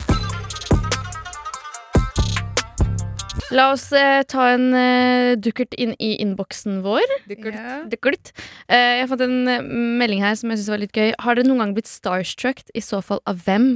La 3.54 3.70
oss 3.72 3.86
eh, 3.96 4.22
ta 4.28 4.50
en 4.52 4.66
eh, 4.76 5.34
dukkert 5.40 5.72
inn 5.80 5.94
i 5.96 6.14
innboksen 6.20 6.82
vår. 6.84 7.14
Ja. 7.32 7.78
Dukkert. 7.88 8.32
Eh, 8.68 8.98
jeg 9.00 9.08
fant 9.08 9.24
en 9.24 9.38
eh, 9.48 9.64
melding 9.64 10.20
her 10.20 10.36
som 10.36 10.52
jeg 10.52 10.60
synes 10.60 10.72
var 10.74 10.82
litt 10.82 10.96
gøy. 10.96 11.14
Har 11.24 11.38
dere 11.38 11.48
noen 11.48 11.62
gang 11.64 11.76
blitt 11.78 11.88
starstruck? 11.88 12.60
I 12.76 12.82
så 12.84 13.00
fall 13.04 13.22
av 13.28 13.40
hvem? 13.46 13.70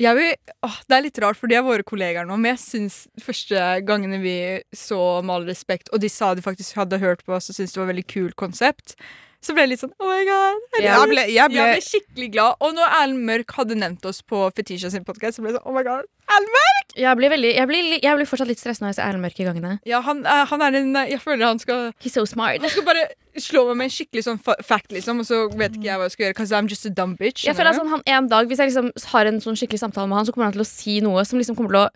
Jeg 0.00 0.16
vil, 0.16 0.30
åh, 0.64 0.78
det 0.88 0.96
er 0.96 1.04
litt 1.04 1.20
rart, 1.20 1.36
for 1.36 1.50
de 1.50 1.58
er 1.58 1.64
våre 1.66 1.84
kollegaer 1.84 2.24
nå, 2.24 2.38
men 2.40 2.54
jeg 2.54 2.62
syns 2.62 3.02
første 3.20 3.60
gangene 3.84 4.16
vi 4.22 4.36
så 4.72 5.20
Med 5.20 5.34
all 5.34 5.50
respekt, 5.50 5.90
og 5.92 6.00
de 6.00 6.08
sa 6.08 6.32
de 6.32 6.44
faktisk 6.44 6.78
hadde 6.80 7.02
hørt 7.02 7.20
på 7.26 7.36
oss 7.36 7.50
og 7.52 7.58
syntes 7.58 7.74
det 7.74 7.82
var 7.82 7.90
et 7.90 7.92
veldig 7.92 8.06
kult 8.08 8.36
konsept, 8.40 8.94
så 9.40 9.54
ble 9.56 9.64
jeg 9.64 9.70
litt 9.72 9.80
sånn 9.80 9.92
Oh 9.96 10.08
my 10.10 10.20
god. 10.28 10.58
Jeg 10.76 11.08
ble, 11.08 11.22
jeg 11.32 11.48
ble, 11.48 11.56
Jeg 11.56 11.76
ble 11.76 11.84
skikkelig 11.84 12.26
glad. 12.34 12.58
Og 12.60 12.74
når 12.76 12.96
Erlend 12.98 13.22
Mørk 13.24 13.54
hadde 13.56 13.78
nevnt 13.80 14.04
oss 14.10 14.20
på 14.20 14.42
Fetisha 14.56 14.90
sin 14.92 15.06
podkast, 15.06 15.38
så 15.38 15.44
ble 15.44 15.52
jeg 15.54 15.56
sånn 15.56 15.70
Oh 15.70 15.76
my 15.76 15.84
god. 15.86 16.04
Erlend 16.28 16.52
Mørk! 16.56 16.92
Jeg 17.00 17.16
blir, 17.16 17.32
veldig, 17.32 17.52
jeg 17.56 17.70
blir, 17.70 17.88
jeg 18.02 18.18
blir 18.18 18.28
fortsatt 18.28 18.50
litt 18.50 18.60
stressa 18.60 18.84
når 18.84 18.92
jeg 18.92 18.98
ser 18.98 19.06
Erlend 19.08 19.24
Mørk 19.24 19.40
i 19.40 19.48
gangene. 19.48 19.72
Ja, 19.88 20.02
han, 20.04 20.20
eh, 20.28 20.44
han 20.52 20.64
er 20.66 20.78
en 20.82 20.92
Jeg 21.08 21.22
føler 21.24 21.46
han 21.46 21.62
skal 21.62 21.90
He's 22.04 22.18
so 22.18 22.26
smart. 22.28 22.60
Han 22.60 22.74
skal 22.74 22.86
bare 22.86 23.08
slå 23.40 23.64
meg 23.70 23.80
med 23.80 23.88
en 23.88 23.94
skikkelig 23.96 24.26
sånn 24.26 24.40
fact, 24.44 24.90
liksom, 24.92 25.22
og 25.22 25.28
så 25.28 25.42
vet 25.56 25.76
ikke 25.78 25.88
jeg 25.88 26.00
hva 26.02 26.08
jeg 26.10 26.16
skal 26.16 26.26
gjøre. 26.26 26.38
Cause 26.42 26.56
I'm 26.60 26.68
just 26.68 26.88
a 26.88 26.92
dumb 26.92 27.16
bitch. 27.20 27.46
Jeg 27.48 27.56
føler 27.56 27.72
at 27.72 27.80
sånn, 27.80 27.92
han 27.94 28.04
en 28.04 28.28
dag 28.28 28.50
Hvis 28.50 28.60
jeg 28.60 28.72
liksom 28.74 28.90
har 29.14 29.30
en 29.30 29.40
sånn 29.40 29.56
skikkelig 29.56 29.80
samtale 29.86 30.10
med 30.10 30.20
han, 30.20 30.28
så 30.28 30.34
kommer 30.36 30.50
han 30.50 30.58
til 30.58 30.66
å 30.66 30.68
si 30.68 30.98
noe 31.04 31.24
som 31.24 31.40
liksom 31.40 31.56
kommer 31.56 31.72
til 31.72 31.84
å 31.86 31.88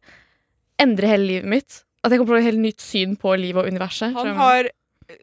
endre 0.85 1.11
hele 1.13 1.29
livet 1.29 1.51
mitt. 1.51 1.83
At 2.05 2.13
jeg 2.13 2.21
kommer 2.21 2.35
til 2.35 2.37
å 2.37 2.41
ha 2.41 2.45
et 2.45 2.53
helt 2.53 2.65
nytt 2.65 2.83
syn 2.85 3.15
på 3.21 3.37
livet 3.41 3.63
og 3.63 3.71
universet. 3.71 4.15
Han 4.17 4.35
har 4.39 4.71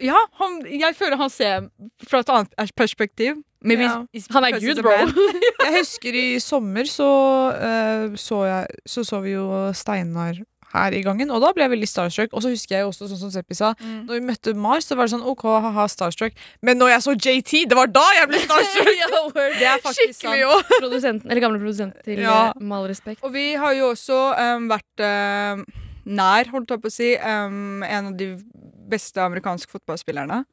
Ja, 0.02 0.18
han, 0.39 0.62
jeg 0.66 0.96
føler 0.96 1.18
han 1.18 1.30
ser 1.34 1.70
fra 2.08 2.20
et 2.24 2.30
annet 2.30 2.76
perspektiv. 2.78 3.42
Maybe 3.64 3.84
Ja. 3.86 4.00
Han 4.34 4.44
er 4.48 4.60
Gud, 4.60 4.80
bro. 4.82 4.94
Jeg 5.66 5.74
husker 5.78 6.16
i 6.18 6.39
sommer 6.42 6.88
så, 6.89 7.06
uh, 7.54 8.16
så, 8.18 8.39
jeg, 8.50 8.68
så 8.89 9.04
så 9.06 9.20
vi 9.22 9.36
jo 9.36 9.46
Steinar 9.78 10.39
her 10.72 10.94
i 10.96 11.02
gangen, 11.04 11.28
og 11.36 11.42
da 11.44 11.50
ble 11.52 11.66
jeg 11.66 11.72
veldig 11.74 11.88
starstruck. 11.92 12.32
Og 12.32 12.42
så 12.46 12.50
husker 12.54 12.78
jeg 12.78 12.86
også, 12.88 13.10
sånn 13.12 13.20
som 13.20 13.32
Seppi 13.34 13.54
sa, 13.60 13.74
Mm. 13.84 14.06
når 14.08 14.14
vi 14.16 14.22
møtte 14.30 14.54
Mars, 14.56 14.86
så 14.88 14.96
var 14.96 15.06
det 15.06 15.12
sånn 15.18 15.26
OK, 15.28 15.44
ha-ha, 15.44 15.84
starstruck. 15.92 16.32
Men 16.64 16.80
når 16.80 16.94
jeg 16.94 17.02
så 17.04 17.12
JT, 17.20 17.52
det 17.70 17.76
var 17.78 17.92
da 17.92 18.06
jeg 18.18 18.30
ble 18.32 18.39
starstruck! 18.48 18.92
Ja. 19.02 19.10
Det 19.60 19.68
er 19.68 19.84
faktisk 19.84 20.16
Skikkelig 20.24 20.48
sant. 20.48 20.72
Produsenten, 20.86 21.30
eller 21.30 21.44
gamle 21.44 21.60
produsent 21.60 22.00
til 22.08 22.24
Ja. 22.24 22.38
eh, 22.56 22.64
Med 22.64 22.78
all 22.78 22.88
respekt. 22.88 23.20
Og 23.22 23.34
vi 23.36 23.50
har 23.60 23.74
jo 23.76 23.92
også 23.92 24.22
um, 24.39 24.70
vært 24.72 25.06
um, 25.06 25.66
nær, 26.08 26.50
holdt 26.56 26.72
jeg 26.72 26.82
på 26.82 26.88
å 26.89 26.96
si, 26.98 27.12
um, 27.20 27.84
en 27.84 28.08
av 28.14 28.18
de 28.18 28.32
beste 28.92 29.24
amerikanske 29.24 29.72
fotballspillerne. 29.72 30.44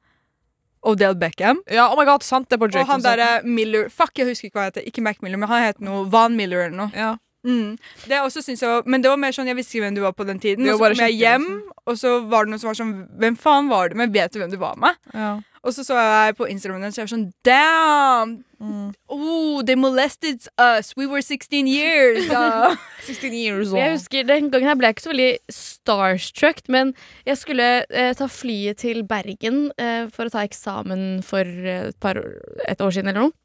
Odell 0.86 1.16
Beckham. 1.18 1.60
Ja, 1.66 1.88
oh 1.90 1.98
my 1.98 2.04
god, 2.06 2.22
sant 2.22 2.48
det 2.50 2.58
på 2.62 2.68
Drake. 2.70 2.84
Og 2.86 2.92
han 2.92 3.02
derre 3.02 3.30
Miller 3.44 3.88
Fuck, 3.90 4.14
jeg 4.18 4.30
husker 4.30 4.48
ikke 4.48 4.60
hva 4.60 4.66
han 4.68 4.72
heter. 4.72 4.86
Ikke 4.86 5.02
Mac 5.02 5.18
Miller, 5.24 5.40
men 5.42 5.50
han 5.50 5.64
het 5.66 5.80
noe 5.82 6.04
Van 6.12 6.36
Miller 6.38 6.68
eller 6.68 6.78
noe. 6.86 6.92
ja. 6.96 7.16
Mm. 7.46 7.76
Det 8.10 8.18
også 8.18 8.42
synes 8.42 8.62
jeg 8.62 8.82
Men 8.90 9.00
det 9.00 9.08
var 9.12 9.16
mer 9.16 9.30
sånn 9.30 9.46
jeg 9.46 9.54
visste 9.56 9.76
ikke 9.76 9.84
hvem 9.86 9.94
du 9.94 10.00
var 10.02 10.14
på 10.18 10.24
den 10.26 10.40
tiden. 10.42 10.66
Og 10.68 10.74
så 10.80 10.88
kom 10.90 11.04
jeg 11.04 11.14
hjem, 11.20 11.44
og 11.86 11.94
så 12.00 12.16
var 12.28 12.44
det 12.44 12.50
noen 12.50 12.60
som 12.60 12.68
var 12.72 12.78
sånn 12.80 12.90
Hvem 13.22 13.36
faen 13.38 13.70
var 13.70 13.92
du 13.92 13.94
med? 14.00 14.10
vet 14.12 14.34
du 14.34 14.40
hvem 14.42 14.50
du 14.50 14.58
var 14.58 14.74
med? 14.76 14.98
ja. 15.14 15.36
Og 15.68 15.74
så 15.76 15.84
så 15.84 15.98
jeg 16.00 16.36
på 16.38 16.46
Instagram 16.48 16.86
og 16.86 16.94
så 16.94 17.02
jeg 17.02 17.06
var 17.06 17.10
sånn 17.12 17.26
Damn! 17.44 18.30
Mm. 18.58 18.86
Oh, 19.12 19.60
they 19.62 19.76
molested 19.76 20.48
us! 20.56 20.94
We 20.96 21.04
were 21.06 21.20
16 21.20 21.68
years! 21.68 22.30
Uh. 22.32 22.72
16 23.04 23.34
years 23.36 23.68
old. 23.68 23.76
Jeg 23.76 23.98
husker 23.98 24.24
Den 24.30 24.48
gangen 24.48 24.70
her 24.70 24.78
ble 24.78 24.88
jeg 24.88 24.96
ikke 24.96 25.04
så 25.04 25.12
veldig 25.12 25.32
starstruck, 25.52 26.62
men 26.72 26.94
jeg 27.28 27.40
skulle 27.42 27.68
eh, 27.84 28.14
ta 28.16 28.30
flyet 28.32 28.80
til 28.80 29.04
Bergen 29.08 29.68
eh, 29.76 30.08
for 30.14 30.28
å 30.28 30.32
ta 30.32 30.46
eksamen 30.48 31.20
for 31.26 31.44
eh, 31.44 31.90
et, 31.92 31.98
par, 32.00 32.20
et 32.64 32.80
år 32.80 32.96
siden 32.96 33.12
eller 33.12 33.28
noe. 33.28 33.36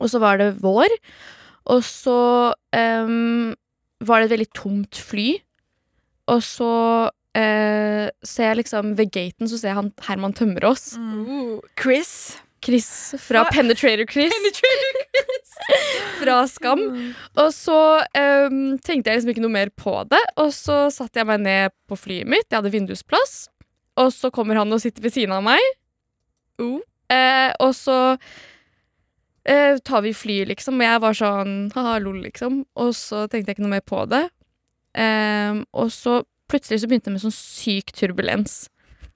Og 0.00 0.08
så 0.10 0.20
var 0.22 0.40
det 0.40 0.54
vår, 0.64 0.96
og 1.70 1.84
så 1.86 2.18
em, 2.74 3.52
var 4.02 4.22
det 4.22 4.30
et 4.30 4.34
veldig 4.38 4.52
tomt 4.56 4.98
fly. 4.98 5.28
Og 6.32 6.40
så 6.42 6.72
eh, 7.36 8.06
ser 8.24 8.50
jeg 8.50 8.62
liksom 8.62 8.96
ved 8.98 9.12
gaten 9.14 9.50
så 9.50 9.60
ser 9.60 9.72
jeg 9.72 9.80
han 9.80 9.92
Herman 10.08 10.34
Tømmerås. 10.36 10.94
Mm. 11.00 11.22
Uh, 11.28 11.70
Chris. 11.78 12.12
Chris 12.64 12.88
fra 13.22 13.44
Hva? 13.44 13.52
Penetrator 13.54 14.08
Chris. 14.10 14.32
fra 16.20 16.40
Skam. 16.50 16.82
Og 17.38 17.52
så 17.54 17.80
um, 18.00 18.76
tenkte 18.82 19.12
jeg 19.12 19.20
liksom 19.20 19.34
ikke 19.34 19.44
noe 19.44 19.54
mer 19.54 19.70
på 19.76 19.98
det. 20.10 20.22
Og 20.42 20.50
så 20.56 20.86
satte 20.94 21.20
jeg 21.20 21.28
meg 21.28 21.44
ned 21.44 21.76
på 21.86 21.98
flyet 22.00 22.28
mitt. 22.30 22.48
Jeg 22.48 22.58
hadde 22.58 22.74
vindusplass. 22.74 23.46
Og 24.00 24.10
så 24.12 24.32
kommer 24.34 24.58
han 24.60 24.72
og 24.72 24.82
sitter 24.82 25.04
ved 25.04 25.14
siden 25.14 25.36
av 25.36 25.44
meg. 25.46 25.62
Uh. 26.60 26.80
Eh, 27.12 27.52
og 27.62 27.70
så 27.76 27.98
eh, 29.46 29.78
tar 29.78 30.02
vi 30.04 30.12
flyet, 30.16 30.50
liksom. 30.50 30.80
Og 30.80 30.88
jeg 30.88 31.02
var 31.04 31.18
sånn 31.20 31.54
ha-ha, 31.76 31.98
lol, 32.02 32.18
liksom. 32.24 32.64
Og 32.82 32.92
så 32.98 33.24
tenkte 33.30 33.52
jeg 33.52 33.58
ikke 33.58 33.66
noe 33.66 33.76
mer 33.76 33.86
på 33.86 34.02
det. 34.10 34.26
Em, 34.96 35.62
og 35.76 35.92
så 35.92 36.22
plutselig 36.50 36.82
så 36.82 36.88
begynte 36.90 37.10
det 37.10 37.16
med 37.16 37.24
sånn 37.26 37.36
syk 37.36 37.92
turbulens. 37.96 38.66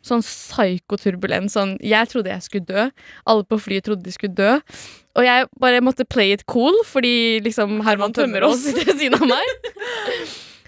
Sånn 0.07 0.23
psykoturbulens. 0.25 1.55
Sånn, 1.57 1.75
jeg 1.85 2.09
trodde 2.09 2.33
jeg 2.33 2.45
skulle 2.47 2.69
dø. 2.69 2.87
Alle 3.29 3.45
på 3.45 3.59
flyet 3.61 3.85
trodde 3.89 4.07
de 4.07 4.15
skulle 4.15 4.37
dø. 4.37 4.55
Og 5.19 5.27
jeg 5.27 5.49
bare 5.61 5.83
måtte 5.85 6.09
play 6.09 6.33
it 6.33 6.47
cool, 6.49 6.77
fordi 6.89 7.41
liksom 7.45 7.83
Herman 7.85 8.15
Tømmerås 8.17 8.65
sitter 8.65 8.87
ved 8.91 9.03
siden 9.03 9.21
av 9.21 9.29
meg. 9.29 9.53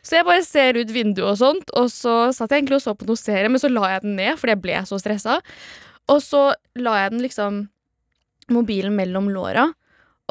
Så 0.03 0.19
jeg 0.19 0.27
bare 0.27 0.45
ser 0.45 0.77
ut 0.77 0.93
vinduet 0.93 1.31
og 1.31 1.39
sånt, 1.41 1.73
og 1.79 1.89
så 1.93 2.17
satt 2.35 2.51
jeg 2.51 2.65
egentlig 2.65 2.81
og 2.81 2.85
så 2.85 2.95
på 2.99 3.07
noe 3.09 3.21
serie, 3.21 3.49
men 3.49 3.63
så 3.63 3.71
la 3.71 3.95
jeg 3.95 4.05
den 4.05 4.17
ned 4.19 4.41
fordi 4.41 4.57
jeg 4.57 4.63
ble 4.65 4.81
så 4.91 4.99
stressa. 5.01 5.39
Og 6.11 6.19
så 6.25 6.43
la 6.83 6.97
jeg 7.05 7.15
den 7.15 7.23
liksom 7.23 7.61
mobilen 8.53 8.97
mellom 8.99 9.31
låra, 9.33 9.69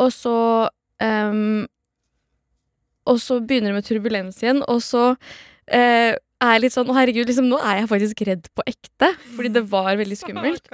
og 0.01 0.09
så 0.13 0.36
um, 1.01 1.67
Og 3.09 3.17
så 3.19 3.39
begynner 3.41 3.71
det 3.71 3.79
med 3.79 3.86
turbulens 3.88 4.43
igjen, 4.43 4.59
og 4.69 4.84
så 4.86 5.15
eh, 5.74 6.13
er 6.41 6.59
litt 6.63 6.74
sånn 6.74 6.89
Å, 6.89 6.95
herregud, 6.97 7.30
liksom, 7.30 7.47
nå 7.51 7.59
er 7.61 7.82
jeg 7.82 7.89
faktisk 7.91 8.22
redd 8.28 8.47
på 8.57 8.65
ekte, 8.69 9.11
fordi 9.36 9.53
det 9.57 9.65
var 9.72 9.95
veldig 9.99 10.17
skummelt. 10.24 10.69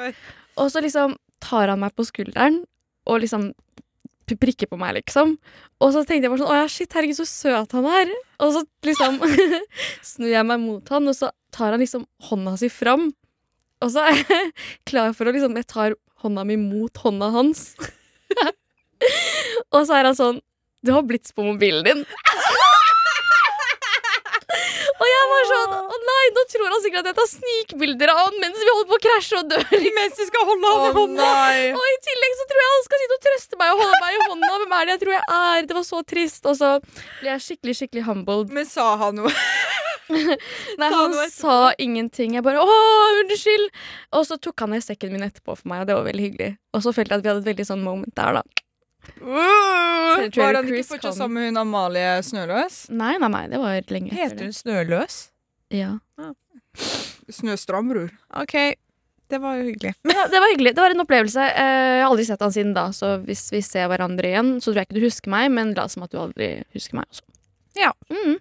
Og 0.58 0.72
så 0.74 0.84
liksom 0.84 1.16
tar 1.44 1.70
han 1.70 1.82
meg 1.84 1.94
på 1.98 2.06
skulderen 2.08 2.64
og 3.08 3.22
liksom 3.24 3.52
prikker 4.28 4.68
på 4.68 4.76
meg, 4.80 4.98
liksom. 4.98 5.38
Og 5.80 5.94
så 5.96 6.02
tenkte 6.04 6.26
jeg 6.28 6.32
bare 6.34 6.42
sånn 6.42 6.52
Å 6.52 6.58
ja, 6.60 6.66
shit, 6.72 6.92
herregud, 6.92 7.16
så 7.16 7.28
søt 7.30 7.76
han 7.78 7.86
er. 7.88 8.10
Og 8.44 8.56
så 8.58 8.64
liksom 8.84 9.22
snur 10.10 10.34
jeg 10.34 10.48
meg 10.50 10.60
mot 10.60 10.92
han, 10.92 11.08
og 11.08 11.16
så 11.16 11.30
tar 11.56 11.72
han 11.76 11.80
liksom 11.84 12.04
hånda 12.28 12.58
si 12.60 12.68
fram. 12.74 13.12
Og 13.86 13.94
så 13.94 14.04
er 14.10 14.20
jeg 14.20 14.52
klar 14.90 15.14
for 15.16 15.30
å 15.30 15.36
liksom 15.36 15.56
Jeg 15.60 15.70
tar 15.72 15.96
hånda 16.26 16.44
mi 16.50 16.58
mot 16.60 17.04
hånda 17.06 17.30
hans. 17.36 17.70
og 19.72 19.84
så 19.86 19.96
er 19.96 20.10
han 20.10 20.18
sånn 20.18 20.40
Du 20.84 20.92
har 20.96 21.06
blits 21.08 21.32
på 21.36 21.46
mobilen 21.46 21.86
din. 21.86 22.04
Var 25.38 25.48
sånn 25.52 25.76
Å 25.78 25.98
nei, 26.10 26.26
nå 26.36 26.44
tror 26.52 26.74
han 26.74 26.84
sikkert 26.84 27.02
at 27.04 27.10
jeg 27.12 27.18
tar 27.20 27.30
snikbilder 27.32 28.14
av 28.14 28.22
han 28.24 28.38
mens 28.44 28.60
vi 28.62 28.70
holder 28.72 28.90
på 28.92 28.98
å 28.98 29.04
krasje 29.08 29.40
og 29.40 29.52
dør. 29.54 29.66
Mens 29.98 30.20
vi 30.20 30.28
skal 30.30 30.46
holde 30.50 30.74
han 30.74 30.86
i 30.88 30.94
hånda. 30.98 31.30
Og 31.78 31.88
i 31.92 31.98
tillegg 32.08 32.38
så 32.40 32.48
tror 32.50 32.64
jeg 32.64 32.74
han 32.74 32.86
skal 32.88 33.04
sitte 33.04 33.18
og 33.18 33.24
trøste 33.28 33.60
meg 33.62 33.74
og 33.74 33.84
holde 33.84 34.02
meg 34.04 34.18
i 34.18 34.22
hånda. 34.26 34.52
Hvem 34.62 34.76
er 34.78 34.86
det 34.88 34.96
jeg 34.96 35.02
tror 35.04 35.16
jeg 35.16 35.26
er? 35.38 35.70
Det 35.70 35.78
var 35.78 35.88
så 35.88 36.02
trist. 36.14 36.50
Og 36.50 36.60
så 36.60 36.72
ble 37.22 37.32
jeg 37.34 37.46
skikkelig, 37.48 37.78
skikkelig 37.82 38.06
humbled. 38.10 38.54
Men 38.58 38.70
sa 38.70 38.88
han 39.02 39.22
noe? 39.22 39.34
Nei, 40.80 40.90
han 40.94 41.18
sa 41.34 41.58
ingenting. 41.84 42.38
Jeg 42.38 42.46
bare 42.46 42.62
'Å, 42.64 42.78
unnskyld'. 43.24 43.74
Og 44.16 44.28
så 44.30 44.38
tok 44.40 44.64
han 44.64 44.76
ned 44.76 44.86
sekken 44.86 45.12
min 45.16 45.26
etterpå 45.26 45.58
for 45.58 45.68
meg, 45.68 45.84
og 45.84 45.90
det 45.90 45.98
var 45.98 46.08
veldig 46.08 46.28
hyggelig. 46.30 46.54
Og 46.78 46.86
så 46.86 46.94
følte 46.96 47.16
jeg 47.16 47.20
at 47.20 47.26
vi 47.26 47.34
hadde 47.34 47.44
et 47.44 47.52
veldig 47.52 47.68
sånn 47.68 47.84
moment 47.84 48.16
der, 48.16 48.40
da. 48.40 48.67
Uh, 49.22 50.28
Var 50.36 50.58
han 50.58 50.68
ikke 50.68 50.84
fortsatt 50.90 51.16
sammen 51.18 51.38
med 51.40 51.50
hun 51.52 51.60
Amalie 51.62 52.18
Snøløs? 52.26 52.88
Nei, 52.94 53.14
nei, 53.22 53.30
nei, 53.34 53.44
det 53.52 53.60
var 53.62 53.94
lenge 53.94 54.12
Heter 54.16 54.48
hun 54.50 54.56
Snøløs? 54.56 55.18
Ja. 55.74 55.94
Snøstram, 57.30 57.90
bror. 57.92 58.12
OK, 58.40 58.56
det 59.32 59.40
var 59.44 59.58
jo 59.60 59.66
hyggelig. 59.70 59.94
Ja, 60.16 60.28
det 60.32 60.40
var 60.44 60.52
hyggelig. 60.54 60.74
Det 60.78 60.84
var 60.84 60.96
en 60.96 61.04
opplevelse. 61.04 61.44
Eh, 61.44 61.72
Jeg 61.98 62.04
har 62.04 62.12
aldri 62.12 62.28
sett 62.30 62.44
han 62.46 62.54
siden 62.56 62.76
da, 62.78 62.88
så 62.96 63.16
hvis 63.24 63.46
vi 63.54 63.62
ser 63.66 63.90
hverandre 63.92 64.30
igjen, 64.32 64.54
så 64.62 64.72
tror 64.72 64.82
jeg 64.84 64.90
ikke 64.90 65.00
du 65.00 65.08
husker 65.08 65.34
meg, 65.34 65.50
men 65.56 65.74
la 65.78 65.88
som 65.92 66.06
at 66.08 66.14
du 66.14 66.20
aldri 66.22 66.52
husker 66.76 67.00
meg 67.00 67.08
også. 67.12 67.26
Ja. 67.78 67.92
Mm. 68.12 68.38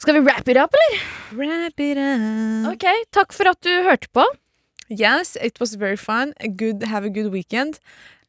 Skal 0.00 0.16
vi 0.16 0.22
wrap 0.24 0.48
it 0.48 0.56
up, 0.58 0.72
eller? 0.78 1.02
Wrap 1.36 1.82
it 1.84 2.00
up. 2.00 2.70
Ok, 2.72 2.86
Takk 3.12 3.36
for 3.36 3.50
at 3.52 3.60
du 3.66 3.70
hørte 3.84 4.08
på. 4.16 4.24
Yes, 4.90 5.36
it 5.38 5.60
was 5.60 5.76
very 5.78 5.96
fun. 6.00 6.32
A 6.40 6.48
good, 6.48 6.82
have 6.90 7.04
a 7.06 7.12
good 7.12 7.28
weekend. 7.30 7.78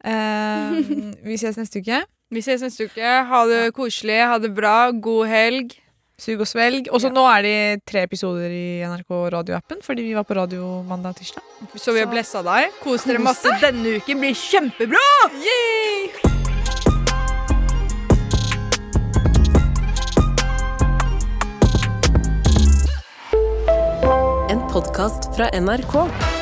Um, 0.01 1.13
vi 1.23 1.37
ses 1.37 1.57
neste 1.59 1.81
uke. 1.81 2.01
Vi 2.31 2.41
ses 2.41 2.63
neste 2.63 2.87
uke. 2.89 3.13
Ha 3.29 3.45
det 3.49 3.61
koselig, 3.77 4.19
ha 4.25 4.37
det 4.41 4.53
bra, 4.55 4.91
god 4.91 5.27
helg. 5.29 5.77
Sug 6.21 6.43
og 6.43 6.49
svelg. 6.49 6.85
Og 6.93 7.01
så 7.01 7.09
nå 7.09 7.23
er 7.25 7.45
det 7.45 7.55
tre 7.89 8.03
episoder 8.05 8.51
i 8.53 8.81
NRK 8.85 9.15
radioappen, 9.33 9.81
fordi 9.81 10.05
vi 10.05 10.13
var 10.17 10.27
på 10.29 10.37
radio 10.37 10.83
mandag 10.85 11.15
og 11.15 11.21
tirsdag. 11.21 11.41
Så 11.75 11.95
vi 11.95 12.03
har 12.03 12.09
blessa 12.11 12.43
deg. 12.45 12.69
Kos 12.83 13.07
dere 13.09 13.21
masse. 13.21 13.49
Denne 13.61 13.97
uken 13.97 14.21
blir 14.21 14.37
kjempebra! 14.37 15.01
En 24.51 24.61
podkast 24.69 25.31
fra 25.35 25.49
NRK. 25.57 26.40